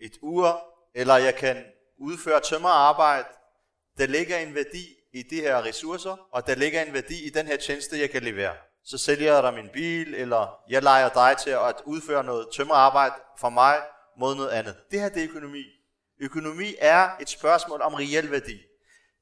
et 0.00 0.18
ur, 0.22 0.64
eller 0.94 1.16
jeg 1.16 1.34
kan 1.34 1.64
udføre 1.98 2.40
tømmerarbejde. 2.40 3.28
Der 3.98 4.06
ligger 4.06 4.38
en 4.38 4.54
værdi 4.54 4.86
i 5.12 5.22
de 5.22 5.40
her 5.40 5.64
ressourcer, 5.64 6.16
og 6.32 6.46
der 6.46 6.54
ligger 6.54 6.82
en 6.82 6.94
værdi 6.94 7.26
i 7.26 7.30
den 7.30 7.46
her 7.46 7.56
tjeneste, 7.56 8.00
jeg 8.00 8.10
kan 8.10 8.22
levere. 8.22 8.54
Så 8.84 8.98
sælger 8.98 9.34
jeg 9.34 9.42
dig 9.42 9.54
min 9.54 9.68
bil, 9.72 10.14
eller 10.14 10.60
jeg 10.68 10.82
leger 10.82 11.08
dig 11.08 11.36
til 11.38 11.50
at 11.50 11.74
udføre 11.84 12.24
noget 12.24 12.48
tømmerarbejde 12.52 13.14
for 13.38 13.50
mig 13.50 13.80
mod 14.18 14.34
noget 14.34 14.50
andet. 14.50 14.76
Det 14.90 15.00
her 15.00 15.08
det 15.08 15.22
er 15.24 15.28
økonomi. 15.28 15.64
Økonomi 16.20 16.74
er 16.78 17.10
et 17.20 17.28
spørgsmål 17.28 17.82
om 17.82 17.94
reel 17.94 18.30
værdi. 18.30 18.60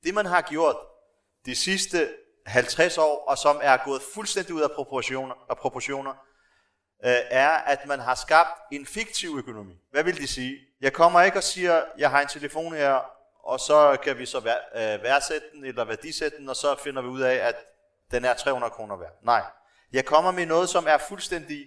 Det 0.05 0.15
man 0.15 0.27
har 0.27 0.41
gjort 0.41 0.77
de 1.47 1.55
sidste 1.55 2.09
50 2.47 2.99
år, 2.99 3.25
og 3.29 3.39
som 3.39 3.61
er 3.63 3.77
gået 3.85 4.03
fuldstændig 4.15 4.55
ud 4.55 4.61
af 4.61 4.71
proportioner, 4.71 5.35
af 5.51 5.59
proportioner 5.59 6.15
Øh, 7.05 7.17
er, 7.31 7.51
at 7.51 7.87
man 7.87 8.01
har 8.01 8.15
skabt 8.15 8.61
en 8.73 8.87
fiktiv 8.87 9.37
økonomi. 9.39 9.75
Hvad 9.91 10.03
vil 10.03 10.17
de 10.17 10.27
sige? 10.27 10.59
Jeg 10.81 10.93
kommer 10.93 11.23
ikke 11.23 11.39
og 11.39 11.43
siger, 11.43 11.83
jeg 11.99 12.11
har 12.11 12.21
en 12.21 12.29
telefon 12.29 12.73
her, 12.75 13.01
og 13.45 13.61
så 13.61 13.97
kan 14.03 14.19
vi 14.19 14.27
så 14.27 14.41
vær, 14.41 14.57
øh, 14.75 15.03
værdsætte 15.03 15.47
den, 15.55 15.65
eller 15.65 15.85
værdisætte 15.85 16.39
den, 16.39 16.49
og 16.49 16.57
så 16.57 16.77
finder 16.85 17.03
vi 17.03 17.09
ud 17.09 17.21
af, 17.21 17.35
at 17.35 17.57
den 18.11 18.25
er 18.25 18.35
300 18.35 18.71
kroner 18.71 18.97
værd. 18.97 19.13
Nej. 19.23 19.43
Jeg 19.93 20.05
kommer 20.05 20.31
med 20.31 20.47
noget, 20.47 20.69
som 20.69 20.87
er 20.89 20.99
fuldstændig 20.99 21.67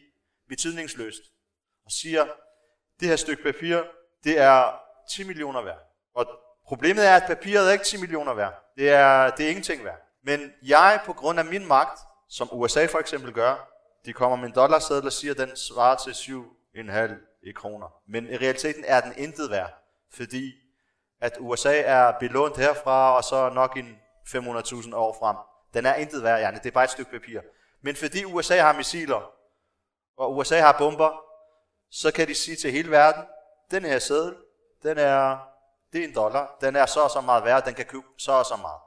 betydningsløst, 0.49 1.21
og 1.85 1.91
siger, 1.91 2.25
det 2.99 3.07
her 3.07 3.15
stykke 3.15 3.43
papir, 3.43 3.81
det 4.23 4.39
er 4.39 4.79
10 5.09 5.23
millioner 5.23 5.61
værd. 5.61 5.79
Og 6.15 6.25
problemet 6.67 7.07
er, 7.07 7.15
at 7.15 7.23
papiret 7.27 7.67
er 7.67 7.71
ikke 7.71 7.85
10 7.85 7.97
millioner 7.97 8.33
værd. 8.33 8.53
Det 8.77 8.89
er, 8.89 9.29
det 9.29 9.45
er 9.45 9.49
ingenting 9.49 9.85
værd. 9.85 9.99
Men 10.23 10.53
jeg, 10.63 11.01
på 11.05 11.13
grund 11.13 11.39
af 11.39 11.45
min 11.45 11.65
magt, 11.67 11.99
som 12.29 12.49
USA 12.51 12.85
for 12.85 12.99
eksempel 12.99 13.33
gør, 13.33 13.72
de 14.05 14.13
kommer 14.13 14.37
med 14.37 14.47
en 14.47 14.55
dollarseddel 14.55 15.05
og 15.05 15.13
siger, 15.13 15.31
at 15.31 15.37
den 15.37 15.57
svarer 15.57 15.95
til 15.95 16.11
7,5 16.11 17.39
i 17.43 17.51
kroner. 17.51 17.87
Men 18.07 18.29
i 18.29 18.37
realiteten 18.37 18.83
er 18.87 19.01
den 19.01 19.13
intet 19.17 19.49
værd, 19.49 19.73
fordi 20.13 20.53
at 21.21 21.37
USA 21.39 21.81
er 21.81 22.19
belånt 22.19 22.57
herfra, 22.57 23.15
og 23.15 23.23
så 23.23 23.49
nok 23.49 23.77
en 23.77 23.97
500.000 24.27 24.95
år 24.95 25.15
frem. 25.19 25.37
Den 25.73 25.85
er 25.85 25.95
intet 25.95 26.23
værd, 26.23 26.39
Janne. 26.39 26.59
Det 26.59 26.65
er 26.65 26.71
bare 26.71 26.83
et 26.83 26.89
stykke 26.89 27.11
papir. 27.11 27.41
Men 27.81 27.95
fordi 27.95 28.25
USA 28.25 28.61
har 28.61 28.73
missiler, 28.73 29.31
og 30.17 30.37
USA 30.37 30.59
har 30.59 30.75
bomber, 30.77 31.21
så 31.91 32.11
kan 32.11 32.27
de 32.27 32.35
sige 32.35 32.55
til 32.55 32.71
hele 32.71 32.91
verden, 32.91 33.23
den 33.71 33.85
her 33.85 33.99
seddel, 33.99 34.35
den 34.83 34.97
er, 34.97 35.37
det 35.93 36.03
er 36.03 36.07
en 36.07 36.15
dollar, 36.15 36.57
den 36.61 36.75
er 36.75 36.85
så 36.85 36.99
og 36.99 37.11
så 37.11 37.21
meget 37.21 37.43
værd, 37.43 37.65
den 37.65 37.73
kan 37.73 37.85
købe 37.85 38.03
så 38.17 38.31
og 38.31 38.45
så 38.45 38.55
meget. 38.55 38.79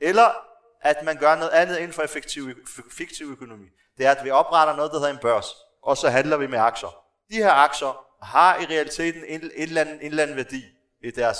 Eller 0.00 0.48
at 0.80 1.04
man 1.04 1.16
gør 1.16 1.34
noget 1.34 1.50
andet 1.50 1.76
inden 1.76 1.92
for 1.92 2.02
effektiv, 2.02 2.66
fiktiv 2.90 3.26
økonomi. 3.26 3.66
Det 3.98 4.06
er, 4.06 4.10
at 4.10 4.24
vi 4.24 4.30
opretter 4.30 4.76
noget, 4.76 4.92
der 4.92 4.98
hedder 4.98 5.12
en 5.12 5.18
børs, 5.18 5.54
og 5.82 5.96
så 5.96 6.08
handler 6.08 6.36
vi 6.36 6.46
med 6.46 6.58
aktier. 6.58 7.04
De 7.30 7.36
her 7.36 7.52
aktier 7.52 8.04
har 8.22 8.58
i 8.58 8.64
realiteten 8.64 9.24
en, 9.24 9.40
en, 9.42 9.50
eller, 9.54 9.80
anden, 9.80 10.00
en 10.00 10.06
eller 10.06 10.22
anden 10.22 10.36
værdi 10.36 10.64
i 11.02 11.10
deres, 11.10 11.38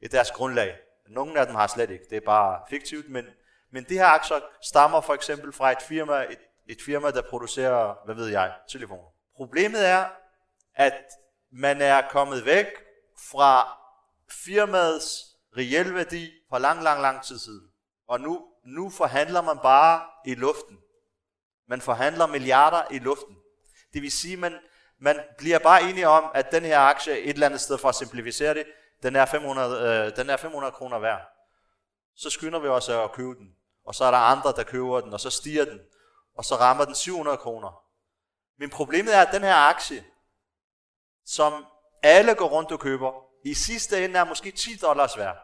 i 0.00 0.08
deres 0.08 0.30
grundlag. 0.30 0.76
Nogle 1.08 1.40
af 1.40 1.46
dem 1.46 1.54
har 1.54 1.66
slet 1.66 1.90
ikke, 1.90 2.04
det 2.10 2.16
er 2.16 2.26
bare 2.26 2.60
fiktivt, 2.70 3.10
men, 3.10 3.24
men 3.72 3.84
de 3.88 3.94
her 3.94 4.06
aktier 4.06 4.40
stammer 4.62 5.00
for 5.00 5.14
eksempel 5.14 5.52
fra 5.52 5.72
et 5.72 5.82
firma, 5.82 6.14
et, 6.14 6.38
et 6.68 6.78
firma, 6.86 7.10
der 7.10 7.22
producerer, 7.22 7.94
hvad 8.04 8.14
ved 8.14 8.28
jeg, 8.28 8.52
telefoner. 8.68 9.08
Problemet 9.36 9.88
er, 9.88 10.06
at 10.74 11.02
man 11.52 11.82
er 11.82 12.08
kommet 12.10 12.44
væk 12.44 12.66
fra 13.30 13.78
firmaets 14.30 15.36
reelle 15.56 15.94
værdi 15.94 16.30
for 16.48 16.58
lang, 16.58 16.82
lang, 16.82 17.02
lang 17.02 17.22
tid 17.22 17.38
siden. 17.38 17.68
Og 18.08 18.20
nu, 18.20 18.46
nu 18.64 18.90
forhandler 18.90 19.42
man 19.42 19.58
bare 19.62 20.02
i 20.26 20.34
luften. 20.34 20.78
Man 21.68 21.80
forhandler 21.80 22.26
milliarder 22.26 22.82
i 22.90 22.98
luften. 22.98 23.36
Det 23.92 24.02
vil 24.02 24.12
sige, 24.12 24.36
man, 24.36 24.58
man 24.98 25.20
bliver 25.38 25.58
bare 25.58 25.82
enige 25.82 26.08
om, 26.08 26.30
at 26.34 26.52
den 26.52 26.64
her 26.64 26.78
aktie 26.78 27.20
et 27.20 27.30
eller 27.30 27.46
andet 27.46 27.60
sted, 27.60 27.78
for 27.78 27.88
at 27.88 27.94
simplificere 27.94 28.54
det, 28.54 28.66
den 29.02 29.16
er 29.16 29.24
500, 29.24 30.06
øh, 30.08 30.16
den 30.16 30.30
er 30.30 30.36
500 30.36 30.72
kroner 30.72 30.98
værd. 30.98 31.20
Så 32.16 32.30
skynder 32.30 32.58
vi 32.58 32.68
os 32.68 32.88
at 32.88 33.12
købe 33.12 33.34
den. 33.34 33.54
Og 33.86 33.94
så 33.94 34.04
er 34.04 34.10
der 34.10 34.18
andre, 34.18 34.52
der 34.52 34.62
køber 34.62 35.00
den, 35.00 35.12
og 35.12 35.20
så 35.20 35.30
stiger 35.30 35.64
den. 35.64 35.80
Og 36.36 36.44
så 36.44 36.56
rammer 36.56 36.84
den 36.84 36.94
700 36.94 37.36
kroner. 37.38 37.84
Men 38.58 38.70
problemet 38.70 39.14
er, 39.14 39.20
at 39.20 39.32
den 39.32 39.42
her 39.42 39.54
aktie, 39.54 40.04
som 41.26 41.66
alle 42.02 42.34
går 42.34 42.48
rundt 42.48 42.72
og 42.72 42.80
køber, 42.80 43.12
i 43.44 43.54
sidste 43.54 44.04
ende 44.04 44.18
er 44.18 44.24
måske 44.24 44.50
10 44.50 44.76
dollars 44.76 45.18
værd. 45.18 45.36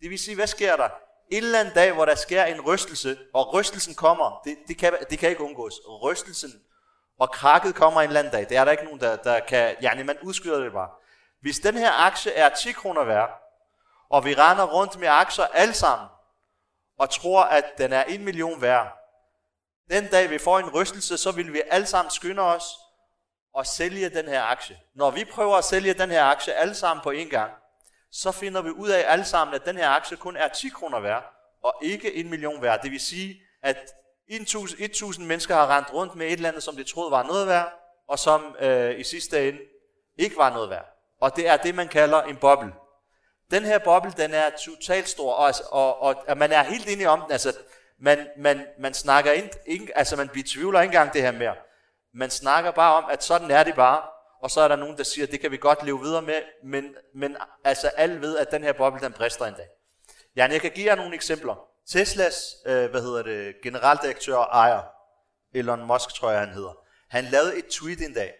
Det 0.00 0.10
vil 0.10 0.18
sige, 0.18 0.34
hvad 0.34 0.46
sker 0.46 0.76
der? 0.76 0.88
En 1.34 1.44
eller 1.44 1.60
anden 1.60 1.74
dag, 1.74 1.92
hvor 1.92 2.04
der 2.04 2.14
sker 2.14 2.44
en 2.44 2.60
rystelse, 2.60 3.18
og 3.32 3.54
rystelsen 3.54 3.94
kommer, 3.94 4.40
det, 4.44 4.56
det, 4.68 4.78
kan, 4.78 4.92
det 5.10 5.18
kan 5.18 5.30
ikke 5.30 5.42
undgås. 5.42 5.74
Rystelsen 6.02 6.62
og 7.18 7.30
krakket 7.30 7.74
kommer 7.74 8.00
en 8.00 8.06
eller 8.06 8.20
anden 8.20 8.32
dag. 8.32 8.48
Det 8.48 8.56
er 8.56 8.64
der 8.64 8.72
ikke 8.72 8.84
nogen, 8.84 9.00
der, 9.00 9.16
der 9.16 9.40
kan... 9.40 9.76
Ja, 9.82 10.04
man 10.04 10.18
udskyder 10.22 10.58
det 10.58 10.72
bare. 10.72 10.88
Hvis 11.40 11.58
den 11.58 11.76
her 11.76 11.92
aktie 12.06 12.32
er 12.32 12.48
10 12.48 12.72
kroner 12.72 13.04
værd, 13.04 13.30
og 14.08 14.24
vi 14.24 14.34
render 14.34 14.64
rundt 14.64 14.98
med 14.98 15.08
aktier 15.08 15.44
alle 15.44 15.74
sammen, 15.74 16.08
og 16.98 17.10
tror, 17.10 17.42
at 17.42 17.64
den 17.78 17.92
er 17.92 18.04
1 18.08 18.20
million 18.20 18.62
værd, 18.62 18.98
den 19.90 20.06
dag 20.06 20.30
vi 20.30 20.38
får 20.38 20.58
en 20.58 20.70
rystelse, 20.74 21.18
så 21.18 21.32
vil 21.32 21.52
vi 21.52 21.62
alle 21.70 21.86
sammen 21.86 22.10
skynde 22.10 22.42
os 22.42 22.64
og 23.54 23.66
sælge 23.66 24.08
den 24.08 24.28
her 24.28 24.42
aktie. 24.42 24.76
Når 24.94 25.10
vi 25.10 25.24
prøver 25.24 25.56
at 25.56 25.64
sælge 25.64 25.94
den 25.94 26.10
her 26.10 26.24
aktie 26.24 26.52
alle 26.52 26.74
sammen 26.74 27.02
på 27.02 27.10
en 27.10 27.28
gang, 27.28 27.52
så 28.14 28.32
finder 28.32 28.62
vi 28.62 28.70
ud 28.70 28.88
af 28.88 29.04
alle 29.06 29.24
sammen, 29.24 29.54
at 29.54 29.64
den 29.64 29.76
her 29.76 29.88
aktie 29.88 30.16
kun 30.16 30.36
er 30.36 30.48
10 30.48 30.68
kroner 30.68 31.00
værd, 31.00 31.24
og 31.62 31.74
ikke 31.82 32.14
1 32.14 32.26
million 32.26 32.62
værd. 32.62 32.82
Det 32.82 32.90
vil 32.90 33.00
sige, 33.00 33.40
at 33.62 33.76
1000 34.28 35.26
mennesker 35.26 35.54
har 35.54 35.76
rendt 35.76 35.92
rundt 35.92 36.14
med 36.14 36.26
et 36.26 36.32
eller 36.32 36.48
andet, 36.48 36.62
som 36.62 36.76
de 36.76 36.84
troede 36.84 37.10
var 37.10 37.22
noget 37.22 37.48
værd, 37.48 37.72
og 38.08 38.18
som 38.18 38.56
øh, 38.60 39.00
i 39.00 39.04
sidste 39.04 39.48
ende 39.48 39.58
ikke 40.18 40.36
var 40.36 40.50
noget 40.50 40.70
værd. 40.70 40.86
Og 41.20 41.36
det 41.36 41.48
er 41.48 41.56
det, 41.56 41.74
man 41.74 41.88
kalder 41.88 42.22
en 42.22 42.36
boble. 42.36 42.72
Den 43.50 43.64
her 43.64 43.78
boble, 43.78 44.12
den 44.16 44.34
er 44.34 44.50
totalt 44.50 45.08
stor, 45.08 45.32
og, 45.32 45.46
altså, 45.46 45.62
og, 45.70 46.02
og, 46.02 46.24
og 46.28 46.36
man 46.36 46.52
er 46.52 46.62
helt 46.62 46.88
enig 46.88 47.08
om 47.08 47.20
den. 47.20 47.32
Altså, 47.32 47.52
man, 48.00 48.28
man, 48.38 48.66
man 48.78 48.94
snakker 48.94 49.32
ind, 49.32 49.50
ikke, 49.66 49.98
altså 49.98 50.16
man 50.16 50.28
betvivler 50.28 50.80
ikke 50.80 50.92
engang 50.92 51.12
det 51.12 51.22
her 51.22 51.32
mere. 51.32 51.54
Man 52.14 52.30
snakker 52.30 52.70
bare 52.70 52.94
om, 52.94 53.04
at 53.10 53.24
sådan 53.24 53.50
er 53.50 53.64
det 53.64 53.74
bare, 53.74 54.02
og 54.44 54.50
så 54.50 54.60
er 54.60 54.68
der 54.68 54.76
nogen, 54.76 54.96
der 54.96 55.04
siger, 55.04 55.26
at 55.26 55.32
det 55.32 55.40
kan 55.40 55.50
vi 55.50 55.56
godt 55.56 55.84
leve 55.84 56.00
videre 56.00 56.22
med, 56.22 56.42
men, 56.64 56.94
men 57.14 57.36
altså 57.64 57.88
alle 57.88 58.20
ved, 58.20 58.38
at 58.38 58.50
den 58.50 58.62
her 58.62 58.72
boble, 58.72 59.00
den 59.00 59.12
brister 59.12 59.46
en 59.46 59.54
dag. 59.54 59.68
Ja, 60.36 60.48
jeg 60.50 60.60
kan 60.60 60.70
give 60.70 60.86
jer 60.86 60.94
nogle 60.94 61.14
eksempler. 61.14 61.68
Teslas, 61.86 62.56
øh, 62.66 62.90
hvad 62.90 63.02
hedder 63.02 63.22
det, 63.22 63.54
generaldirektør 63.62 64.36
og 64.36 64.48
ejer, 64.52 64.82
Elon 65.54 65.86
Musk 65.86 66.14
tror 66.14 66.30
jeg 66.30 66.40
han 66.40 66.48
hedder, 66.48 66.78
han 67.08 67.24
lavede 67.24 67.58
et 67.58 67.66
tweet 67.66 68.00
en 68.00 68.14
dag, 68.14 68.34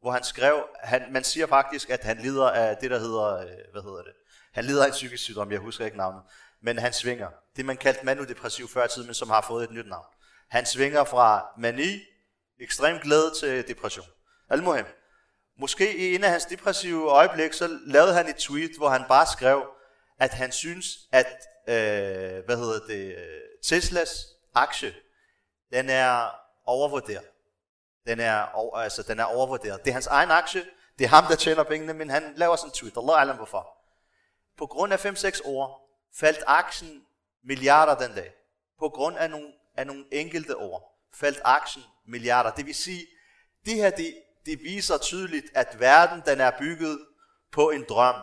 hvor 0.00 0.10
han 0.10 0.24
skrev, 0.24 0.64
han, 0.82 1.02
man 1.10 1.24
siger 1.24 1.46
faktisk, 1.46 1.90
at 1.90 2.04
han 2.04 2.18
lider 2.18 2.50
af 2.50 2.76
det, 2.76 2.90
der 2.90 2.98
hedder, 2.98 3.36
øh, 3.36 3.72
hvad 3.72 3.82
hedder 3.82 4.02
det, 4.02 4.12
han 4.52 4.64
lider 4.64 4.82
af 4.82 4.86
en 4.86 4.92
psykisk 4.92 5.22
sygdom, 5.22 5.52
jeg 5.52 5.60
husker 5.60 5.84
ikke 5.84 5.96
navnet, 5.96 6.22
men 6.62 6.78
han 6.78 6.92
svinger. 6.92 7.28
Det 7.56 7.64
man 7.64 7.76
kaldte 7.76 8.06
manodepressiv 8.06 8.68
før 8.68 8.86
tid, 8.86 9.04
men 9.04 9.14
som 9.14 9.30
har 9.30 9.44
fået 9.48 9.64
et 9.64 9.70
nyt 9.70 9.88
navn. 9.88 10.06
Han 10.50 10.66
svinger 10.66 11.04
fra 11.04 11.46
mani, 11.58 12.00
ekstrem 12.60 12.98
glæde 12.98 13.32
til 13.40 13.68
depression. 13.68 14.06
Almohem. 14.50 14.86
Måske 15.58 15.96
i 15.96 16.14
en 16.14 16.24
af 16.24 16.30
hans 16.30 16.44
depressive 16.44 17.10
øjeblik, 17.10 17.52
så 17.52 17.78
lavede 17.86 18.14
han 18.14 18.28
et 18.28 18.36
tweet, 18.36 18.70
hvor 18.76 18.88
han 18.88 19.04
bare 19.08 19.26
skrev, 19.26 19.66
at 20.18 20.30
han 20.30 20.52
synes, 20.52 20.98
at 21.12 21.26
øh, 21.68 22.44
hvad 22.44 22.56
hedder 22.56 22.86
det, 22.86 23.16
Teslas 23.62 24.26
aktie, 24.54 24.94
den 25.72 25.90
er 25.90 26.30
overvurderet. 26.66 27.24
Den 28.06 28.20
er, 28.20 28.74
altså, 28.76 29.02
den 29.02 29.20
er 29.20 29.24
overvurderet. 29.24 29.84
Det 29.84 29.90
er 29.90 29.94
hans 29.94 30.06
egen 30.06 30.30
aktie, 30.30 30.64
det 30.98 31.04
er 31.04 31.08
ham, 31.08 31.24
der 31.24 31.36
tjener 31.36 31.62
pengene, 31.62 31.94
men 31.94 32.10
han 32.10 32.32
laver 32.36 32.56
sådan 32.56 32.68
en 32.70 32.74
tweet. 32.74 32.96
Allah 32.96 33.20
alam 33.20 33.36
hvorfor. 33.36 33.76
På 34.58 34.66
grund 34.66 34.92
af 34.92 35.04
5-6 35.04 35.40
år 35.44 35.90
faldt 36.14 36.44
aktien 36.46 37.06
milliarder 37.44 38.06
den 38.06 38.16
dag. 38.16 38.32
På 38.78 38.88
grund 38.88 39.16
af 39.16 39.30
nogle, 39.30 39.52
af 39.76 39.86
nogle 39.86 40.04
enkelte 40.12 40.56
år 40.56 41.08
faldt 41.14 41.40
aktien 41.44 41.84
milliarder. 42.06 42.50
Det 42.50 42.66
vil 42.66 42.74
sige, 42.74 43.06
det 43.66 43.74
her 43.74 43.90
det, 43.90 44.14
det 44.46 44.58
viser 44.62 44.98
tydeligt, 44.98 45.46
at 45.54 45.80
verden 45.80 46.22
den 46.26 46.40
er 46.40 46.50
bygget 46.58 46.98
på 47.52 47.70
en 47.70 47.84
drøm 47.88 48.14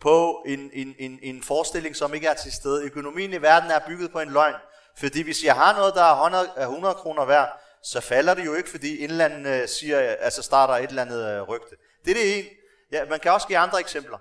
på 0.00 0.44
en, 0.46 0.70
en, 0.72 0.94
en, 0.98 1.18
en 1.22 1.42
forestilling, 1.42 1.96
som 1.96 2.14
ikke 2.14 2.26
er 2.26 2.34
til 2.34 2.52
stede. 2.52 2.84
Økonomien 2.84 3.32
i 3.32 3.42
verden 3.42 3.70
er 3.70 3.78
bygget 3.86 4.12
på 4.12 4.20
en 4.20 4.30
løgn. 4.30 4.54
Fordi 4.98 5.22
hvis 5.22 5.44
jeg 5.44 5.54
har 5.54 5.76
noget, 5.76 5.94
der 5.94 6.02
er 6.02 6.14
100, 6.14 6.50
100 6.58 6.94
kroner 6.94 7.24
værd, 7.24 7.60
så 7.82 8.00
falder 8.00 8.34
det 8.34 8.44
jo 8.44 8.54
ikke, 8.54 8.68
fordi 8.68 8.96
indlandene 8.96 9.62
øh, 9.62 9.68
siger, 9.68 9.98
altså 9.98 10.42
starter 10.42 10.74
et 10.74 10.88
eller 10.88 11.02
andet 11.02 11.34
øh, 11.34 11.42
rygte. 11.42 11.76
Det 12.04 12.10
er 12.10 12.14
det 12.14 12.38
en. 12.38 12.44
Ja, 12.92 13.04
man 13.04 13.20
kan 13.20 13.32
også 13.32 13.46
give 13.46 13.58
andre 13.58 13.80
eksempler. 13.80 14.18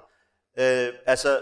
Øh, 0.60 0.94
altså, 1.06 1.42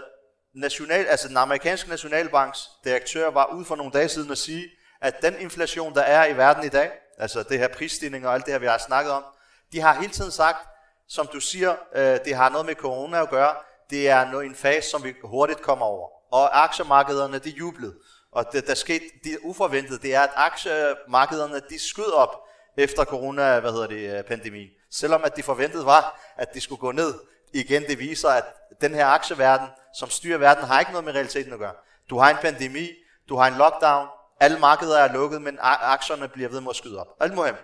national, 0.54 1.06
altså 1.06 1.28
den 1.28 1.36
amerikanske 1.36 1.90
nationalbanks 1.90 2.68
direktør 2.84 3.30
var 3.30 3.54
ude 3.54 3.64
for 3.64 3.76
nogle 3.76 3.92
dage 3.92 4.08
siden 4.08 4.30
at 4.30 4.38
sige, 4.38 4.70
at 5.00 5.22
den 5.22 5.34
inflation, 5.40 5.94
der 5.94 6.02
er 6.02 6.26
i 6.26 6.36
verden 6.36 6.64
i 6.64 6.68
dag, 6.68 6.90
altså 7.18 7.42
det 7.42 7.58
her 7.58 7.68
prisstigning 7.68 8.26
og 8.26 8.34
alt 8.34 8.44
det 8.44 8.54
her, 8.54 8.58
vi 8.58 8.66
har 8.66 8.78
snakket 8.78 9.12
om, 9.12 9.24
de 9.72 9.80
har 9.80 10.00
hele 10.00 10.12
tiden 10.12 10.30
sagt, 10.30 10.68
som 11.08 11.26
du 11.26 11.40
siger, 11.40 11.76
øh, 11.94 12.18
det 12.24 12.34
har 12.34 12.48
noget 12.48 12.66
med 12.66 12.74
corona 12.74 13.22
at 13.22 13.30
gøre, 13.30 13.54
det 13.90 14.08
er 14.08 14.40
en 14.40 14.54
fase, 14.54 14.90
som 14.90 15.04
vi 15.04 15.14
hurtigt 15.24 15.62
kommer 15.62 15.86
over. 15.86 16.08
Og 16.32 16.64
aktiemarkederne, 16.64 17.38
de 17.38 17.50
jublede. 17.50 17.94
Og 18.32 18.44
det, 18.52 18.66
der 18.66 18.74
skete 18.74 19.04
det 19.24 19.38
uforventet, 19.42 20.02
det 20.02 20.14
er, 20.14 20.20
at 20.20 20.30
aktiemarkederne, 20.36 21.60
de 21.70 21.78
skød 21.78 22.12
op 22.12 22.42
efter 22.76 23.04
corona, 23.04 23.60
hvad 23.60 23.72
hedder 23.72 23.86
det, 23.86 24.18
øh, 24.18 24.24
pandemien. 24.24 24.68
Selvom 24.90 25.24
at 25.24 25.36
de 25.36 25.42
forventede 25.42 25.86
var, 25.86 26.20
at 26.36 26.54
de 26.54 26.60
skulle 26.60 26.80
gå 26.80 26.92
ned. 26.92 27.14
Igen, 27.52 27.82
det 27.82 27.98
viser, 27.98 28.28
at 28.28 28.44
den 28.80 28.94
her 28.94 29.06
aktieverden, 29.06 29.68
som 29.94 30.10
styrer 30.10 30.38
verden, 30.38 30.64
har 30.64 30.80
ikke 30.80 30.92
noget 30.92 31.04
med 31.04 31.14
realiteten 31.14 31.52
at 31.52 31.58
gøre. 31.58 31.74
Du 32.10 32.18
har 32.18 32.30
en 32.30 32.36
pandemi, 32.36 32.88
du 33.28 33.36
har 33.36 33.46
en 33.46 33.54
lockdown, 33.54 34.08
alle 34.40 34.58
markeder 34.58 34.98
er 34.98 35.12
lukket, 35.12 35.42
men 35.42 35.58
aktierne 35.62 36.28
bliver 36.28 36.48
ved 36.48 36.60
med 36.60 36.70
at 36.70 36.76
skyde 36.76 37.00
op. 37.00 37.06
Alt 37.20 37.34
muligt. 37.34 37.56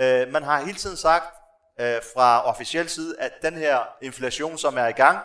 Øh, 0.00 0.28
man 0.28 0.42
har 0.42 0.60
hele 0.60 0.78
tiden 0.78 0.96
sagt 0.96 1.26
øh, 1.80 2.00
fra 2.14 2.44
officiel 2.44 2.88
side, 2.88 3.20
at 3.20 3.32
den 3.42 3.54
her 3.54 3.78
inflation, 4.02 4.58
som 4.58 4.78
er 4.78 4.86
i 4.86 4.92
gang, 4.92 5.18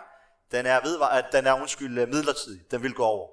den 0.52 0.66
er, 0.66 0.80
ved, 0.82 0.98
at 1.10 1.24
den 1.32 1.46
er 1.46 1.52
undskyld 1.60 1.98
øh, 1.98 2.08
midlertidig. 2.08 2.60
Den 2.70 2.82
vil 2.82 2.94
gå 2.94 3.04
over. 3.04 3.28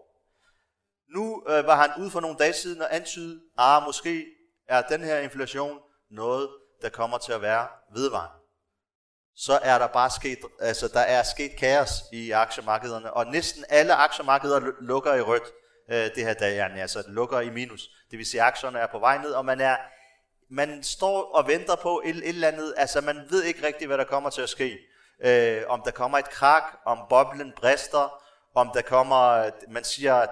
Nu 1.15 1.43
øh, 1.47 1.67
var 1.67 1.75
han 1.75 2.01
ude 2.03 2.11
for 2.11 2.19
nogle 2.19 2.37
dage 2.37 2.53
siden 2.53 2.81
og 2.81 2.95
antydede, 2.95 3.41
ah, 3.57 3.83
måske 3.83 4.25
er 4.67 4.81
den 4.81 5.01
her 5.01 5.19
inflation 5.19 5.79
noget, 6.11 6.49
der 6.81 6.89
kommer 6.89 7.17
til 7.17 7.31
at 7.31 7.41
være 7.41 7.67
vedvarende. 7.93 8.35
Så 9.35 9.59
er 9.63 9.79
der 9.79 9.87
bare 9.87 10.09
sket, 10.09 10.39
altså 10.59 10.87
der 10.87 10.99
er 10.99 11.23
sket 11.23 11.55
kaos 11.55 11.89
i 12.11 12.31
aktiemarkederne, 12.31 13.13
og 13.13 13.27
næsten 13.27 13.65
alle 13.69 13.93
aktiemarkeder 13.93 14.59
lukker 14.81 15.13
i 15.13 15.21
rødt 15.21 15.43
øh, 15.89 16.15
det 16.15 16.25
her 16.25 16.33
dag, 16.33 16.61
altså 16.61 17.03
lukker 17.07 17.39
i 17.39 17.49
minus. 17.49 17.89
Det 18.11 18.17
vil 18.17 18.25
sige, 18.25 18.41
at 18.41 18.47
aktierne 18.47 18.79
er 18.79 18.87
på 18.87 18.99
vej 18.99 19.17
ned, 19.17 19.31
og 19.31 19.45
man 19.45 19.61
er 19.61 19.77
man 20.49 20.83
står 20.83 21.23
og 21.23 21.47
venter 21.47 21.75
på 21.75 22.01
et, 22.05 22.15
et 22.15 22.29
eller 22.29 22.47
andet, 22.47 22.73
altså 22.77 23.01
man 23.01 23.21
ved 23.29 23.43
ikke 23.43 23.67
rigtigt, 23.67 23.87
hvad 23.87 23.97
der 23.97 24.03
kommer 24.03 24.29
til 24.29 24.41
at 24.41 24.49
ske. 24.49 24.77
Øh, 25.23 25.61
om 25.67 25.81
der 25.85 25.91
kommer 25.91 26.17
et 26.17 26.29
krak, 26.29 26.63
om 26.85 26.99
boblen 27.09 27.53
brister, 27.55 28.23
om 28.55 28.71
der 28.73 28.81
kommer, 28.81 29.49
man 29.69 29.83
siger, 29.83 30.15
at 30.15 30.29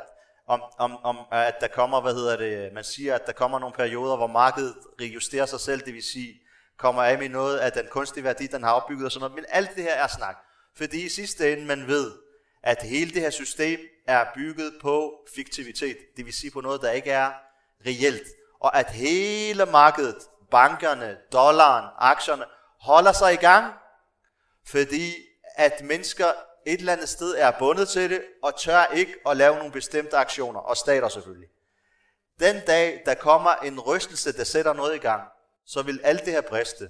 om, 0.48 0.62
om, 0.78 0.98
om, 1.04 1.18
at 1.32 1.56
der 1.62 1.68
kommer, 1.68 2.02
hvad 2.02 2.14
hedder 2.14 2.38
det, 2.38 2.74
man 2.74 2.84
siger, 2.84 3.16
at 3.16 3.26
der 3.26 3.32
kommer 3.32 3.60
nogle 3.60 3.76
perioder, 3.76 4.18
hvor 4.18 4.28
markedet 4.28 4.76
rejusterer 5.02 5.46
sig 5.46 5.60
selv, 5.60 5.82
det 5.86 5.94
vil 5.94 6.04
sige, 6.04 6.42
kommer 6.78 7.04
af 7.04 7.20
med 7.20 7.30
noget 7.30 7.58
af 7.58 7.72
den 7.72 7.86
kunstige 7.92 8.24
værdi, 8.24 8.48
den 8.48 8.64
har 8.64 8.72
opbygget 8.72 9.06
og 9.06 9.12
sådan 9.12 9.22
noget. 9.22 9.36
Men 9.36 9.46
alt 9.50 9.76
det 9.76 9.84
her 9.84 9.94
er 9.94 10.08
snak. 10.08 10.38
Fordi 10.78 11.06
i 11.06 11.10
sidste 11.10 11.54
ende, 11.54 11.66
man 11.66 11.88
ved, 11.88 12.12
at 12.64 12.84
hele 12.84 13.12
det 13.12 13.22
her 13.22 13.30
system 13.30 13.80
er 14.08 14.26
bygget 14.36 14.74
på 14.82 15.14
fiktivitet. 15.36 15.98
Det 16.18 16.26
vil 16.26 16.34
sige 16.34 16.52
på 16.52 16.62
noget, 16.62 16.82
der 16.82 16.92
ikke 16.92 17.12
er 17.12 17.32
reelt. 17.86 18.28
Og 18.60 18.78
at 18.78 18.90
hele 18.90 19.66
markedet, 19.66 20.18
bankerne, 20.52 21.18
dollaren, 21.34 21.86
aktierne, 21.98 22.46
holder 22.82 23.12
sig 23.12 23.34
i 23.34 23.38
gang, 23.38 23.74
fordi 24.68 25.14
at 25.56 25.82
mennesker 25.84 26.28
et 26.66 26.80
eller 26.80 26.94
andet 26.94 27.10
sted 27.10 27.36
er 27.38 27.52
bundet 27.60 27.90
til 27.90 28.10
det, 28.10 28.24
og 28.44 28.60
tør 28.60 28.86
ikke 28.86 29.16
at 29.28 29.38
lave 29.38 29.56
nogle 29.56 29.72
bestemte 29.72 30.18
aktioner, 30.18 30.60
og 30.60 30.78
stater 30.78 31.10
selvfølgelig. 31.10 31.50
Den 32.40 32.62
dag, 32.68 33.02
der 33.06 33.14
kommer 33.14 33.52
en 33.52 33.80
rystelse, 33.80 34.38
der 34.38 34.44
sætter 34.44 34.74
noget 34.74 34.96
i 34.96 35.00
gang, 35.00 35.24
så 35.66 35.82
vil 35.82 36.00
alt 36.04 36.26
det 36.26 36.34
her 36.34 36.42
briste, 36.42 36.90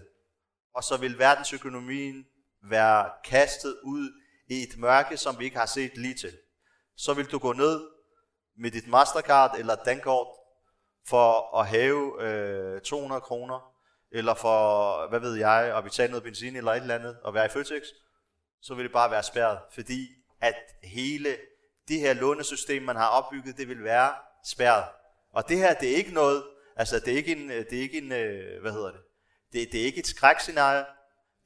og 0.75 0.83
så 0.83 0.97
vil 0.97 1.19
verdensøkonomien 1.19 2.25
være 2.69 3.09
kastet 3.25 3.77
ud 3.83 4.11
i 4.49 4.63
et 4.63 4.77
mørke, 4.77 5.17
som 5.17 5.39
vi 5.39 5.45
ikke 5.45 5.57
har 5.57 5.65
set 5.65 5.97
lige 5.97 6.15
til. 6.15 6.37
Så 6.97 7.13
vil 7.13 7.31
du 7.31 7.39
gå 7.39 7.53
ned 7.53 7.87
med 8.59 8.71
dit 8.71 8.87
Mastercard 8.87 9.55
eller 9.59 9.75
Dankort 9.75 10.27
for 11.09 11.59
at 11.59 11.67
have 11.67 12.21
øh, 12.21 12.81
200 12.81 13.21
kroner, 13.21 13.73
eller 14.11 14.33
for, 14.33 15.09
hvad 15.09 15.19
ved 15.19 15.35
jeg, 15.35 15.77
at 15.77 15.83
betale 15.83 16.11
noget 16.11 16.23
benzin 16.23 16.55
eller 16.55 16.71
et 16.71 16.81
eller 16.81 16.95
andet, 16.95 17.17
og 17.23 17.33
være 17.33 17.45
i 17.45 17.49
Føtex, 17.49 17.83
så 18.61 18.75
vil 18.75 18.83
det 18.83 18.93
bare 18.93 19.11
være 19.11 19.23
spærret, 19.23 19.59
fordi 19.73 20.07
at 20.41 20.55
hele 20.83 21.37
det 21.87 21.99
her 21.99 22.13
lånesystem, 22.13 22.83
man 22.83 22.95
har 22.95 23.07
opbygget, 23.07 23.57
det 23.57 23.67
vil 23.67 23.83
være 23.83 24.13
spærret. 24.45 24.85
Og 25.33 25.49
det 25.49 25.57
her, 25.57 25.73
det 25.73 25.91
er 25.91 25.95
ikke 25.95 26.13
noget, 26.13 26.43
altså 26.75 26.99
det 26.99 27.13
er 27.13 27.17
ikke 27.17 27.31
en, 27.31 27.49
det 27.49 27.73
er 27.73 27.81
ikke 27.81 27.97
en 27.97 28.11
øh, 28.11 28.61
hvad 28.61 28.71
hedder 28.71 28.91
det, 28.91 29.01
det, 29.53 29.71
det 29.71 29.81
er 29.81 29.85
ikke 29.85 29.99
et 29.99 30.07
skrækscenarie, 30.07 30.85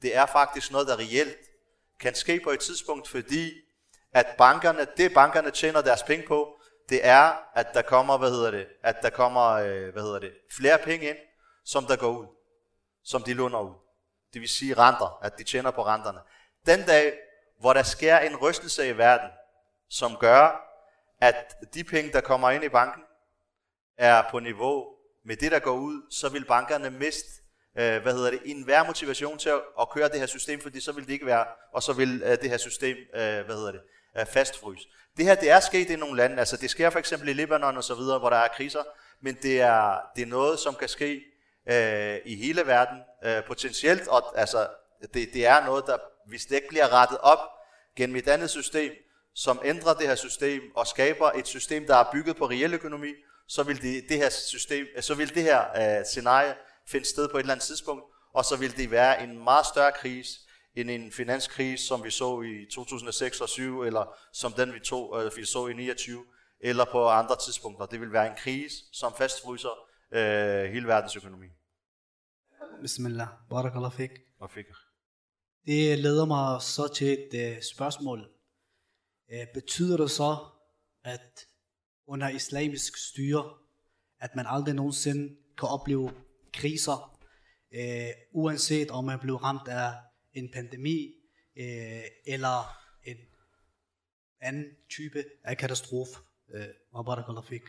det 0.02 0.16
er 0.16 0.26
faktisk 0.26 0.72
noget, 0.72 0.88
der 0.88 0.98
reelt 0.98 1.38
kan 2.00 2.14
ske 2.14 2.40
på 2.44 2.50
et 2.50 2.60
tidspunkt, 2.60 3.08
fordi 3.08 3.52
at 4.12 4.26
bankerne, 4.38 4.86
det 4.96 5.14
bankerne 5.14 5.50
tjener 5.50 5.80
deres 5.80 6.02
penge 6.02 6.26
på, 6.26 6.51
det 6.92 7.06
er, 7.06 7.32
at 7.54 7.66
der 7.74 7.82
kommer, 7.82 8.18
hvad 8.18 8.30
hedder 8.30 8.50
det, 8.50 8.66
at 8.82 8.96
der 9.02 9.10
kommer, 9.10 9.42
øh, 9.42 9.92
hvad 9.92 10.02
hedder 10.02 10.18
det, 10.18 10.32
flere 10.50 10.78
penge 10.78 11.08
ind, 11.08 11.16
som 11.64 11.84
der 11.84 11.96
går 11.96 12.10
ud, 12.18 12.26
som 13.04 13.22
de 13.22 13.34
låner 13.34 13.60
ud. 13.60 13.74
Det 14.32 14.40
vil 14.40 14.48
sige 14.48 14.74
renter, 14.74 15.18
at 15.22 15.38
de 15.38 15.44
tjener 15.44 15.70
på 15.70 15.86
renterne. 15.86 16.18
Den 16.66 16.86
dag, 16.86 17.18
hvor 17.60 17.72
der 17.72 17.82
sker 17.82 18.18
en 18.18 18.36
rystelse 18.36 18.88
i 18.88 18.98
verden, 18.98 19.30
som 19.88 20.16
gør, 20.16 20.68
at 21.20 21.56
de 21.74 21.84
penge, 21.84 22.12
der 22.12 22.20
kommer 22.20 22.50
ind 22.50 22.64
i 22.64 22.68
banken, 22.68 23.02
er 23.96 24.30
på 24.30 24.38
niveau 24.38 24.86
med 25.24 25.36
det, 25.36 25.52
der 25.52 25.58
går 25.58 25.76
ud, 25.76 26.02
så 26.10 26.28
vil 26.28 26.44
bankerne 26.44 26.90
miste 26.90 27.42
øh, 27.78 28.02
hvad 28.02 28.14
hedder 28.14 28.30
det, 28.30 28.40
en 28.44 28.62
hver 28.64 28.86
motivation 28.86 29.38
til 29.38 29.48
at, 29.48 29.60
at 29.80 29.90
køre 29.90 30.08
det 30.08 30.18
her 30.18 30.26
system, 30.26 30.60
fordi 30.60 30.80
så 30.80 30.92
vil 30.92 31.06
det 31.06 31.12
ikke 31.12 31.26
være, 31.26 31.46
og 31.72 31.82
så 31.82 31.92
vil 31.92 32.22
øh, 32.24 32.30
det 32.30 32.50
her 32.50 32.56
system, 32.56 32.96
øh, 32.96 33.44
hvad 33.44 33.54
hedder 33.56 33.72
det, 33.72 33.80
øh, 34.18 34.26
fastfryse. 34.26 34.88
Det 35.16 35.24
her, 35.24 35.34
det 35.34 35.50
er 35.50 35.60
sket 35.60 35.90
i 35.90 35.96
nogle 35.96 36.16
lande, 36.16 36.38
altså 36.38 36.56
det 36.56 36.70
sker 36.70 36.90
for 36.90 36.98
eksempel 36.98 37.28
i 37.28 37.32
Libanon 37.32 37.76
og 37.76 37.84
så 37.84 37.94
videre, 37.94 38.18
hvor 38.18 38.30
der 38.30 38.36
er 38.36 38.48
kriser, 38.48 38.82
men 39.22 39.38
det 39.42 39.60
er, 39.60 39.98
det 40.16 40.22
er 40.22 40.26
noget, 40.26 40.58
som 40.58 40.74
kan 40.74 40.88
ske 40.88 41.22
øh, 41.70 42.18
i 42.24 42.36
hele 42.36 42.66
verden, 42.66 42.98
øh, 43.24 43.44
potentielt, 43.44 44.08
og 44.08 44.38
altså, 44.40 44.68
det, 45.14 45.28
det 45.32 45.46
er 45.46 45.64
noget, 45.66 45.86
der, 45.86 45.96
hvis 46.26 46.46
det 46.46 46.54
ikke 46.54 46.68
bliver 46.68 46.92
rettet 46.92 47.18
op 47.18 47.38
gennem 47.96 48.16
et 48.16 48.28
andet 48.28 48.50
system, 48.50 48.92
som 49.34 49.60
ændrer 49.64 49.94
det 49.94 50.08
her 50.08 50.14
system 50.14 50.62
og 50.76 50.86
skaber 50.86 51.30
et 51.30 51.46
system, 51.46 51.86
der 51.86 51.96
er 51.96 52.12
bygget 52.12 52.36
på 52.36 52.46
reel 52.46 52.74
økonomi, 52.74 53.14
så 53.48 53.62
vil 53.62 53.82
det, 53.82 54.04
det 54.08 54.16
her 54.16 54.30
system, 54.30 54.86
øh, 54.96 55.02
så 55.02 55.14
vil 55.14 55.34
det 55.34 55.42
her 55.42 55.98
øh, 55.98 56.04
scenarie 56.04 56.54
finde 56.88 57.06
sted 57.06 57.28
på 57.28 57.36
et 57.36 57.40
eller 57.40 57.54
andet 57.54 57.66
tidspunkt, 57.66 58.04
og 58.34 58.44
så 58.44 58.56
vil 58.56 58.76
det 58.76 58.90
være 58.90 59.22
en 59.22 59.44
meget 59.44 59.66
større 59.66 59.92
krise, 59.92 60.38
end 60.76 60.90
en 60.90 61.12
finanskrise, 61.12 61.86
som 61.86 62.04
vi 62.04 62.10
så 62.10 62.42
i 62.42 62.66
2006 62.70 63.40
og 63.40 63.48
2007, 63.48 63.82
eller 63.82 64.14
som 64.32 64.52
den 64.52 64.74
vi, 64.74 64.80
tog, 64.80 65.24
øh, 65.24 65.36
vi 65.36 65.44
så 65.44 65.66
i 65.66 65.72
29, 65.72 66.24
eller 66.60 66.84
på 66.92 67.08
andre 67.08 67.36
tidspunkter. 67.44 67.86
Det 67.86 68.00
vil 68.00 68.12
være 68.12 68.26
en 68.26 68.36
krise, 68.36 68.76
som 68.92 69.12
fastfryser 69.18 69.88
øh, 70.12 70.72
hele 70.72 70.86
verdens 70.86 71.16
økonomi. 71.16 71.46
Bismillah. 72.80 73.28
Barakallah 73.50 73.92
fik. 73.92 74.10
Og 74.40 74.50
fik. 74.50 74.66
Det 75.66 75.98
leder 75.98 76.24
mig 76.24 76.62
så 76.62 76.94
til 76.94 77.12
et 77.12 77.56
uh, 77.56 77.62
spørgsmål. 77.62 78.20
Uh, 79.32 79.46
betyder 79.54 79.96
det 79.96 80.10
så, 80.10 80.36
at 81.04 81.46
under 82.06 82.28
islamisk 82.28 82.96
styre, 82.96 83.54
at 84.20 84.30
man 84.36 84.46
aldrig 84.48 84.74
nogensinde 84.74 85.36
kan 85.58 85.68
opleve 85.68 86.12
kriser, 86.52 87.18
uh, 87.74 88.42
uanset 88.42 88.90
om 88.90 89.04
man 89.04 89.18
bliver 89.18 89.38
ramt 89.38 89.68
af 89.68 89.92
en 90.34 90.50
pandemi 90.52 91.14
øh, 91.56 92.02
eller 92.26 92.78
en 93.04 93.16
anden 94.40 94.64
type 94.90 95.24
af 95.44 95.56
katastrofe. 95.58 96.12
Øh, 96.54 96.66
fik. 97.46 97.62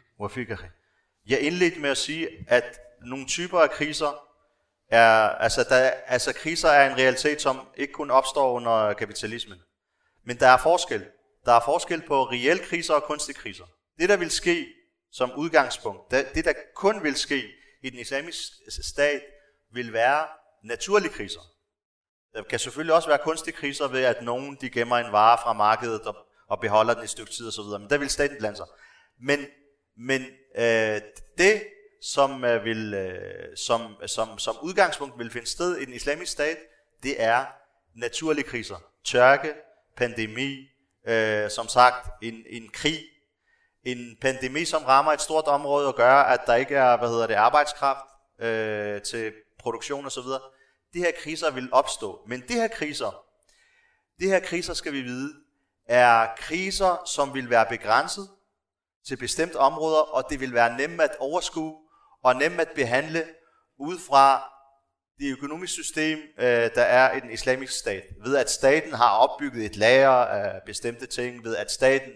Jeg 1.26 1.40
indledte 1.40 1.80
med 1.80 1.90
at 1.90 1.98
sige, 1.98 2.30
at 2.48 2.80
nogle 3.06 3.28
typer 3.28 3.60
af 3.60 3.70
kriser 3.72 4.30
er, 4.90 5.30
altså, 5.30 5.66
der, 5.70 5.90
altså 5.90 6.34
kriser 6.34 6.70
er 6.70 6.90
en 6.92 6.98
realitet, 6.98 7.42
som 7.42 7.60
ikke 7.78 7.94
kun 7.94 8.12
opstår 8.12 8.54
under 8.54 8.94
kapitalismen. 8.94 9.58
Men 10.26 10.40
der 10.40 10.48
er 10.48 10.58
forskel. 10.58 11.06
Der 11.46 11.52
er 11.52 11.62
forskel 11.66 12.02
på 12.08 12.24
reelle 12.24 12.64
kriser 12.64 12.94
og 12.94 13.04
kunstige 13.04 13.36
kriser. 13.36 13.66
Det, 14.00 14.10
der 14.10 14.18
vil 14.18 14.32
ske 14.32 14.68
som 15.12 15.32
udgangspunkt, 15.38 16.12
det, 16.12 16.46
der 16.46 16.54
kun 16.76 17.04
vil 17.04 17.16
ske 17.16 17.44
i 17.82 17.90
den 17.90 18.00
islamiske 18.00 18.56
stat, 18.84 19.22
vil 19.74 19.94
være 19.94 20.28
naturlige 20.64 21.14
kriser. 21.14 21.53
Der 22.34 22.44
kan 22.44 22.60
selvfølgelig 22.60 22.96
også 22.96 23.08
være 23.08 23.18
kunstige 23.18 23.56
kriser 23.56 23.88
ved, 23.88 24.04
at 24.04 24.22
nogen 24.22 24.58
de 24.62 24.70
gemmer 24.70 24.98
en 24.98 25.12
vare 25.12 25.38
fra 25.44 25.54
markedet 25.54 26.02
og, 26.02 26.16
og 26.48 26.60
beholder 26.60 26.94
den 26.94 27.04
et 27.04 27.10
stykke 27.10 27.32
tid 27.32 27.48
osv., 27.48 27.80
men 27.80 27.90
der 27.90 27.98
vil 27.98 28.10
staten 28.10 28.38
blande 28.40 28.58
sig. 28.58 28.66
Men, 29.22 29.46
men 29.98 30.22
øh, 30.58 31.02
det, 31.38 31.64
som, 32.02 32.44
øh, 32.44 32.66
vil, 32.66 32.94
øh, 32.94 33.58
som, 33.58 33.96
som, 34.08 34.38
som 34.38 34.56
udgangspunkt 34.62 35.20
vil 35.20 35.32
finde 35.32 35.48
sted 35.48 35.78
i 35.78 35.86
den 35.86 35.94
islamiske 35.94 36.32
stat, 36.32 36.58
det 37.04 37.24
er 37.24 37.46
naturlige 37.96 38.46
kriser. 38.46 38.76
Tørke, 39.06 39.54
pandemi, 39.98 40.70
øh, 41.08 41.50
som 41.50 41.68
sagt 41.68 42.10
en, 42.22 42.44
en 42.50 42.70
krig, 42.74 43.00
en 43.84 44.18
pandemi, 44.22 44.66
som 44.66 44.84
rammer 44.84 45.12
et 45.12 45.22
stort 45.22 45.46
område 45.46 45.88
og 45.88 45.96
gør, 45.96 46.16
at 46.16 46.40
der 46.48 46.56
ikke 46.56 46.76
er 46.76 46.98
hvad 46.98 47.10
hedder 47.10 47.28
det, 47.28 47.34
arbejdskraft, 47.34 48.06
øh, 48.40 49.02
til 49.02 49.34
produktion 49.60 50.06
osv. 50.06 50.24
De 50.94 51.00
her 51.00 51.12
kriser 51.24 51.52
vil 51.52 51.70
opstå. 51.72 52.22
Men 52.28 52.44
de 52.48 52.54
her 52.54 52.68
kriser, 52.68 53.26
de 54.20 54.28
her 54.28 54.40
kriser 54.40 54.74
skal 54.74 54.94
vi 54.94 55.02
vide, 55.02 55.34
er 55.86 56.28
kriser, 56.38 57.04
som 57.06 57.34
vil 57.34 57.50
være 57.50 57.66
begrænset 57.70 58.30
til 59.08 59.18
bestemte 59.18 59.56
områder, 59.56 60.00
og 60.00 60.24
det 60.30 60.40
vil 60.40 60.54
være 60.54 60.78
nemt 60.78 61.02
at 61.02 61.16
overskue 61.20 61.76
og 62.24 62.36
nemt 62.36 62.60
at 62.60 62.70
behandle 62.76 63.26
ud 63.80 64.00
fra 64.00 64.54
det 65.20 65.32
økonomiske 65.32 65.84
system, 65.84 66.20
øh, 66.38 66.70
der 66.76 66.82
er 66.82 67.14
i 67.14 67.20
den 67.20 67.32
islamiske 67.32 67.76
stat. 67.76 68.04
Ved 68.26 68.36
at 68.36 68.50
staten 68.52 68.94
har 68.94 69.18
opbygget 69.18 69.66
et 69.66 69.76
lager 69.76 70.10
af 70.10 70.62
bestemte 70.66 71.06
ting, 71.06 71.44
ved 71.44 71.56
at 71.56 71.72
staten 71.72 72.12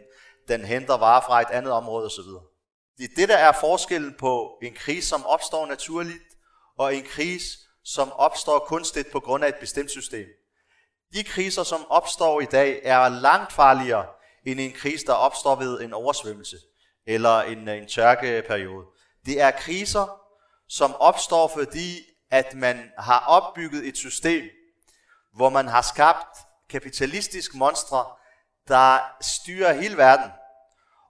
den 0.48 0.66
henter 0.66 0.98
varer 0.98 1.22
fra 1.22 1.42
et 1.42 1.48
andet 1.52 1.72
område 1.72 2.06
osv. 2.06 2.30
Det 2.98 3.04
er 3.04 3.16
det, 3.16 3.30
der 3.30 3.38
er 3.38 3.52
forskellen 3.60 4.16
på 4.20 4.60
en 4.64 4.74
krise, 4.74 5.08
som 5.08 5.26
opstår 5.26 5.66
naturligt, 5.66 6.24
og 6.78 6.96
en 6.96 7.04
krise, 7.04 7.58
som 7.94 8.12
opstår 8.12 8.60
kunstigt 8.60 9.12
på 9.12 9.20
grund 9.20 9.44
af 9.44 9.48
et 9.48 9.56
bestemt 9.60 9.92
system. 9.92 10.28
De 11.14 11.24
kriser, 11.24 11.64
som 11.64 11.86
opstår 11.90 12.42
i 12.42 12.46
dag, 12.46 12.82
er 12.84 13.10
langt 13.10 13.54
farligere 13.54 14.06
end 14.46 14.60
en 14.60 14.74
krise, 14.74 15.06
der 15.06 15.14
opstår 15.14 15.56
ved 15.56 15.82
en 15.82 15.94
oversvømmelse 15.94 16.58
eller 17.06 17.42
en, 17.42 17.68
en 17.68 17.88
tørkeperiode. 17.88 18.86
Det 19.26 19.42
er 19.42 19.52
kriser, 19.52 20.22
som 20.70 20.96
opstår, 20.96 21.48
fordi 21.48 21.98
at 22.32 22.54
man 22.56 22.92
har 22.98 23.26
opbygget 23.28 23.88
et 23.88 23.98
system, 23.98 24.44
hvor 25.34 25.50
man 25.50 25.68
har 25.68 25.82
skabt 25.82 26.38
kapitalistisk 26.70 27.56
monstre, 27.56 28.06
der 28.68 29.00
styrer 29.22 29.74
hele 29.74 29.98
verden, 29.98 30.32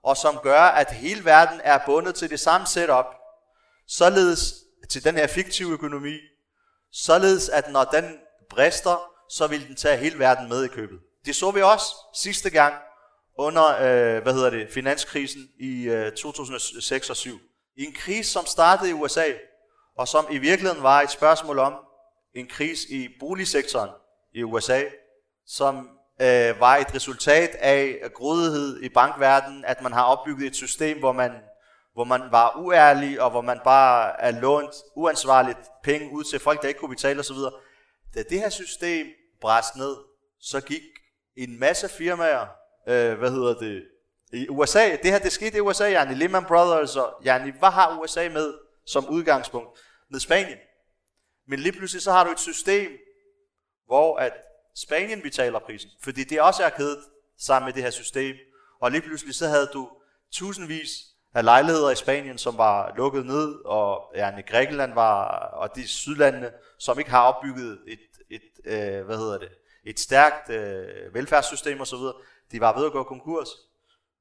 og 0.02 0.16
som 0.16 0.38
gør, 0.42 0.60
at 0.60 0.90
hele 0.90 1.24
verden 1.24 1.60
er 1.64 1.78
bundet 1.86 2.14
til 2.14 2.30
det 2.30 2.40
samme 2.40 2.66
setup, 2.66 3.06
således 3.86 4.54
til 4.90 5.04
den 5.04 5.14
her 5.14 5.26
fiktive 5.26 5.72
økonomi, 5.72 6.18
således 7.04 7.48
at 7.48 7.72
når 7.72 7.84
den 7.84 8.18
brister, 8.50 9.10
så 9.30 9.46
vil 9.46 9.68
den 9.68 9.76
tage 9.76 9.96
hele 9.96 10.18
verden 10.18 10.48
med 10.48 10.64
i 10.64 10.68
købet. 10.68 10.98
Det 11.26 11.36
så 11.36 11.50
vi 11.50 11.62
også 11.62 11.84
sidste 12.14 12.50
gang 12.50 12.74
under 13.38 13.66
øh, 13.66 14.22
hvad 14.22 14.32
hedder 14.32 14.50
det, 14.50 14.68
finanskrisen 14.70 15.48
i 15.60 15.82
øh, 15.82 16.12
2006 16.12 17.10
og 17.10 17.16
7. 17.16 17.38
I 17.76 17.84
en 17.84 17.92
krise, 17.92 18.30
som 18.30 18.46
startede 18.46 18.90
i 18.90 18.92
USA, 18.92 19.24
og 19.98 20.08
som 20.08 20.26
i 20.30 20.38
virkeligheden 20.38 20.82
var 20.82 21.00
et 21.02 21.10
spørgsmål 21.10 21.58
om 21.58 21.74
en 22.34 22.46
krise 22.46 22.90
i 22.90 23.08
boligsektoren 23.20 23.90
i 24.34 24.42
USA, 24.42 24.82
som 25.46 25.76
øh, 26.20 26.60
var 26.60 26.76
et 26.76 26.94
resultat 26.94 27.50
af 27.50 28.00
grådighed 28.14 28.82
i 28.82 28.88
bankverdenen, 28.88 29.64
at 29.64 29.82
man 29.82 29.92
har 29.92 30.04
opbygget 30.04 30.46
et 30.46 30.56
system, 30.56 30.98
hvor 30.98 31.12
man, 31.12 31.32
hvor 31.98 32.04
man 32.04 32.22
var 32.30 32.56
uærlig, 32.56 33.20
og 33.20 33.30
hvor 33.30 33.40
man 33.40 33.60
bare 33.64 34.20
er 34.20 34.30
lånt 34.30 34.74
uansvarligt 34.96 35.58
penge 35.82 36.12
ud 36.12 36.24
til 36.24 36.38
folk, 36.38 36.62
der 36.62 36.68
ikke 36.68 36.80
kunne 36.80 36.94
betale 36.94 37.20
osv. 37.20 37.36
Da 38.14 38.22
det 38.22 38.40
her 38.40 38.48
system 38.48 39.06
bræst 39.40 39.76
ned, 39.76 39.96
så 40.40 40.60
gik 40.60 40.82
en 41.36 41.58
masse 41.58 41.88
firmaer, 41.88 42.46
øh, 42.88 43.18
hvad 43.18 43.30
hedder 43.30 43.54
det, 43.54 43.84
i 44.32 44.48
USA, 44.48 44.96
det 45.02 45.10
her 45.10 45.18
det 45.18 45.32
skete 45.32 45.56
i 45.56 45.60
USA, 45.60 45.92
yani 45.92 46.14
Lehman 46.14 46.44
Brothers, 46.44 46.96
og 46.96 47.22
yani, 47.26 47.50
hvad 47.58 47.70
har 47.70 48.00
USA 48.00 48.28
med 48.28 48.54
som 48.86 49.08
udgangspunkt? 49.08 49.78
Med 50.10 50.20
Spanien. 50.20 50.58
Men 51.48 51.58
lige 51.58 51.72
pludselig 51.72 52.02
så 52.02 52.12
har 52.12 52.24
du 52.24 52.30
et 52.30 52.40
system, 52.40 52.90
hvor 53.86 54.16
at 54.16 54.32
Spanien 54.76 55.22
betaler 55.22 55.58
prisen, 55.58 55.90
fordi 56.02 56.24
det 56.24 56.40
også 56.40 56.62
er 56.62 56.70
kædet 56.70 57.04
sammen 57.38 57.66
med 57.66 57.72
det 57.72 57.82
her 57.82 57.90
system. 57.90 58.36
Og 58.80 58.90
lige 58.90 59.02
pludselig 59.02 59.34
så 59.34 59.48
havde 59.48 59.70
du 59.72 59.90
tusindvis 60.32 60.90
af 61.38 61.44
lejligheder 61.44 61.90
i 61.90 61.96
Spanien, 61.96 62.38
som 62.38 62.58
var 62.58 62.92
lukket 62.96 63.26
ned, 63.26 63.54
og 63.64 64.12
ja, 64.14 64.40
Grækenland 64.40 64.94
var, 64.94 65.24
og 65.52 65.74
de 65.74 65.88
sydlandene, 65.88 66.50
som 66.78 66.98
ikke 66.98 67.10
har 67.10 67.22
opbygget 67.22 67.78
et, 67.88 67.98
et 68.30 68.42
øh, 68.64 69.06
hvad 69.06 69.16
hedder 69.16 69.38
det, 69.38 69.48
et 69.84 70.00
stærkt 70.00 70.50
øh, 70.50 71.14
velfærdssystem 71.14 71.80
osv., 71.80 71.98
de 72.52 72.60
var 72.60 72.78
ved 72.78 72.86
at 72.86 72.92
gå 72.92 73.02
konkurs. 73.02 73.48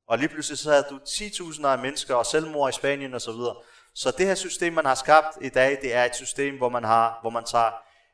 Og 0.08 0.18
lige 0.18 0.30
pludselig 0.30 0.58
så 0.58 0.72
havde 0.72 0.86
du 0.90 1.00
10.000 1.08 1.68
af 1.68 1.80
mennesker 1.80 2.16
og 2.16 2.26
selvmord 2.26 2.70
i 2.70 2.74
Spanien 2.74 3.14
osv. 3.14 3.32
Så, 3.32 3.64
så 3.96 4.12
det 4.18 4.26
her 4.26 4.36
system, 4.36 4.74
man 4.74 4.86
har 4.86 4.96
skabt 4.96 5.38
i 5.42 5.50
dag, 5.50 5.80
det 5.82 5.96
er 5.96 6.06
et 6.06 6.16
system, 6.16 6.58
hvor 6.58 6.70
man, 6.70 6.84
har, 6.84 7.18
hvor 7.22 7.30
man 7.30 7.44
tager 7.44 7.72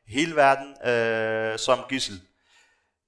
hele 0.07 0.35
verden 0.35 0.89
øh, 0.89 1.59
som 1.59 1.79
gissel. 1.89 2.21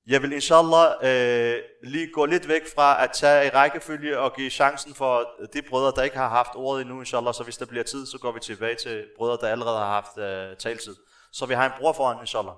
Jeg 0.08 0.22
vil 0.22 0.32
inshallah 0.34 0.88
øh, 1.04 1.56
lige 1.84 2.08
gå 2.14 2.26
lidt 2.26 2.48
væk 2.48 2.62
fra 2.76 3.04
at 3.04 3.10
tage 3.14 3.48
i 3.48 3.50
rækkefølge 3.50 4.20
og 4.20 4.34
give 4.36 4.50
chancen 4.50 4.94
for 4.94 5.24
de 5.54 5.62
brødre, 5.70 5.92
der 5.96 6.04
ikke 6.04 6.18
har 6.18 6.30
haft 6.30 6.50
ordet 6.56 6.82
endnu, 6.82 7.00
inshallah. 7.00 7.34
Så 7.34 7.44
hvis 7.44 7.58
der 7.58 7.66
bliver 7.66 7.84
tid, 7.84 8.06
så 8.06 8.18
går 8.18 8.32
vi 8.32 8.40
tilbage 8.40 8.76
til 8.76 9.04
brødre, 9.18 9.38
der 9.42 9.48
allerede 9.48 9.78
har 9.78 10.02
haft 10.02 10.18
øh, 10.18 10.58
taltid. 10.58 10.96
Så 11.34 11.46
vi 11.46 11.54
har 11.54 11.66
en 11.66 11.72
bror 11.80 11.94
foran, 11.94 12.18
inshallah. 12.22 12.54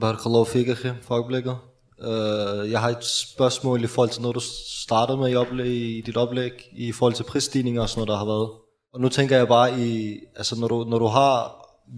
Barakallahu 0.00 0.44
fik, 0.44 0.68
akhi, 0.68 0.88
for 1.02 1.14
øjeblikket. 1.14 1.58
Uh, 1.98 2.08
øh, 2.08 2.70
jeg 2.70 2.80
har 2.80 2.88
et 2.88 3.04
spørgsmål 3.04 3.84
i 3.84 3.86
forhold 3.86 4.10
til 4.10 4.22
noget, 4.22 4.34
du 4.34 4.40
startede 4.84 5.18
med 5.18 5.30
i, 5.30 5.36
oplæg, 5.36 5.66
i 5.66 6.02
dit 6.06 6.16
oplæg, 6.16 6.52
i 6.72 6.92
forhold 6.92 7.14
til 7.14 7.24
prisstigninger 7.24 7.82
og 7.82 7.88
sådan 7.88 7.98
noget, 7.98 8.08
der 8.08 8.16
har 8.16 8.24
været. 8.24 8.50
Og 8.94 9.00
nu 9.00 9.08
tænker 9.08 9.36
jeg 9.36 9.48
bare 9.48 9.80
i, 9.80 10.20
altså 10.36 10.60
når 10.60 10.68
du, 10.68 10.84
når 10.84 10.98
du 10.98 11.06
har 11.06 11.32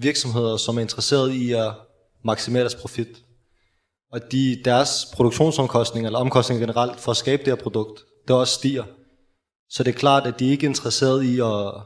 virksomheder, 0.01 0.57
som 0.57 0.77
er 0.77 0.81
interesseret 0.81 1.33
i 1.33 1.53
at 1.53 1.73
maksimere 2.25 2.63
deres 2.63 2.75
profit, 2.75 3.09
og 4.13 4.33
de, 4.33 4.63
deres 4.65 5.07
produktionsomkostninger, 5.15 6.09
eller 6.09 6.19
omkostninger 6.19 6.67
generelt, 6.67 7.01
for 7.01 7.11
at 7.11 7.17
skabe 7.17 7.45
det 7.45 7.53
her 7.53 7.63
produkt, 7.63 8.01
det 8.29 8.37
også 8.37 8.55
stiger. 8.55 8.85
Så 9.69 9.83
det 9.83 9.95
er 9.95 9.99
klart, 9.99 10.27
at 10.27 10.39
de 10.39 10.51
ikke 10.51 10.67
er 10.67 10.69
interesseret 10.69 11.25
i 11.25 11.41
at, 11.41 11.83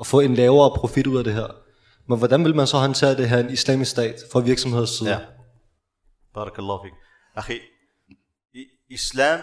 at 0.00 0.06
få 0.06 0.20
en 0.20 0.34
lavere 0.34 0.70
profit 0.76 1.06
ud 1.06 1.18
af 1.18 1.24
det 1.24 1.34
her. 1.34 1.48
Men 2.08 2.18
hvordan 2.18 2.44
vil 2.44 2.54
man 2.54 2.66
så 2.66 2.76
håndtere 2.76 3.16
det 3.16 3.28
her 3.28 3.38
i 3.38 3.40
en 3.40 3.50
islamisk 3.50 3.90
stat 3.90 4.16
for 4.32 4.40
virksomheders 4.40 4.90
side? 4.90 5.10
Ja. 5.10 5.18
Barakallahu 6.34 6.84
fik. 6.84 6.92
Akhi, 7.36 7.60
islam 8.90 9.40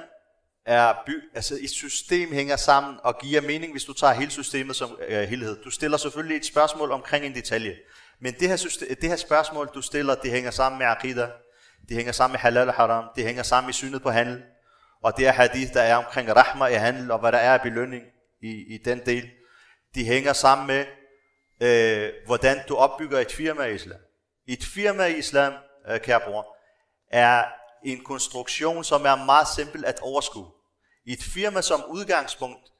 er 0.65 0.93
by, 1.05 1.35
altså 1.35 1.57
et 1.61 1.69
system 1.69 2.33
hænger 2.33 2.55
sammen 2.55 2.97
og 3.03 3.19
giver 3.21 3.41
mening, 3.41 3.71
hvis 3.71 3.83
du 3.83 3.93
tager 3.93 4.13
hele 4.13 4.31
systemet 4.31 4.75
som 4.75 4.97
øh, 5.07 5.29
helhed. 5.29 5.57
Du 5.63 5.69
stiller 5.69 5.97
selvfølgelig 5.97 6.37
et 6.37 6.45
spørgsmål 6.45 6.91
omkring 6.91 7.25
en 7.25 7.35
detalje. 7.35 7.75
Men 8.21 8.33
det 8.39 8.49
her, 8.49 8.55
system, 8.55 8.87
det 9.01 9.09
her 9.09 9.15
spørgsmål, 9.15 9.69
du 9.73 9.81
stiller, 9.81 10.15
det 10.15 10.31
hænger 10.31 10.51
sammen 10.51 10.79
med 10.79 10.87
aqidah, 10.87 11.29
det 11.87 11.97
hænger 11.97 12.11
sammen 12.11 12.33
med 12.33 12.39
halal 12.39 12.67
og 12.67 12.73
haram, 12.73 13.05
det 13.15 13.23
hænger 13.23 13.43
sammen 13.43 13.67
med 13.67 13.73
synet 13.73 14.01
på 14.01 14.09
handel, 14.09 14.43
og 15.03 15.17
det 15.17 15.27
er 15.27 15.31
hadith, 15.31 15.73
der 15.73 15.81
er 15.81 15.95
omkring 15.95 16.35
rahma 16.35 16.65
i 16.65 16.73
handel, 16.73 17.11
og 17.11 17.19
hvad 17.19 17.31
der 17.31 17.37
er 17.37 17.53
af 17.53 17.61
belønning 17.61 18.03
i, 18.41 18.75
i 18.75 18.77
den 18.85 19.05
del. 19.05 19.29
De 19.95 20.05
hænger 20.05 20.33
sammen 20.33 20.67
med, 20.67 20.85
øh, 21.61 22.13
hvordan 22.25 22.57
du 22.67 22.75
opbygger 22.75 23.19
et 23.19 23.31
firma 23.31 23.63
i 23.63 23.75
islam. 23.75 23.99
Et 24.47 24.63
firma 24.63 25.05
i 25.05 25.17
islam, 25.17 25.53
øh, 25.89 25.99
kære 25.99 26.19
bror, 26.19 26.57
er 27.11 27.43
en 27.85 28.03
konstruktion, 28.03 28.83
som 28.83 29.05
er 29.05 29.25
meget 29.25 29.47
simpel 29.47 29.85
at 29.85 29.99
overskue. 29.99 30.51
Et 31.05 31.23
firma 31.23 31.61
som 31.61 31.83
udgangspunkt 31.87 32.71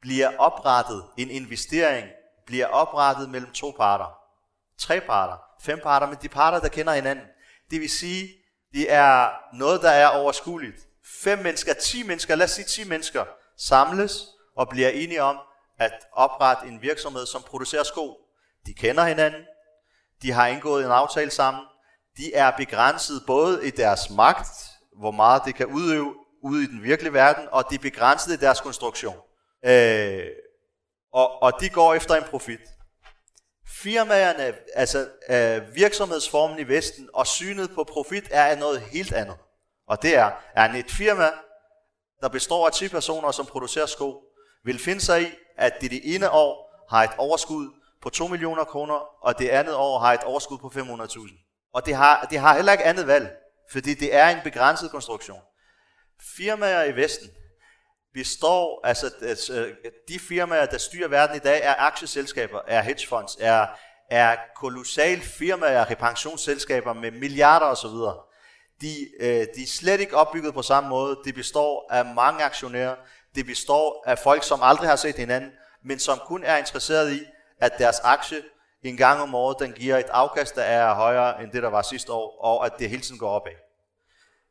bliver 0.00 0.36
oprettet, 0.38 1.04
en 1.18 1.30
investering 1.30 2.08
bliver 2.46 2.66
oprettet 2.66 3.30
mellem 3.30 3.52
to 3.52 3.74
parter, 3.76 4.18
tre 4.78 5.00
parter, 5.00 5.36
fem 5.60 5.80
parter, 5.82 6.06
men 6.06 6.18
de 6.22 6.28
parter, 6.28 6.60
der 6.60 6.68
kender 6.68 6.92
hinanden. 6.92 7.24
Det 7.70 7.80
vil 7.80 7.90
sige, 7.90 8.28
det 8.72 8.92
er 8.92 9.28
noget, 9.56 9.82
der 9.82 9.90
er 9.90 10.06
overskueligt. 10.06 10.76
Fem 11.22 11.38
mennesker, 11.38 11.72
ti 11.74 12.02
mennesker, 12.02 12.34
lad 12.34 12.44
os 12.44 12.50
sige 12.50 12.64
ti 12.64 12.88
mennesker, 12.88 13.24
samles 13.58 14.26
og 14.56 14.68
bliver 14.68 14.88
enige 14.88 15.22
om 15.22 15.38
at 15.78 15.92
oprette 16.12 16.66
en 16.66 16.82
virksomhed, 16.82 17.26
som 17.26 17.42
producerer 17.42 17.82
sko. 17.82 18.16
De 18.66 18.74
kender 18.74 19.04
hinanden, 19.04 19.42
de 20.22 20.32
har 20.32 20.46
indgået 20.46 20.84
en 20.84 20.90
aftale 20.90 21.30
sammen, 21.30 21.62
de 22.16 22.34
er 22.34 22.50
begrænset 22.50 23.22
både 23.26 23.66
i 23.66 23.70
deres 23.70 24.10
magt, 24.10 24.46
hvor 24.98 25.10
meget 25.10 25.42
det 25.44 25.54
kan 25.54 25.66
udøve 25.66 26.14
ude 26.42 26.64
i 26.64 26.66
den 26.66 26.82
virkelige 26.82 27.12
verden, 27.12 27.48
og 27.52 27.70
de 27.70 27.74
er 27.74 27.78
begrænset 27.78 28.32
i 28.32 28.36
deres 28.36 28.60
konstruktion. 28.60 29.16
Øh, 29.64 30.26
og, 31.12 31.42
og 31.42 31.52
de 31.60 31.68
går 31.68 31.94
efter 31.94 32.14
en 32.14 32.24
profit. 32.30 32.60
Firmaerne, 33.68 34.54
altså 34.74 35.08
øh, 35.28 35.74
virksomhedsformen 35.74 36.58
i 36.58 36.68
Vesten 36.68 37.08
og 37.14 37.26
synet 37.26 37.70
på 37.74 37.84
profit 37.84 38.28
er 38.30 38.56
noget 38.56 38.80
helt 38.80 39.12
andet. 39.12 39.36
Og 39.88 40.02
det 40.02 40.16
er, 40.16 40.30
at 40.54 40.74
et 40.74 40.90
firma, 40.90 41.30
der 42.20 42.28
består 42.28 42.66
af 42.66 42.72
10 42.72 42.88
personer, 42.88 43.30
som 43.30 43.46
producerer 43.46 43.86
sko, 43.86 44.22
vil 44.64 44.78
finde 44.78 45.00
sig 45.00 45.22
i, 45.22 45.26
at 45.56 45.72
det 45.80 45.90
det 45.90 46.14
ene 46.14 46.30
år 46.30 46.84
har 46.90 47.04
et 47.04 47.10
overskud 47.18 47.70
på 48.02 48.10
2 48.10 48.26
millioner 48.26 48.64
kroner, 48.64 48.94
og 49.22 49.38
det 49.38 49.48
andet 49.48 49.74
år 49.74 49.98
har 49.98 50.12
et 50.12 50.24
overskud 50.24 50.58
på 50.58 50.68
500.000. 50.74 51.70
Og 51.74 51.86
det 51.86 51.94
har, 51.94 52.26
det 52.30 52.38
har 52.38 52.54
heller 52.54 52.72
ikke 52.72 52.84
andet 52.84 53.06
valg, 53.06 53.36
fordi 53.72 53.94
det 53.94 54.14
er 54.14 54.28
en 54.28 54.38
begrænset 54.44 54.90
konstruktion. 54.90 55.40
Firmaer 56.36 56.84
i 56.84 56.96
Vesten 56.96 57.28
består, 58.16 58.80
altså 58.84 59.10
øh, 59.50 59.74
de 60.08 60.18
firmaer, 60.18 60.66
der 60.66 60.78
styrer 60.78 61.08
verden 61.08 61.36
i 61.36 61.38
dag, 61.38 61.60
er 61.62 61.74
aktieselskaber, 61.78 62.60
er 62.66 62.82
hedgefonds, 62.82 63.36
er, 63.40 63.66
er 64.10 64.36
kolossale 64.56 65.22
firmaer, 65.22 65.84
er 65.84 65.94
pensionsselskaber 65.94 66.92
med 66.92 67.10
milliarder 67.10 67.66
osv. 67.66 67.96
De, 68.80 69.08
øh, 69.20 69.46
de 69.56 69.62
er 69.62 69.66
slet 69.66 70.00
ikke 70.00 70.16
opbygget 70.16 70.54
på 70.54 70.62
samme 70.62 70.88
måde. 70.88 71.18
De 71.24 71.32
består 71.32 71.86
af 71.90 72.04
mange 72.04 72.44
aktionærer. 72.44 72.96
Det 73.34 73.46
består 73.46 74.04
af 74.06 74.18
folk, 74.18 74.44
som 74.44 74.60
aldrig 74.62 74.88
har 74.88 74.96
set 74.96 75.16
hinanden, 75.16 75.50
men 75.84 75.98
som 75.98 76.18
kun 76.26 76.44
er 76.44 76.56
interesseret 76.56 77.12
i 77.12 77.20
at 77.60 77.72
deres 77.78 78.00
aktie 78.00 78.42
en 78.82 78.96
gang 78.96 79.20
om 79.20 79.34
året, 79.34 79.56
den 79.58 79.72
giver 79.72 79.98
et 79.98 80.06
afkast, 80.10 80.54
der 80.54 80.62
er 80.62 80.94
højere 80.94 81.42
end 81.42 81.52
det, 81.52 81.62
der 81.62 81.68
var 81.68 81.82
sidste 81.82 82.12
år, 82.12 82.38
og 82.40 82.66
at 82.66 82.72
det 82.78 82.90
hele 82.90 83.02
tiden 83.02 83.18
går 83.18 83.30
opad. 83.30 83.52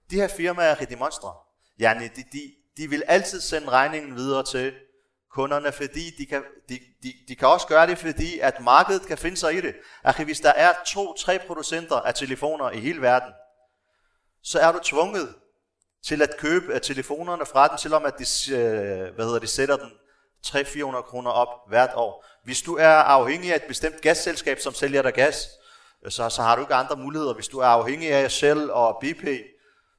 De 0.10 0.16
her 0.16 0.28
firmaer 0.28 0.68
er 0.68 0.82
rigtig 0.82 0.98
monstre. 0.98 1.34
Yani, 1.80 2.08
de, 2.08 2.24
de, 2.34 2.54
de 2.78 2.90
vil 2.90 3.04
altid 3.08 3.42
sende 3.42 3.70
regningen 3.70 4.16
videre 4.16 4.44
til 4.44 4.74
kunderne, 5.32 5.72
fordi 5.72 6.12
de 6.18 6.26
kan, 6.26 6.44
de, 6.70 6.80
de, 7.04 7.14
de 7.28 7.36
kan 7.36 7.48
også 7.48 7.68
gøre 7.68 7.88
det, 7.88 7.98
fordi 7.98 8.40
at 8.40 8.60
markedet 8.60 9.08
kan 9.08 9.18
finde 9.18 9.38
sig 9.38 9.54
i 9.54 9.62
det. 9.62 9.76
Altså, 10.04 10.24
hvis 10.24 10.40
der 10.40 10.50
er 10.50 10.74
to-tre 10.88 11.40
producenter 11.48 11.96
af 11.96 12.14
telefoner 12.14 12.72
i 12.72 12.80
hele 12.80 13.02
verden, 13.02 13.34
så 14.44 14.60
er 14.60 14.72
du 14.72 14.80
tvunget 14.84 15.36
til 16.06 16.22
at 16.22 16.38
købe 16.38 16.74
af 16.74 16.82
telefonerne 16.82 17.46
fra 17.46 17.68
dem, 17.68 17.78
selvom 17.78 18.06
at 18.06 18.14
de, 18.20 18.54
øh, 18.56 19.16
hvad 19.16 19.26
hedder 19.26 19.40
de 19.40 19.48
sætter 19.48 19.78
den 19.78 19.92
300-400 20.48 21.02
kroner 21.02 21.32
op 21.32 21.70
hvert 21.70 21.92
år. 21.96 22.26
Hvis 22.44 22.62
du 22.62 22.76
er 22.76 22.88
afhængig 22.88 23.52
af 23.52 23.56
et 23.56 23.64
bestemt 23.68 24.02
gasselskab, 24.02 24.60
som 24.60 24.74
sælger 24.74 25.02
dig 25.02 25.14
gas, 25.14 25.48
øh, 26.06 26.12
så, 26.12 26.30
så 26.30 26.42
har 26.42 26.56
du 26.56 26.62
ikke 26.62 26.74
andre 26.74 26.96
muligheder. 26.96 27.34
Hvis 27.34 27.48
du 27.48 27.60
er 27.60 27.66
afhængig 27.68 28.12
af 28.12 28.32
Shell 28.32 28.72
og 28.72 28.98
BP, 29.02 29.28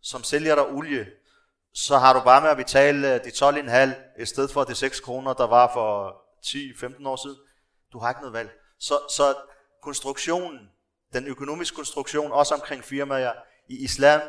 som 0.03 0.25
sælger 0.25 0.55
dig 0.55 0.67
olie, 0.67 1.07
så 1.79 1.99
har 1.99 2.13
du 2.13 2.21
bare 2.21 2.41
med 2.41 2.51
at 2.51 2.57
betale 2.57 3.15
øh, 3.15 3.25
de 3.25 3.29
12,5 3.29 4.23
i 4.23 4.27
stedet 4.27 4.51
for 4.51 4.65
de 4.65 4.75
6 4.75 5.01
kroner, 5.01 5.33
der 5.33 5.47
var 5.47 5.71
for 5.73 6.17
10-15 6.47 7.09
år 7.09 7.17
siden. 7.17 7.37
Du 7.93 7.99
har 7.99 8.09
ikke 8.09 8.21
noget 8.21 8.33
valg. 8.33 8.51
Så, 8.79 8.99
så 9.17 9.35
konstruktionen, 9.83 10.59
den 11.13 11.27
økonomiske 11.27 11.77
konstruktion, 11.77 12.33
også 12.33 12.55
omkring 12.55 12.85
firmaer 12.85 13.33
i 13.69 13.85
islam, 13.85 14.21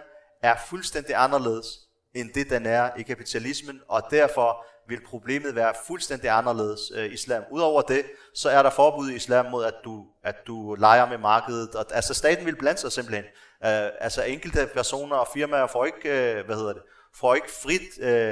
er 0.41 0.55
fuldstændig 0.69 1.15
anderledes 1.15 1.79
end 2.13 2.33
det, 2.33 2.49
den 2.49 2.65
er 2.65 2.95
i 2.95 3.01
kapitalismen, 3.01 3.81
og 3.87 4.01
derfor 4.11 4.65
vil 4.87 5.05
problemet 5.05 5.55
være 5.55 5.73
fuldstændig 5.87 6.29
anderledes 6.29 6.91
øh, 6.95 7.13
islam. 7.13 7.43
Udover 7.51 7.81
det, 7.81 8.05
så 8.33 8.49
er 8.49 8.63
der 8.63 8.69
forbud 8.69 9.09
i 9.09 9.15
islam 9.15 9.45
mod, 9.45 9.65
at 9.65 9.75
du, 9.83 10.05
at 10.23 10.35
du 10.47 10.75
leger 10.75 11.09
med 11.09 11.17
markedet. 11.17 11.75
Og, 11.75 11.85
altså 11.91 12.13
staten 12.13 12.45
vil 12.45 12.55
blande 12.55 12.79
sig 12.79 12.91
simpelthen. 12.91 13.25
Øh, 13.65 13.89
altså 13.99 14.23
enkelte 14.23 14.69
personer 14.73 15.15
og 15.15 15.27
firmaer 15.33 15.67
får 15.67 15.85
ikke, 15.85 16.09
øh, 16.09 16.45
hvad 16.45 16.55
hedder 16.55 16.73
det, 16.73 16.81
får 17.15 17.35
ikke 17.35 17.51
frit 17.63 17.81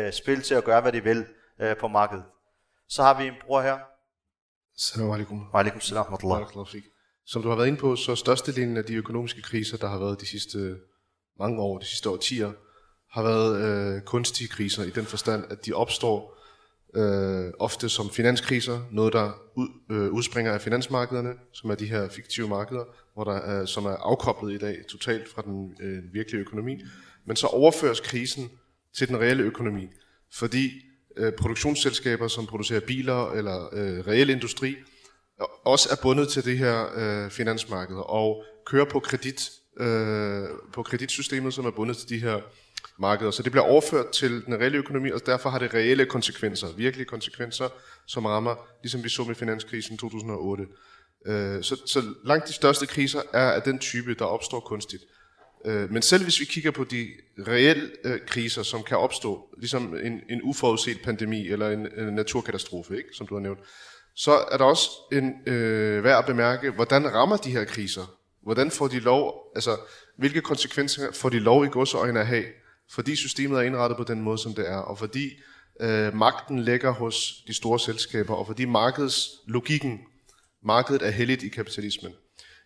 uh, 0.07 0.13
spil 0.13 0.41
til 0.41 0.55
at 0.55 0.63
gøre, 0.63 0.81
hvad 0.81 0.91
de 0.91 1.03
vil 1.03 1.25
uh, 1.63 1.77
på 1.79 1.87
markedet. 1.87 2.23
Så 2.87 3.03
har 3.03 3.21
vi 3.21 3.27
en 3.27 3.33
bror 3.45 3.61
her. 3.61 3.77
Salam 4.77 5.11
alaikum. 5.11 5.47
Wa 5.53 5.59
alaikum 5.59 5.81
salam. 5.81 6.05
Som 7.25 7.41
du 7.41 7.49
har 7.49 7.55
været 7.55 7.67
inde 7.67 7.79
på, 7.79 7.95
så 7.95 8.15
størstedelen 8.15 8.77
af 8.77 8.83
de 8.83 8.95
økonomiske 8.95 9.41
kriser, 9.41 9.77
der 9.77 9.87
har 9.87 9.99
været 9.99 10.21
de 10.21 10.25
sidste 10.25 10.77
mange 11.39 11.61
år, 11.61 11.77
de 11.77 11.85
sidste 11.85 12.09
årtier, 12.09 12.51
har 13.11 13.23
været 13.23 13.61
øh, 13.65 14.01
kunstige 14.01 14.47
kriser 14.47 14.83
i 14.83 14.89
den 14.89 15.05
forstand, 15.05 15.45
at 15.49 15.65
de 15.65 15.73
opstår 15.73 16.37
øh, 16.95 17.53
ofte 17.59 17.89
som 17.89 18.09
finanskriser, 18.09 18.79
noget 18.91 19.13
der 19.13 19.31
ud, 19.55 19.67
øh, 19.91 20.11
udspringer 20.11 20.53
af 20.53 20.61
finansmarkederne, 20.61 21.33
som 21.53 21.69
er 21.69 21.75
de 21.75 21.85
her 21.85 22.09
fiktive 22.09 22.47
markeder, 22.47 22.83
hvor 23.13 23.23
der 23.23 23.35
er, 23.35 23.65
som 23.65 23.85
er 23.85 23.95
afkoblet 23.95 24.53
i 24.53 24.57
dag 24.57 24.77
totalt 24.89 25.29
fra 25.29 25.41
den 25.41 25.75
øh, 25.81 26.13
virkelige 26.13 26.41
økonomi. 26.41 26.81
Men 27.25 27.35
så 27.35 27.47
overføres 27.47 27.99
krisen 27.99 28.49
til 28.97 29.07
den 29.07 29.19
reelle 29.19 29.43
økonomi, 29.43 29.87
fordi 30.33 30.71
øh, 31.17 31.33
produktionsselskaber, 31.33 32.27
som 32.27 32.45
producerer 32.45 32.79
biler 32.79 33.31
eller 33.31 33.69
øh, 33.73 34.07
reel 34.07 34.29
industri, 34.29 34.69
øh, 35.41 35.47
også 35.65 35.89
er 35.91 35.95
bundet 36.01 36.29
til 36.29 36.45
det 36.45 36.57
her 36.57 36.85
øh, 36.95 37.31
finansmarked 37.31 37.97
og 37.97 38.43
kører 38.65 38.85
på 38.85 38.99
kredit 38.99 39.51
øh, 39.79 40.43
på 40.73 40.83
kreditsystemet, 40.83 41.53
som 41.53 41.65
er 41.65 41.71
bundet 41.71 41.97
til 41.97 42.09
de 42.09 42.19
her 42.19 42.41
markeder. 42.99 43.31
Så 43.31 43.43
det 43.43 43.51
bliver 43.51 43.65
overført 43.65 44.09
til 44.09 44.45
den 44.45 44.59
reelle 44.59 44.77
økonomi, 44.77 45.11
og 45.11 45.25
derfor 45.25 45.49
har 45.49 45.59
det 45.59 45.73
reelle 45.73 46.05
konsekvenser, 46.05 46.67
virkelige 46.77 47.05
konsekvenser, 47.05 47.69
som 48.07 48.25
rammer, 48.25 48.55
ligesom 48.83 49.03
vi 49.03 49.09
så 49.09 49.23
med 49.23 49.35
finanskrisen 49.35 49.97
2008. 49.97 50.65
Øh, 51.27 51.63
så, 51.63 51.81
så 51.85 52.03
langt 52.23 52.47
de 52.47 52.53
største 52.53 52.85
kriser 52.85 53.21
er 53.33 53.51
af 53.51 53.61
den 53.61 53.79
type, 53.79 54.13
der 54.13 54.25
opstår 54.25 54.59
kunstigt. 54.59 55.03
Øh, 55.65 55.91
men 55.91 56.01
selv 56.01 56.23
hvis 56.23 56.39
vi 56.39 56.45
kigger 56.45 56.71
på 56.71 56.83
de 56.83 57.07
reelle 57.47 57.91
øh, 58.03 58.19
kriser, 58.27 58.63
som 58.63 58.83
kan 58.83 58.97
opstå, 58.97 59.49
ligesom 59.57 59.97
en, 60.03 60.21
en 60.29 60.41
uforudset 60.43 61.01
pandemi 61.03 61.47
eller 61.47 61.69
en, 61.69 61.87
en 61.97 62.13
naturkatastrofe, 62.13 62.97
ikke, 62.97 63.09
som 63.13 63.27
du 63.27 63.35
har 63.35 63.41
nævnt, 63.41 63.59
så 64.15 64.31
er 64.51 64.57
der 64.57 64.65
også 64.65 64.89
en, 65.11 65.33
øh, 65.45 66.03
værd 66.03 66.19
at 66.19 66.25
bemærke, 66.25 66.71
hvordan 66.71 67.13
rammer 67.13 67.37
de 67.37 67.51
her 67.51 67.65
kriser? 67.65 68.17
Hvordan 68.43 68.71
får 68.71 68.87
de 68.87 68.99
lov, 68.99 69.51
altså 69.55 69.77
hvilke 70.17 70.41
konsekvenser 70.41 71.11
får 71.11 71.29
de 71.29 71.39
lov 71.39 71.65
i 71.65 71.67
godsøjne 71.67 72.19
at 72.19 72.27
have? 72.27 72.45
Fordi 72.91 73.15
systemet 73.15 73.57
er 73.57 73.61
indrettet 73.61 73.97
på 73.97 74.03
den 74.03 74.21
måde, 74.21 74.37
som 74.37 74.53
det 74.53 74.69
er, 74.69 74.77
og 74.77 74.97
fordi 74.97 75.29
øh, 75.79 76.15
magten 76.15 76.59
ligger 76.59 76.91
hos 76.91 77.43
de 77.47 77.53
store 77.53 77.79
selskaber, 77.79 78.33
og 78.33 78.47
fordi 78.47 78.65
markedets 78.65 79.29
logikken, 79.47 79.99
markedet 80.63 81.01
er 81.01 81.11
heldigt 81.11 81.43
i 81.43 81.47
kapitalismen. 81.47 82.13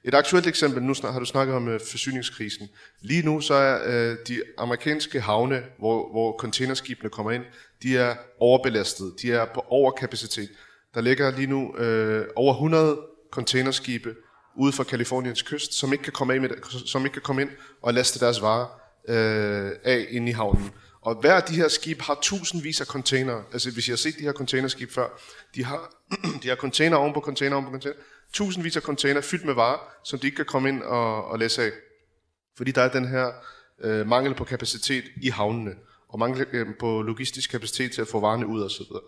Et 0.04 0.14
aktuelt 0.14 0.48
eksempel, 0.48 0.84
nu 0.84 0.94
har 1.04 1.20
du 1.20 1.26
snakket 1.26 1.56
om 1.56 1.68
øh, 1.68 1.80
forsyningskrisen. 1.92 2.68
Lige 3.02 3.26
nu 3.26 3.42
så 3.42 3.54
er 3.54 3.80
øh, 3.86 4.18
de 4.28 4.42
amerikanske 4.58 5.22
havne, 5.22 5.64
hvor, 5.80 6.12
hvor 6.12 6.38
containerskibene 6.38 7.10
kommer 7.10 7.32
ind, 7.32 7.44
de 7.84 7.98
er 7.98 8.16
overbelastet, 8.40 9.14
de 9.22 9.32
er 9.32 9.46
på 9.46 9.66
overkapacitet. 9.70 10.50
Der 10.94 11.02
ligger 11.02 11.32
lige 11.32 11.48
nu 11.48 11.78
øh, 11.78 12.26
over 12.36 12.54
100 12.54 13.00
containerskibe 13.32 14.16
ude 14.56 14.72
for 14.72 14.84
Kaliforniens 14.84 15.42
kyst, 15.42 15.74
som 15.74 15.94
ikke 15.94 16.04
kan 16.04 16.14
komme, 16.14 16.34
af 16.34 16.42
med, 16.42 16.50
som 16.86 17.06
ikke 17.06 17.14
kan 17.14 17.22
komme 17.22 17.42
ind 17.42 17.50
og 17.82 17.94
laste 17.94 18.20
deres 18.20 18.42
varer 18.42 18.82
øh, 19.10 19.72
af 19.84 20.06
ind 20.10 20.30
i 20.30 20.32
havnen. 20.32 20.72
Og 21.02 21.16
hver 21.16 21.34
af 21.34 21.44
de 21.44 21.56
her 21.56 21.68
skib 21.68 22.02
har 22.02 22.20
tusindvis 22.22 22.82
af 22.82 22.88
container. 22.88 23.44
Altså 23.54 23.72
hvis 23.72 23.88
I 23.88 23.92
har 23.92 23.98
set 23.98 24.16
de 24.20 24.24
her 24.24 24.34
containerskib 24.34 24.92
før, 24.92 25.20
de 25.56 25.66
har, 25.66 25.94
de 26.44 26.48
har 26.48 26.56
container 26.56 26.98
oven 26.98 27.14
på 27.14 27.20
container 27.20 27.56
oven 27.56 27.66
på 27.66 27.72
container. 27.72 27.96
Tusindvis 28.34 28.76
af 28.76 28.82
container 28.82 29.22
fyldt 29.22 29.46
med 29.46 29.54
varer, 29.54 29.80
som 30.04 30.20
de 30.20 30.28
ikke 30.28 30.36
kan 30.36 30.46
komme 30.46 30.70
ind 30.70 30.82
og, 30.84 31.26
og 31.26 31.40
læse 31.40 31.64
af. 31.64 31.72
Fordi 32.58 32.72
der 32.72 32.82
er 32.82 32.92
den 32.92 33.08
her 33.08 33.32
øh, 33.84 34.08
mangel 34.08 34.34
på 34.34 34.44
kapacitet 34.44 35.04
i 35.22 35.30
havnene, 35.30 35.76
og 36.10 36.20
mangel 36.20 36.46
øh, 36.54 36.68
på 36.80 37.02
logistisk 37.02 37.52
kapacitet 37.52 37.92
til 37.92 38.02
at 38.02 38.08
få 38.08 38.20
varerne 38.20 38.48
ud 38.48 38.62
og 38.62 38.72
så 38.72 38.84
videre. 38.90 39.04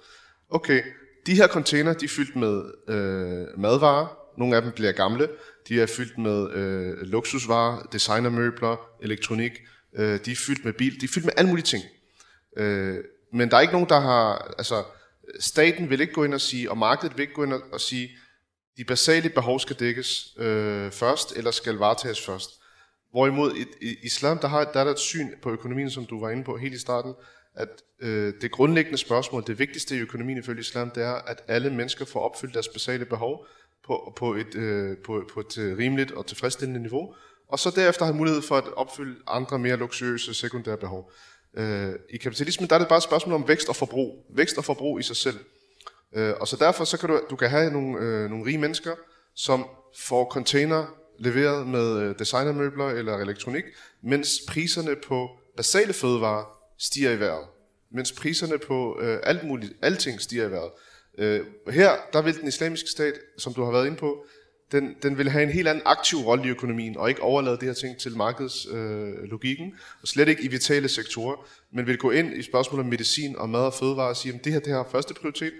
Okay, 0.49 0.83
de 1.25 1.35
her 1.35 1.47
container, 1.47 1.93
de 1.93 2.05
er 2.05 2.09
fyldt 2.09 2.35
med 2.35 2.63
øh, 2.87 3.59
madvarer, 3.59 4.17
nogle 4.37 4.55
af 4.55 4.61
dem 4.61 4.71
bliver 4.71 4.91
gamle. 4.91 5.29
De 5.67 5.81
er 5.81 5.85
fyldt 5.85 6.17
med 6.17 6.51
øh, 6.51 6.97
luksusvarer, 6.97 7.87
designermøbler, 7.91 8.75
elektronik. 9.01 9.51
Øh, 9.95 10.19
de 10.25 10.31
er 10.31 10.35
fyldt 10.35 10.65
med 10.65 10.73
bil. 10.73 11.01
De 11.01 11.05
er 11.05 11.09
fyldt 11.13 11.25
med 11.25 11.33
alle 11.37 11.49
mulige 11.49 11.65
ting. 11.65 11.83
Øh, 12.57 12.97
men 13.33 13.51
der 13.51 13.57
er 13.57 13.61
ikke 13.61 13.73
nogen, 13.73 13.89
der 13.89 13.99
har... 13.99 14.53
Altså, 14.57 14.83
staten 15.39 15.89
vil 15.89 16.01
ikke 16.01 16.13
gå 16.13 16.23
ind 16.23 16.33
og 16.33 16.41
sige, 16.41 16.71
og 16.71 16.77
markedet 16.77 17.17
vil 17.17 17.21
ikke 17.21 17.33
gå 17.33 17.43
ind 17.43 17.53
og 17.53 17.81
sige, 17.81 18.09
de 18.77 18.83
basale 18.85 19.29
behov 19.29 19.59
skal 19.59 19.75
dækkes 19.75 20.27
øh, 20.37 20.91
først, 20.91 21.37
eller 21.37 21.51
skal 21.51 21.75
varetages 21.75 22.25
først. 22.25 22.49
Hvorimod 23.11 23.55
i, 23.55 23.65
i 23.87 23.95
islam, 24.03 24.39
der, 24.39 24.47
har, 24.47 24.63
der 24.63 24.79
er 24.79 24.83
der 24.83 24.91
et 24.91 24.99
syn 24.99 25.27
på 25.41 25.51
økonomien, 25.51 25.89
som 25.89 26.05
du 26.05 26.19
var 26.19 26.29
inde 26.29 26.43
på 26.43 26.57
helt 26.57 26.73
i 26.73 26.79
starten, 26.79 27.13
at 27.55 27.69
øh, 28.01 28.33
det 28.41 28.51
grundlæggende 28.51 28.97
spørgsmål, 28.97 29.43
det 29.47 29.59
vigtigste 29.59 29.95
i 29.95 29.99
økonomien 29.99 30.37
ifølge 30.37 30.59
islam, 30.59 30.91
det 30.91 31.03
er, 31.03 31.13
at 31.13 31.43
alle 31.47 31.69
mennesker 31.69 32.05
får 32.05 32.19
opfyldt 32.19 32.53
deres 32.53 32.67
basale 32.67 33.05
behov, 33.05 33.45
på, 33.85 34.13
på, 34.15 34.33
et, 34.33 34.55
øh, 34.55 34.97
på, 34.97 35.29
på 35.33 35.39
et 35.39 35.57
øh, 35.57 35.77
rimeligt 35.77 36.11
og 36.11 36.25
tilfredsstillende 36.25 36.81
niveau, 36.81 37.13
og 37.47 37.59
så 37.59 37.71
derefter 37.75 38.05
har 38.05 38.13
mulighed 38.13 38.41
for 38.41 38.57
at 38.57 38.73
opfylde 38.73 39.15
andre 39.27 39.59
mere 39.59 39.77
luksuriøse 39.77 40.33
sekundære 40.33 40.77
behov. 40.77 41.11
Øh, 41.57 41.93
I 42.09 42.17
kapitalismen 42.17 42.69
der 42.69 42.75
er 42.75 42.79
det 42.79 42.87
bare 42.87 42.97
et 42.97 43.03
spørgsmål 43.03 43.35
om 43.35 43.47
vækst 43.47 43.69
og 43.69 43.75
forbrug. 43.75 44.25
Vækst 44.35 44.57
og 44.57 44.65
forbrug 44.65 44.99
i 44.99 45.03
sig 45.03 45.15
selv. 45.15 45.39
Øh, 46.15 46.33
og 46.39 46.47
så 46.47 46.55
derfor 46.55 46.83
så 46.83 46.97
kan 46.97 47.09
du, 47.09 47.21
du 47.29 47.35
kan 47.35 47.49
have 47.49 47.71
nogle, 47.71 47.99
øh, 47.99 48.29
nogle 48.29 48.45
rige 48.45 48.57
mennesker, 48.57 48.91
som 49.35 49.65
får 49.97 50.29
container 50.31 50.85
leveret 51.19 51.67
med 51.67 51.99
øh, 51.99 52.19
designermøbler 52.19 52.89
eller 52.89 53.17
elektronik, 53.17 53.63
mens 54.03 54.41
priserne 54.47 54.95
på 55.07 55.29
basale 55.57 55.93
fødevarer 55.93 56.45
stiger 56.79 57.11
i 57.11 57.19
vejret. 57.19 57.47
Mens 57.91 58.11
priserne 58.11 58.57
på 58.57 58.99
øh, 59.01 59.19
alt 59.23 59.43
muligt, 59.43 59.73
alting 59.81 60.21
stiger 60.21 60.47
i 60.47 60.51
vejret. 60.51 60.71
Øh, 61.17 61.45
her, 61.69 61.91
der 62.13 62.21
vil 62.21 62.39
den 62.39 62.47
islamiske 62.47 62.89
stat, 62.89 63.13
som 63.37 63.53
du 63.53 63.63
har 63.63 63.71
været 63.71 63.85
inde 63.85 63.97
på, 63.97 64.25
den, 64.71 64.95
den 65.03 65.17
vil 65.17 65.29
have 65.29 65.43
en 65.43 65.49
helt 65.49 65.67
anden 65.67 65.83
aktiv 65.85 66.17
rolle 66.17 66.45
i 66.45 66.49
økonomien, 66.49 66.97
og 66.97 67.09
ikke 67.09 67.21
overlade 67.21 67.57
det 67.57 67.63
her 67.63 67.73
ting 67.73 67.97
til 67.97 68.17
markedslogikken, 68.17 69.67
øh, 69.67 69.79
og 70.01 70.07
slet 70.07 70.27
ikke 70.27 70.43
i 70.43 70.47
vitale 70.47 70.89
sektorer, 70.89 71.47
men 71.73 71.87
vil 71.87 71.97
gå 71.97 72.11
ind 72.11 72.33
i 72.33 72.41
spørgsmål 72.41 72.79
om 72.79 72.85
medicin 72.85 73.35
og 73.37 73.49
mad 73.49 73.59
og 73.59 73.73
fødevarer 73.73 74.09
og 74.09 74.17
sige, 74.17 74.33
at 74.33 74.43
det 74.43 74.53
her 74.53 74.59
det 74.59 74.73
har 74.73 74.87
første 74.91 75.13
prioritet, 75.13 75.53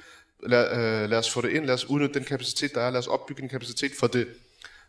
lad, 0.48 1.04
øh, 1.04 1.10
lad 1.10 1.18
os 1.18 1.32
få 1.32 1.42
det 1.42 1.50
ind, 1.50 1.66
lad 1.66 1.74
os 1.74 1.86
udnytte 1.86 2.14
den 2.14 2.24
kapacitet, 2.24 2.76
der 2.76 2.82
er, 2.82 2.90
lad 2.90 3.00
os 3.00 3.08
opbygge 3.08 3.44
en 3.44 3.50
kapacitet 3.50 3.92
for 4.00 4.08
det. 4.08 4.28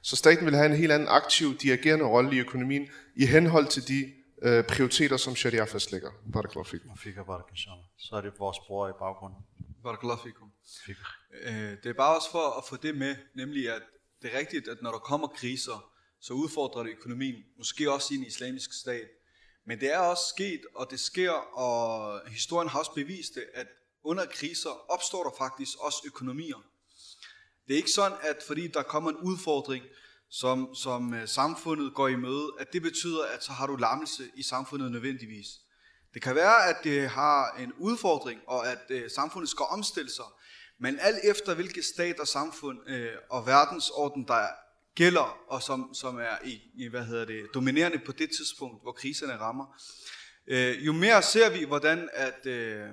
Så 0.02 0.16
staten 0.16 0.46
vil 0.46 0.54
have 0.54 0.66
en 0.66 0.76
helt 0.76 0.92
anden 0.92 1.08
aktiv, 1.08 1.58
dirigerende 1.58 2.04
rolle 2.04 2.36
i 2.36 2.38
økonomien, 2.38 2.88
i 3.16 3.26
henhold 3.26 3.66
til 3.66 3.88
de 3.88 4.12
øh, 4.42 4.64
prioriteter, 4.64 5.16
som 5.16 5.36
sharia 5.36 5.64
fastlægger. 5.64 6.10
Barakallahu 6.32 6.64
fikum. 6.64 6.90
Så 7.98 8.16
er 8.16 8.20
det 8.20 8.32
vores 8.38 8.58
bror 8.66 8.88
i 8.88 8.92
baggrunden. 8.98 9.38
Barakallahu 9.82 10.22
fikum. 10.22 10.48
Øh, 11.42 11.52
det 11.82 11.86
er 11.86 11.92
bare 11.92 12.16
også 12.16 12.30
for 12.30 12.58
at 12.58 12.64
få 12.68 12.76
det 12.76 12.96
med, 12.96 13.16
nemlig 13.36 13.74
at 13.74 13.82
det 14.22 14.34
er 14.34 14.38
rigtigt, 14.38 14.68
at 14.68 14.82
når 14.82 14.90
der 14.90 14.98
kommer 14.98 15.28
kriser, 15.28 15.92
så 16.20 16.32
udfordrer 16.32 16.82
det 16.82 16.90
økonomien, 16.90 17.34
måske 17.58 17.92
også 17.92 18.14
i 18.14 18.16
en 18.16 18.26
islamisk 18.26 18.72
stat. 18.80 19.08
Men 19.66 19.80
det 19.80 19.94
er 19.94 19.98
også 19.98 20.22
sket, 20.36 20.60
og 20.74 20.86
det 20.90 21.00
sker, 21.00 21.32
og 21.58 22.20
historien 22.28 22.68
har 22.68 22.78
også 22.78 22.94
bevist 22.94 23.34
det, 23.34 23.44
at 23.54 23.66
under 24.04 24.26
kriser 24.26 24.90
opstår 24.90 25.22
der 25.22 25.30
faktisk 25.38 25.78
også 25.78 25.98
økonomier. 26.06 26.62
Det 27.66 27.72
er 27.74 27.76
ikke 27.76 27.90
sådan, 27.90 28.18
at 28.22 28.36
fordi 28.46 28.68
der 28.68 28.82
kommer 28.82 29.10
en 29.10 29.16
udfordring, 29.16 29.84
som, 30.30 30.74
som 30.74 31.14
øh, 31.14 31.28
samfundet 31.28 31.94
går 31.94 32.08
i 32.08 32.16
møde, 32.16 32.52
at 32.58 32.72
det 32.72 32.82
betyder, 32.82 33.24
at 33.24 33.44
så 33.44 33.52
har 33.52 33.66
du 33.66 33.76
lammelse 33.76 34.22
i 34.36 34.42
samfundet 34.42 34.92
nødvendigvis. 34.92 35.46
Det 36.14 36.22
kan 36.22 36.34
være, 36.34 36.68
at 36.68 36.76
det 36.84 37.08
har 37.08 37.56
en 37.58 37.72
udfordring, 37.78 38.40
og 38.46 38.68
at 38.68 38.82
øh, 38.88 39.10
samfundet 39.10 39.50
skal 39.50 39.66
omstille 39.70 40.10
sig, 40.10 40.24
men 40.78 40.98
alt 41.00 41.18
efter 41.24 41.54
hvilke 41.54 41.82
stat 41.82 42.20
og 42.20 42.28
samfund 42.28 42.78
øh, 42.90 43.12
og 43.30 43.46
verdensorden, 43.46 44.28
der 44.28 44.46
gælder, 44.94 45.38
og 45.48 45.62
som, 45.62 45.94
som 45.94 46.18
er 46.18 46.36
i, 46.44 46.60
i, 46.74 46.88
hvad 46.88 47.04
hedder 47.04 47.24
det, 47.24 47.46
dominerende 47.54 47.98
på 47.98 48.12
det 48.12 48.30
tidspunkt, 48.30 48.82
hvor 48.82 48.92
kriserne 48.92 49.36
rammer, 49.36 49.80
øh, 50.46 50.86
jo 50.86 50.92
mere 50.92 51.22
ser 51.22 51.50
vi, 51.50 51.64
hvordan 51.64 52.08
at, 52.12 52.46
øh, 52.46 52.88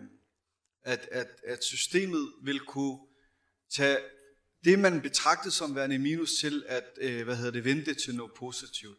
at, 0.89 1.09
at, 1.11 1.27
at 1.45 1.63
systemet 1.63 2.33
vil 2.43 2.59
kunne 2.59 2.99
tage 3.75 3.97
det, 4.63 4.79
man 4.79 5.01
betragtede 5.01 5.51
som 5.51 5.75
værende 5.75 5.99
minus 5.99 6.31
til 6.39 6.63
at 6.67 6.83
øh, 7.01 7.23
hvad 7.23 7.35
hedder 7.35 7.51
det, 7.51 7.65
vende 7.65 7.85
det 7.85 7.97
til 7.97 8.15
noget 8.15 8.31
positivt. 8.37 8.97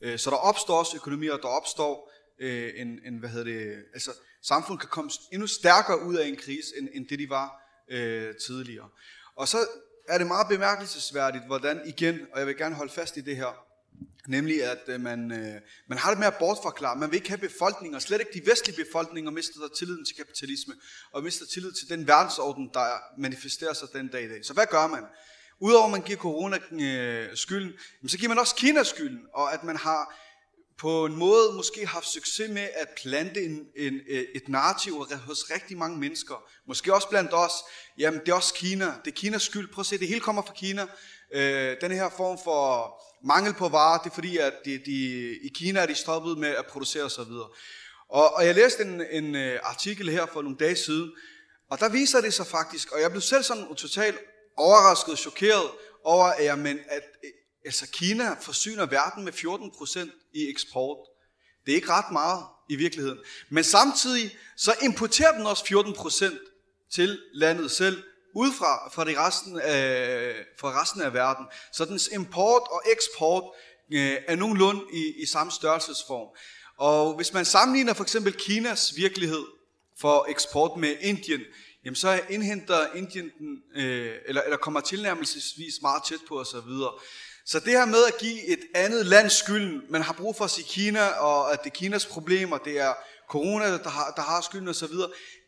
Øh, 0.00 0.18
så 0.18 0.30
der 0.30 0.36
opstår 0.36 0.78
også 0.78 0.96
økonomier, 0.96 1.32
og 1.32 1.42
der 1.42 1.48
opstår 1.48 2.12
øh, 2.40 2.72
en, 2.76 3.00
en, 3.06 3.18
hvad 3.18 3.30
hedder 3.30 3.44
det, 3.44 3.84
altså 3.94 4.10
samfundet 4.42 4.80
kan 4.80 4.88
komme 4.88 5.10
endnu 5.32 5.46
stærkere 5.46 6.02
ud 6.02 6.16
af 6.16 6.26
en 6.26 6.36
krise, 6.36 6.68
end, 6.78 6.88
end 6.92 7.08
det 7.08 7.18
de 7.18 7.28
var 7.28 7.62
øh, 7.90 8.34
tidligere. 8.46 8.88
Og 9.36 9.48
så 9.48 9.58
er 10.08 10.18
det 10.18 10.26
meget 10.26 10.48
bemærkelsesværdigt, 10.48 11.46
hvordan 11.46 11.80
igen, 11.86 12.26
og 12.32 12.38
jeg 12.38 12.46
vil 12.46 12.56
gerne 12.56 12.74
holde 12.74 12.92
fast 12.92 13.16
i 13.16 13.20
det 13.20 13.36
her, 13.36 13.69
nemlig 14.28 14.64
at 14.64 14.78
øh, 14.86 15.00
man, 15.00 15.32
øh, 15.32 15.60
man 15.88 15.98
har 15.98 16.10
det 16.10 16.18
med 16.18 16.26
at 16.26 16.36
bortforklare. 16.38 16.96
Man 16.96 17.10
vil 17.10 17.16
ikke 17.16 17.28
have 17.28 17.38
befolkninger, 17.38 17.98
slet 17.98 18.20
ikke 18.20 18.40
de 18.40 18.50
vestlige 18.50 18.84
befolkninger, 18.84 19.30
mister 19.30 19.60
der 19.60 19.68
tilliden 19.68 20.04
til 20.04 20.16
kapitalisme, 20.16 20.74
og 21.12 21.22
mister 21.22 21.46
tillid 21.46 21.72
til 21.72 21.88
den 21.88 22.06
verdensorden, 22.06 22.70
der 22.74 22.86
manifesterer 23.18 23.72
sig 23.72 23.88
den 23.92 24.08
dag 24.08 24.24
i 24.24 24.28
dag. 24.28 24.44
Så 24.44 24.52
hvad 24.52 24.66
gør 24.70 24.86
man? 24.86 25.04
Udover 25.60 25.84
at 25.84 25.90
man 25.90 26.02
giver 26.02 26.18
corona 26.18 26.58
øh, 26.72 27.36
skylden, 27.36 27.72
så 28.08 28.18
giver 28.18 28.28
man 28.28 28.38
også 28.38 28.54
Kina 28.54 28.82
skylden, 28.82 29.20
og 29.34 29.54
at 29.54 29.64
man 29.64 29.76
har 29.76 30.14
på 30.78 31.04
en 31.04 31.16
måde 31.16 31.52
måske 31.52 31.86
haft 31.86 32.06
succes 32.06 32.50
med 32.50 32.68
at 32.74 32.88
plante 33.02 33.44
en, 33.44 33.66
en, 33.76 34.00
øh, 34.10 34.24
et 34.34 34.48
narrativ 34.48 35.06
hos 35.26 35.50
rigtig 35.50 35.78
mange 35.78 35.98
mennesker. 35.98 36.44
Måske 36.66 36.94
også 36.94 37.08
blandt 37.08 37.34
os. 37.34 37.52
Jamen, 37.98 38.20
det 38.20 38.28
er 38.28 38.34
også 38.34 38.54
Kina. 38.54 38.84
Det 39.04 39.10
er 39.10 39.14
Kinas 39.14 39.42
skyld. 39.42 39.72
Prøv 39.72 39.80
at 39.82 39.86
se, 39.86 39.98
det 39.98 40.08
hele 40.08 40.20
kommer 40.20 40.42
fra 40.42 40.54
Kina. 40.54 40.86
Øh, 41.34 41.76
den 41.80 41.92
her 41.92 42.10
form 42.16 42.38
for 42.44 43.02
mangel 43.24 43.54
på 43.54 43.68
varer, 43.68 43.98
det 43.98 44.10
er 44.10 44.14
fordi, 44.14 44.36
at 44.36 44.54
de, 44.64 44.78
de, 44.86 45.30
i 45.42 45.48
Kina 45.54 45.80
er 45.80 45.86
de 45.86 45.94
stoppet 45.94 46.38
med 46.38 46.48
at 46.48 46.66
producere 46.66 47.04
osv. 47.04 47.32
Og, 48.08 48.34
og 48.34 48.46
jeg 48.46 48.54
læste 48.54 48.82
en, 48.82 49.02
en 49.10 49.34
øh, 49.34 49.60
artikel 49.62 50.10
her 50.10 50.26
for 50.26 50.42
nogle 50.42 50.56
dage 50.60 50.76
siden, 50.76 51.12
og 51.70 51.80
der 51.80 51.88
viser 51.88 52.20
det 52.20 52.34
sig 52.34 52.46
faktisk, 52.46 52.92
og 52.92 53.00
jeg 53.00 53.10
blev 53.10 53.20
selv 53.20 53.42
sådan 53.42 53.74
totalt 53.74 54.18
overrasket, 54.56 55.18
chokeret 55.18 55.70
over, 56.04 56.26
at, 56.26 56.44
jamen, 56.44 56.78
at 56.88 57.02
øh, 57.24 57.30
altså 57.64 57.90
Kina 57.90 58.36
forsyner 58.40 58.86
verden 58.86 59.24
med 59.24 59.32
14% 59.32 60.30
i 60.34 60.50
eksport. 60.50 60.98
Det 61.66 61.72
er 61.72 61.76
ikke 61.76 61.90
ret 61.90 62.12
meget 62.12 62.44
i 62.68 62.76
virkeligheden. 62.76 63.18
Men 63.50 63.64
samtidig 63.64 64.36
så 64.56 64.74
importerer 64.82 65.36
den 65.36 65.46
også 65.46 65.64
14% 65.64 66.88
til 66.92 67.20
landet 67.32 67.70
selv, 67.70 68.02
udefra 68.34 68.88
fra, 68.88 69.04
de 69.04 69.10
det 69.10 69.18
resten 69.18 69.60
af, 69.60 70.34
fra 70.60 70.82
resten 70.82 71.02
af 71.02 71.14
verden. 71.14 71.46
Så 71.72 71.84
dens 71.84 72.08
import 72.12 72.62
og 72.70 72.82
eksport 72.92 73.44
øh, 73.92 74.16
er 74.28 74.36
nogenlunde 74.36 74.82
i, 74.92 75.22
i 75.22 75.26
samme 75.26 75.52
størrelsesform. 75.52 76.28
Og 76.78 77.14
hvis 77.16 77.32
man 77.32 77.44
sammenligner 77.44 77.94
for 77.94 78.02
eksempel 78.02 78.32
Kinas 78.32 78.96
virkelighed 78.96 79.44
for 80.00 80.26
eksport 80.28 80.80
med 80.80 80.96
Indien, 81.00 81.40
jamen 81.84 81.96
så 81.96 82.20
indhenter 82.28 82.86
Indien 82.94 83.30
den, 83.38 83.62
øh, 83.76 84.14
eller, 84.26 84.42
eller 84.42 84.56
kommer 84.56 84.80
tilnærmelsesvis 84.80 85.74
meget 85.82 86.02
tæt 86.08 86.20
på 86.28 86.40
osv. 86.40 86.70
Så 87.46 87.60
det 87.60 87.72
her 87.72 87.86
med 87.86 88.04
at 88.08 88.18
give 88.18 88.46
et 88.46 88.60
andet 88.74 89.06
land 89.06 89.30
skylden, 89.30 89.82
man 89.88 90.02
har 90.02 90.12
brug 90.12 90.36
for 90.36 90.44
at 90.44 90.50
sige 90.50 90.66
Kina, 90.68 91.06
og 91.06 91.52
at 91.52 91.58
det 91.64 91.70
er 91.70 91.74
Kinas 91.74 92.06
problemer, 92.06 92.58
det 92.58 92.78
er 92.78 92.94
corona, 93.30 93.64
der 93.64 93.88
har, 93.88 94.12
der 94.16 94.22
har 94.22 94.40
skylden 94.40 94.68
osv., 94.68 94.94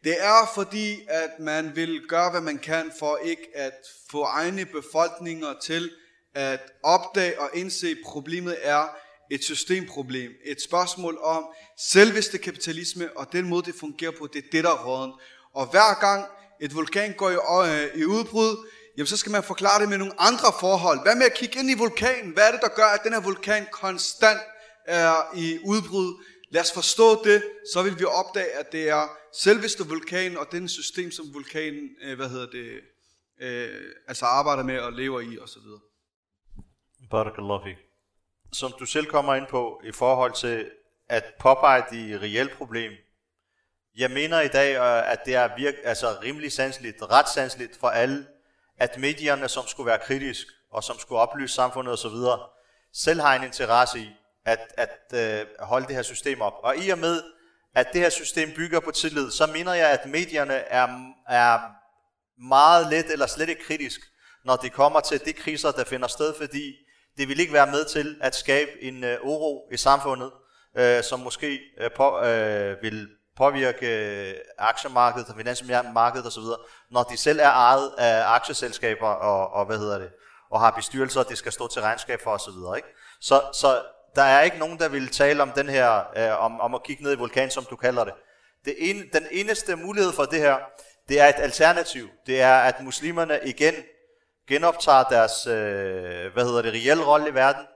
det 0.05 0.17
er 0.25 0.51
fordi, 0.55 1.01
at 1.09 1.31
man 1.41 1.77
vil 1.77 2.01
gøre, 2.09 2.31
hvad 2.31 2.41
man 2.41 2.59
kan 2.59 2.93
for 2.99 3.17
ikke 3.25 3.49
at 3.55 3.73
få 4.11 4.23
egne 4.23 4.65
befolkninger 4.65 5.55
til 5.63 5.91
at 6.35 6.61
opdage 6.83 7.41
og 7.41 7.51
indse, 7.55 7.89
at 7.89 7.97
problemet 8.05 8.57
er 8.63 8.89
et 9.31 9.45
systemproblem. 9.45 10.31
Et 10.45 10.63
spørgsmål 10.63 11.19
om 11.23 11.45
selveste 11.79 12.39
kapitalisme 12.39 13.09
og 13.17 13.33
den 13.33 13.49
måde, 13.49 13.63
det 13.67 13.75
fungerer 13.81 14.11
på, 14.19 14.27
det 14.27 14.39
er 14.39 14.49
det, 14.53 14.65
der 14.65 14.71
er 14.71 14.87
råden. 14.87 15.13
Og 15.55 15.67
hver 15.67 16.01
gang 16.01 16.25
et 16.61 16.75
vulkan 16.75 17.13
går 17.13 17.31
i, 17.31 17.35
øh, 17.71 18.01
i 18.01 18.05
udbrud, 18.05 18.69
jamen 18.97 19.07
så 19.07 19.17
skal 19.17 19.33
man 19.33 19.43
forklare 19.43 19.81
det 19.81 19.89
med 19.89 19.99
nogle 19.99 20.21
andre 20.21 20.53
forhold. 20.61 21.03
Hvad 21.03 21.17
med 21.17 21.27
at 21.27 21.35
kigge 21.35 21.59
ind 21.59 21.71
i 21.71 21.75
vulkanen? 21.75 22.33
Hvad 22.33 22.45
er 22.49 22.53
det, 22.53 22.61
der 22.61 22.69
gør, 22.69 22.87
at 22.87 23.01
den 23.05 23.13
her 23.13 23.21
vulkan 23.21 23.67
konstant 23.73 24.41
er 24.87 25.15
i 25.37 25.59
udbrud? 25.65 26.25
Lad 26.53 26.63
os 26.63 26.73
forstå 26.73 27.25
det, 27.25 27.43
så 27.73 27.83
vil 27.83 27.99
vi 27.99 28.05
opdage, 28.05 28.51
at 28.51 28.73
det 28.73 28.89
er 28.89 29.09
selveste 29.33 29.89
vulkanen 29.89 30.39
og 30.39 30.47
den 30.53 30.69
system, 30.69 31.11
som 31.11 31.35
vulkanen, 31.35 31.91
øh, 32.03 32.17
hvad 32.17 32.29
hedder 32.29 32.51
det, 32.51 32.81
øh, 33.41 33.93
altså 34.09 34.25
arbejder 34.25 34.63
med 34.63 34.79
og 34.79 34.93
lever 34.93 35.21
i 35.21 35.39
osv. 35.39 35.63
Barakallahu. 37.11 37.77
Som 38.53 38.73
du 38.79 38.87
selv 38.87 39.07
kommer 39.07 39.35
ind 39.35 39.47
på 39.47 39.81
i 39.85 39.93
forhold 39.93 40.33
til 40.33 40.71
at 41.09 41.25
påpege 41.41 41.85
de 41.91 42.19
reelle 42.19 42.51
problem. 42.57 42.93
Jeg 43.97 44.11
mener 44.11 44.41
i 44.41 44.49
dag, 44.49 44.77
øh, 44.77 45.13
at 45.13 45.21
det 45.27 45.35
er 45.35 45.57
virk, 45.57 45.75
altså 45.85 46.17
rimelig 46.23 46.53
sandsligt, 46.53 47.03
ret 47.03 47.29
sandsligt 47.29 47.77
for 47.77 47.89
alle, 47.89 48.27
at 48.77 48.99
medierne, 48.99 49.49
som 49.49 49.67
skulle 49.67 49.87
være 49.87 50.01
kritisk 50.05 50.47
og 50.71 50.85
som 50.85 50.99
skulle 50.99 51.21
oplyse 51.21 51.55
samfundet 51.55 51.93
osv., 51.93 52.17
selv 52.93 53.21
har 53.21 53.35
en 53.37 53.45
interesse 53.45 53.99
i 53.99 54.09
at, 54.47 54.61
at 54.77 54.99
øh, 55.15 55.47
holde 55.61 55.87
det 55.87 55.95
her 55.95 56.03
system 56.03 56.41
op. 56.41 56.55
Og 56.63 56.77
i 56.77 56.89
og 56.91 56.99
med, 56.99 57.23
at 57.75 57.87
det 57.93 58.01
her 58.01 58.11
system 58.11 58.51
bygger 58.57 58.81
på 58.81 58.91
tillid, 58.91 59.31
så 59.31 59.47
mener 59.47 59.75
jeg, 59.75 59.91
at 59.91 60.07
medierne 60.07 60.55
er, 60.55 60.89
er 61.29 61.59
meget 62.49 62.87
let 62.91 63.13
eller 63.13 63.27
slet 63.27 63.49
ikke 63.49 63.65
kritisk, 63.65 64.01
når 64.45 64.57
det 64.57 64.73
kommer 64.73 65.01
til 65.01 65.25
de 65.25 65.33
kriser, 65.33 65.71
der 65.71 65.85
finder 65.85 66.09
sted, 66.09 66.35
fordi 66.35 66.75
det 67.17 67.29
vil 67.29 67.41
ikke 67.41 67.53
være 67.53 67.71
med 67.71 67.85
til 67.85 68.17
at 68.21 68.35
skabe 68.35 68.71
en 68.81 69.05
øh, 69.05 69.19
uro 69.23 69.69
i 69.73 69.77
samfundet, 69.77 70.31
øh, 70.77 71.03
som 71.03 71.21
måske 71.21 71.61
øh, 71.81 71.91
på, 71.97 72.21
øh, 72.21 72.83
vil 72.83 73.09
påvirke 73.37 73.87
øh, 73.87 74.35
aktiemarkedet 74.59 75.29
og 75.29 75.37
finansmarkedet 75.37 76.27
osv., 76.27 76.43
når 76.91 77.03
de 77.03 77.17
selv 77.17 77.39
er 77.39 77.51
ejet 77.51 77.93
af 77.99 78.25
aktieselskaber 78.27 79.09
og, 79.09 79.53
og 79.53 79.67
hvad 79.67 79.79
hedder 79.79 79.99
det, 79.99 80.11
og 80.51 80.61
har 80.61 80.71
bestyrelser, 80.71 81.23
det 81.23 81.39
skal 81.39 81.53
stå 81.53 81.69
til 81.69 81.83
regnskab 81.83 82.21
for 82.21 82.31
osv. 82.31 82.77
Ikke? 82.77 82.89
Så, 83.21 83.43
så 83.53 83.83
der 84.17 84.23
er 84.23 84.43
ikke 84.43 84.59
nogen, 84.59 84.79
der 84.79 84.89
vil 84.89 85.09
tale 85.09 85.43
om 85.43 85.51
den 85.51 85.69
her, 85.69 86.03
øh, 86.17 86.45
om, 86.45 86.61
om 86.61 86.75
at 86.75 86.83
kigge 86.83 87.03
ned 87.03 87.13
i 87.13 87.19
vulkan, 87.19 87.51
som 87.51 87.65
du 87.71 87.77
kalder 87.77 88.05
det. 88.05 88.15
det 88.65 88.75
en, 88.79 89.09
den 89.13 89.27
eneste 89.31 89.77
mulighed 89.77 90.13
for 90.13 90.25
det 90.25 90.41
her, 90.41 90.57
det 91.09 91.21
er 91.21 91.29
et 91.29 91.39
alternativ. 91.39 92.09
Det 92.27 92.41
er, 92.41 92.55
at 92.55 92.81
muslimerne 92.81 93.41
igen 93.45 93.75
genoptager 94.49 95.05
deres, 95.05 95.47
øh, 95.47 96.33
hvad 96.33 96.45
hedder 96.45 96.63
det, 96.63 96.73
reelle 96.73 97.05
rolle 97.05 97.29
i 97.29 97.35
verden, 97.35 97.67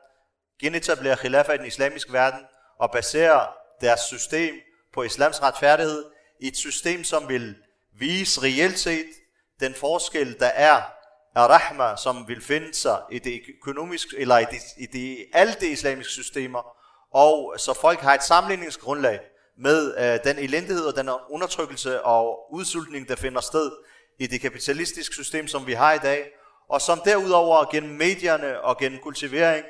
genetablerer 0.61 1.17
khilafa 1.17 1.53
i 1.53 1.59
den 1.59 1.67
islamiske 1.67 2.13
verden, 2.13 2.41
og 2.79 2.91
baserer 2.91 3.57
deres 3.81 4.01
system 4.01 4.55
på 4.95 5.03
islams 5.03 5.43
retfærdighed, 5.43 6.05
i 6.41 6.49
et 6.49 6.57
system, 6.57 7.05
som 7.05 7.29
vil 7.29 7.57
vise 7.99 8.43
reelt 8.43 8.79
set 8.79 9.07
den 9.61 9.75
forskel, 9.75 10.39
der 10.39 10.47
er 10.47 10.83
rahma, 11.41 11.97
som 11.97 12.29
vil 12.29 12.43
finde 12.43 12.75
sig 12.75 12.99
i 13.11 13.19
det 13.19 13.43
økonomiske, 13.63 14.19
eller 14.19 14.39
i, 14.39 14.45
det, 14.45 14.61
i 14.79 14.87
det, 14.87 15.27
alle 15.33 15.55
de 15.61 15.69
islamiske 15.69 16.13
systemer, 16.13 16.77
og 17.15 17.55
så 17.59 17.79
folk 17.81 18.01
har 18.01 18.15
et 18.15 18.23
sammenligningsgrundlag 18.23 19.21
med 19.59 19.95
øh, 19.99 20.19
den 20.25 20.39
elendighed 20.39 20.85
og 20.85 20.97
den 20.97 21.11
undertrykkelse 21.31 22.03
og 22.03 22.53
udsultning, 22.55 23.09
der 23.09 23.17
finder 23.17 23.41
sted 23.41 23.71
i 24.19 24.27
det 24.27 24.41
kapitalistiske 24.41 25.15
system, 25.15 25.49
som 25.49 25.67
vi 25.67 25.73
har 25.73 25.93
i 25.93 25.99
dag, 25.99 26.27
og 26.69 26.81
som 26.81 27.01
derudover 27.05 27.71
gennem 27.71 27.97
medierne 27.97 28.61
og 28.61 28.79
gennem 28.79 28.99
kultivering 28.99 29.65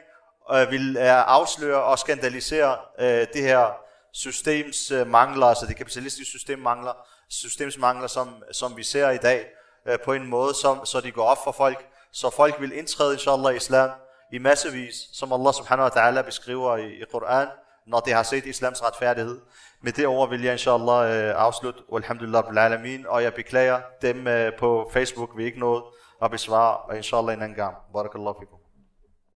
øh, 0.54 0.70
vil 0.70 0.96
øh, 0.96 1.04
afsløre 1.06 1.82
og 1.82 1.98
skandalisere 1.98 2.78
øh, 3.00 3.26
det 3.32 3.42
her 3.42 3.76
systems 4.12 4.90
øh, 4.90 5.06
mangler, 5.06 5.46
altså 5.46 5.66
det 5.66 5.76
kapitalistiske 5.76 6.30
system 6.30 6.58
mangler, 6.58 6.92
systemsmangler, 7.28 8.06
som, 8.06 8.42
som 8.52 8.76
vi 8.76 8.82
ser 8.82 9.10
i 9.10 9.16
dag, 9.16 9.46
øh, 9.88 9.98
på 10.04 10.12
en 10.12 10.26
måde, 10.26 10.54
som, 10.54 10.86
så 10.86 11.00
de 11.00 11.10
går 11.10 11.24
op 11.24 11.44
for 11.44 11.52
folk, 11.52 11.86
så 12.12 12.30
folk 12.30 12.60
vil 12.60 12.72
indtræde, 12.72 13.12
inshallah, 13.12 13.54
i 13.54 13.56
islam 13.56 13.90
i 14.32 14.38
massevis, 14.38 14.94
som 15.12 15.32
Allah 15.32 15.54
subhanahu 15.54 15.90
wa 15.90 15.94
ta'ala 16.00 16.22
beskriver 16.22 16.76
i, 16.76 17.02
i 17.02 17.04
Koran, 17.12 17.48
når 17.86 18.00
de 18.00 18.10
har 18.12 18.22
set 18.22 18.46
islams 18.46 18.82
retfærdighed. 18.82 19.40
Med 19.80 19.92
det 19.92 20.06
ord 20.06 20.28
vil 20.28 20.42
jeg 20.42 20.52
inshallah 20.52 21.10
øh, 21.16 21.34
afslutte, 21.36 21.80
alhamdulillah 21.92 22.44
bil 22.48 22.58
alamin, 22.58 23.06
og 23.08 23.22
jeg 23.22 23.34
beklager 23.34 23.80
dem 24.02 24.26
øh, 24.26 24.52
på 24.58 24.90
Facebook, 24.92 25.36
vi 25.36 25.44
ikke 25.44 25.58
nåede 25.58 25.84
at 26.22 26.30
besvare, 26.30 26.76
og 26.76 26.96
inshallah 26.96 27.34
en 27.34 27.42
anden 27.42 27.56
gang. 27.56 27.76
Barakallahu 27.92 28.36
fikum. 28.40 28.65